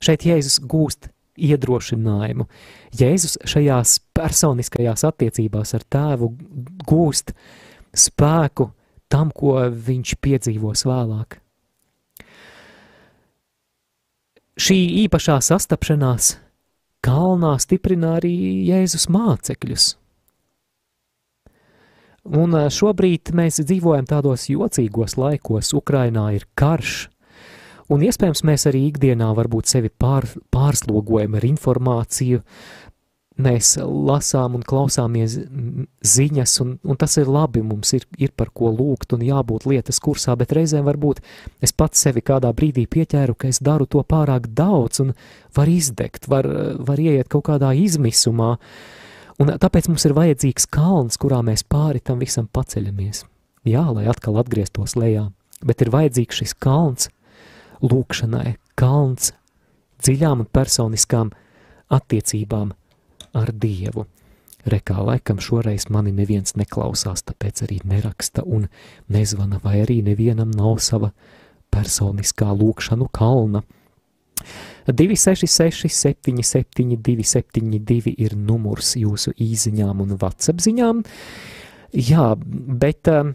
Šeit 0.05 0.27
Jēzus 0.27 0.61
gūst 0.63 1.09
iedrošinājumu. 1.35 2.47
Jēzus 2.95 3.39
šajās 3.51 3.99
personiskajās 4.15 5.05
attiecībās 5.09 5.75
ar 5.75 5.87
tēvu 5.91 6.31
gūst 6.87 7.35
spēku 7.95 8.71
tam, 9.11 9.33
ko 9.35 9.59
viņš 9.71 10.15
piedzīvos 10.23 10.87
vēlāk. 10.87 11.41
Šī 14.55 14.79
īpašā 15.05 15.41
sastapšanās 15.43 16.37
kalnā 17.05 17.57
stiprina 17.63 18.15
arī 18.21 18.35
Jēzus 18.69 19.09
mācekļus. 19.11 19.95
Un 22.25 22.57
šobrīd 22.73 23.35
mēs 23.37 23.61
dzīvojam 23.61 24.07
tādos 24.09 24.47
jocīgos 24.49 25.19
laikos, 25.21 25.75
Ukrainā 25.77 26.31
ir 26.33 26.47
karš, 26.57 27.11
un 27.93 28.05
iespējams 28.07 28.41
mēs 28.49 28.65
arī 28.71 28.87
ikdienā 28.89 29.29
varbūt 29.37 29.69
sevi 29.69 29.91
pār, 29.93 30.25
pārslogojam 30.55 31.37
ar 31.37 31.45
informāciju, 31.45 32.41
mēs 33.45 33.75
lasām 33.83 34.57
un 34.57 34.65
klausāmies 34.65 35.37
ziņas, 36.07 36.57
un, 36.63 36.75
un 36.81 36.99
tas 36.99 37.19
ir 37.19 37.29
labi, 37.29 37.65
mums 37.67 37.93
ir, 37.99 38.07
ir 38.17 38.33
par 38.37 38.53
ko 38.55 38.71
lūgt 38.73 39.13
un 39.17 39.25
jābūt 39.27 39.67
lietas 39.69 40.01
kursā, 40.01 40.37
bet 40.39 40.55
reizēm 40.55 40.87
varbūt 40.87 41.21
es 41.61 41.75
pats 41.77 42.07
sevi 42.07 42.23
kādā 42.25 42.55
brīdī 42.55 42.87
pieķēru, 42.89 43.35
ka 43.35 43.51
es 43.51 43.61
daru 43.61 43.85
to 43.91 44.05
pārāk 44.07 44.49
daudz 44.55 45.03
un 45.05 45.13
var 45.57 45.69
izdegt, 45.69 46.29
var, 46.31 46.49
var 46.79 47.03
ieiet 47.03 47.29
kaut 47.29 47.51
kādā 47.51 47.75
izmisumā, 47.77 48.55
un 49.41 49.55
tāpēc 49.61 49.89
mums 49.91 50.05
ir 50.09 50.17
vajadzīgs 50.17 50.69
kalns, 50.73 51.19
kurā 51.21 51.41
mēs 51.47 51.65
pāri 51.67 52.03
tam 52.05 52.21
visam 52.23 52.49
paceļamies. 52.53 53.25
Jā, 53.65 53.85
lai 53.97 54.07
atkal 54.11 54.37
atgrieztos 54.43 54.97
lejā, 54.99 55.31
bet 55.65 55.81
ir 55.81 55.93
vajadzīgs 55.95 56.43
šis 56.43 56.57
kalns 56.61 57.09
lūkšanai, 57.85 58.57
kalns 58.79 59.33
dziļām 60.05 60.45
un 60.45 60.51
personiskām 60.53 61.33
attiecībām 61.93 62.75
ar 63.35 63.53
Dievu. 63.53 64.07
Rekā 64.65 64.97
laikam 65.05 65.41
šoreiz 65.45 65.91
mani 65.93 66.13
neviens 66.17 66.55
neklausās, 66.57 67.25
tāpēc 67.29 67.67
arī 67.67 67.83
neraksta 67.85 68.45
un 68.49 68.69
nezvana, 69.13 69.61
vai 69.61 69.83
arī 69.83 69.99
nevienam 70.05 70.53
nav 70.57 70.79
sava 70.81 71.11
personiskā 71.75 72.49
lūkšanu 72.57 73.11
kalna. 73.13 73.65
266, 74.93 75.89
77, 75.89 76.97
272 77.01 78.15
ir 78.19 78.37
numurs 78.37 78.95
jūsu 79.01 79.33
īsiņām 79.41 80.03
un 80.05 80.17
WhatsApp 80.21 80.61
ziņām. 80.65 81.05
Jā, 81.95 82.27
bet 82.83 83.09
um, 83.13 83.33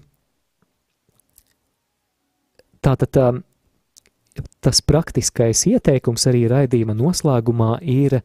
tātad 2.85 3.21
um, 3.23 3.41
tas 4.61 4.83
praktiskais 4.85 5.65
ieteikums 5.71 6.27
arī 6.29 6.45
raidījuma 6.51 6.95
noslēgumā 6.97 7.79
ir 7.81 8.19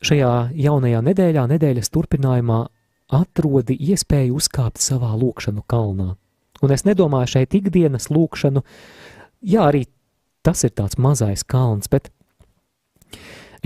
Šajā 0.00 0.54
jaunajā 0.56 1.02
nedēļā, 1.04 1.42
nedēļas 1.50 1.90
turpinājumā, 1.92 2.62
atrodi 3.12 3.74
iespēju 3.90 4.38
uzkāpt 4.38 4.80
savā 4.80 5.10
lūkšanu 5.20 5.60
kalnā. 5.68 6.14
Un 6.64 6.72
es 6.72 6.86
nedomāju 6.86 7.34
šeit 7.34 7.56
ikdienas 7.58 8.08
lūkšanu, 8.08 8.62
jā, 9.44 9.66
arī 9.66 9.84
tas 10.46 10.64
ir 10.64 10.72
tāds 10.72 10.96
mazais 10.96 11.44
kalns, 11.44 11.90
bet 11.92 12.08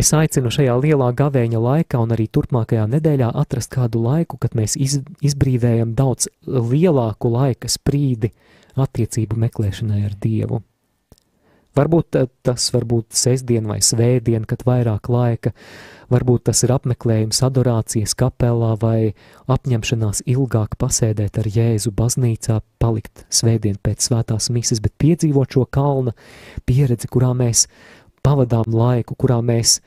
es 0.01 0.13
aicinu 0.17 0.53
šajā 0.55 0.75
lielā 0.83 1.11
gavēņa 1.17 1.63
laikā 1.63 2.01
un 2.03 2.15
arī 2.17 2.27
turpmākajā 2.33 2.87
nedēļā 2.97 3.31
atrast 3.45 3.73
kādu 3.75 4.03
laiku, 4.05 4.39
kad 4.41 4.57
mēs 4.59 4.77
iz, 4.81 5.01
izbrīvējam 5.25 5.95
daudz 5.99 6.29
lielāku 6.47 7.33
laika 7.35 7.71
sprīdi 7.71 8.33
attiecību 8.75 9.39
meklēšanai 9.47 10.05
ar 10.07 10.15
Dievu. 10.21 10.63
Varbūt 11.75 12.15
tas 12.47 12.69
var 12.71 12.85
būt 12.87 13.17
sestdien 13.19 13.67
vai 13.67 13.81
svētdien, 13.83 14.45
kad 14.47 14.61
vairāk 14.63 15.09
laika, 15.11 15.51
varbūt 16.07 16.45
tas 16.47 16.63
ir 16.63 16.71
apmeklējums 16.71 17.43
adorācijas 17.43 18.15
kapelā 18.19 18.77
vai 18.79 19.15
apņemšanās 19.51 20.23
ilgāk 20.31 20.77
pasēdēt 20.79 21.41
ar 21.43 21.49
Jēzu 21.51 21.91
baznīcā, 21.99 22.61
palikt 22.79 23.25
svētdien 23.27 23.81
pēc 23.83 24.07
svētās 24.07 24.53
mises, 24.55 24.79
bet 24.85 24.95
piedzīvot 25.03 25.59
šo 25.59 25.67
kalna 25.67 26.15
pieredzi, 26.63 27.11
kurā 27.11 27.33
mēs 27.35 27.67
pavadām 28.25 28.73
laiku, 28.75 29.17
kurā 29.19 29.39
mēs 29.45 29.79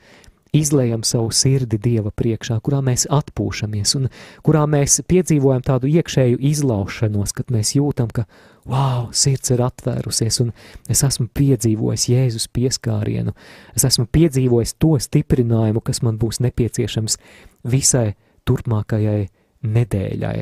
izlējam 0.56 1.02
savu 1.04 1.30
sirdi 1.34 1.78
Dieva 1.82 2.10
priekšā, 2.14 2.58
kurā 2.64 2.80
mēs 2.84 3.06
atpūšamies 3.12 3.94
un 3.98 4.06
kurā 4.46 4.64
mēs 4.70 5.00
piedzīvojam 5.08 5.64
tādu 5.66 5.90
iekšēju 5.90 6.38
izlaušanos, 6.50 7.34
kad 7.36 7.52
mēs 7.52 7.74
jūtam, 7.76 8.08
ka 8.14 8.24
wow, 8.68 9.08
sirds 9.12 9.52
ir 9.52 9.62
atvērusies 9.64 10.40
un 10.44 10.52
es 10.88 11.04
esmu 11.04 11.28
piedzīvojis 11.36 12.08
Jēzus 12.12 12.48
pieskārienu, 12.54 13.34
es 13.76 13.84
esmu 13.88 14.06
piedzīvojis 14.12 14.76
to 14.80 14.94
stiprinājumu, 15.02 15.84
kas 15.84 16.00
man 16.06 16.20
būs 16.20 16.40
nepieciešams 16.44 17.18
visai 17.68 18.14
turpmākajai 18.48 19.28
nedēļai. 19.68 20.38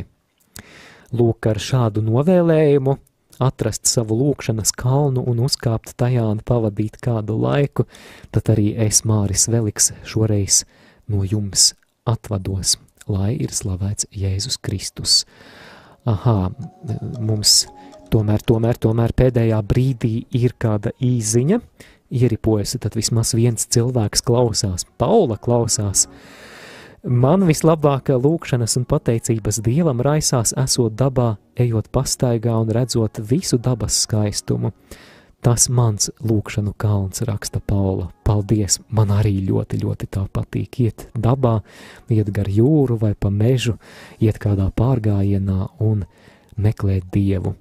Lūk, 1.16 1.47
ar 1.51 1.62
šādu 1.62 2.03
novēlējumu 2.07 2.97
atrast 3.43 3.87
savu 3.91 4.16
lūkšanas 4.20 4.72
kalnu 4.76 5.24
un 5.28 5.43
uzkāpt 5.47 5.95
tajā 6.01 6.24
un 6.30 6.43
pavadīt 6.47 6.99
kādu 7.03 7.39
laiku, 7.41 7.87
tad 8.34 8.53
arī 8.55 8.72
es, 8.87 9.03
Māris 9.09 9.49
Veliks, 9.53 9.93
šoreiz 10.09 10.64
no 11.11 11.24
jums 11.26 11.72
atvados, 12.07 12.76
lai 13.11 13.34
ir 13.37 13.55
slavēts 13.55 14.09
Jēzus 14.14 14.59
Kristus. 14.62 15.24
Aha, 16.07 16.53
mums 17.18 17.64
tomēr, 18.12 18.43
tomēr, 18.47 18.78
tomēr 18.78 19.14
pēdējā 19.16 19.59
brīdī 19.66 20.14
ir 20.39 20.55
kāda 20.62 20.93
īziņa, 21.03 21.61
ieripojas, 22.14 22.76
tad 22.80 22.95
vismaz 22.99 23.34
viens 23.34 23.66
cilvēks 23.74 24.22
klausās, 24.26 24.87
Paula 25.01 25.39
klausās, 25.43 26.07
Man 27.07 27.44
vislabākā 27.46 28.16
lūkšanas 28.18 28.72
un 28.80 28.84
pateicības 28.90 29.61
dievam 29.62 30.00
raisās, 30.02 30.50
esot 30.59 30.96
dabā, 30.98 31.36
ejot 31.54 31.86
pastaigā 31.94 32.57
un 32.59 32.72
redzot 32.74 33.20
visu 33.22 33.61
dabas 33.62 34.00
skaistumu. 34.02 34.72
Tas 35.38 35.68
mans 35.70 36.11
lūkšanu 36.26 36.72
kalns, 36.74 37.22
raksta 37.28 37.61
Paula. 37.62 38.09
Paldies! 38.26 38.80
Man 38.90 39.12
arī 39.14 39.36
ļoti, 39.46 39.78
ļoti 39.84 40.09
tā 40.11 40.24
patīk 40.26 40.80
iet 40.82 41.07
dabā, 41.14 41.61
iet 42.11 42.32
gar 42.34 42.50
jūru 42.50 42.98
vai 42.98 43.12
pa 43.14 43.30
mežu, 43.30 43.76
iet 44.18 44.42
kādā 44.42 44.66
pārgājienā 44.74 45.61
un 45.86 46.02
meklēt 46.59 47.07
dievu. 47.14 47.54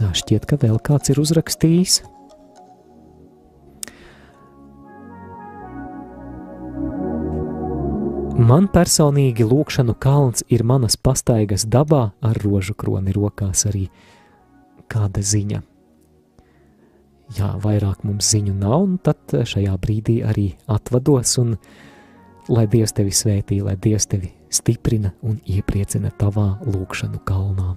Tā 0.00 0.08
šķiet, 0.16 0.48
ka 0.48 0.56
vēl 0.56 0.80
kāds 0.80 1.12
ir 1.12 1.20
uzrakstījis. 1.20 2.00
Man 8.34 8.64
personīgi 8.66 9.44
lūkšanu 9.46 9.94
kalns 10.02 10.42
ir 10.50 10.64
manas 10.66 10.96
pastaigas 10.98 11.62
dabā 11.70 12.08
ar 12.18 12.40
rožu 12.42 12.74
kroni 12.74 13.12
rokās 13.14 13.62
arī 13.70 13.84
kāda 14.90 15.22
ziņa. 15.22 15.60
Jā, 17.38 17.52
vairāk 17.62 18.02
mums 18.02 18.26
ziņu 18.34 18.56
nav, 18.58 18.88
un 18.88 18.96
tad 18.98 19.30
šajā 19.30 19.76
brīdī 19.78 20.18
arī 20.26 20.48
atvados, 20.66 21.36
un 21.38 21.54
lai 22.50 22.66
Dievs 22.66 22.96
tevi 22.98 23.14
svētī, 23.14 23.60
lai 23.62 23.76
Dievs 23.78 24.10
tevi 24.10 24.32
stiprina 24.50 25.14
un 25.22 25.38
iepriecina 25.46 26.10
tavā 26.18 26.56
lūkšanu 26.66 27.22
kalnā. 27.24 27.76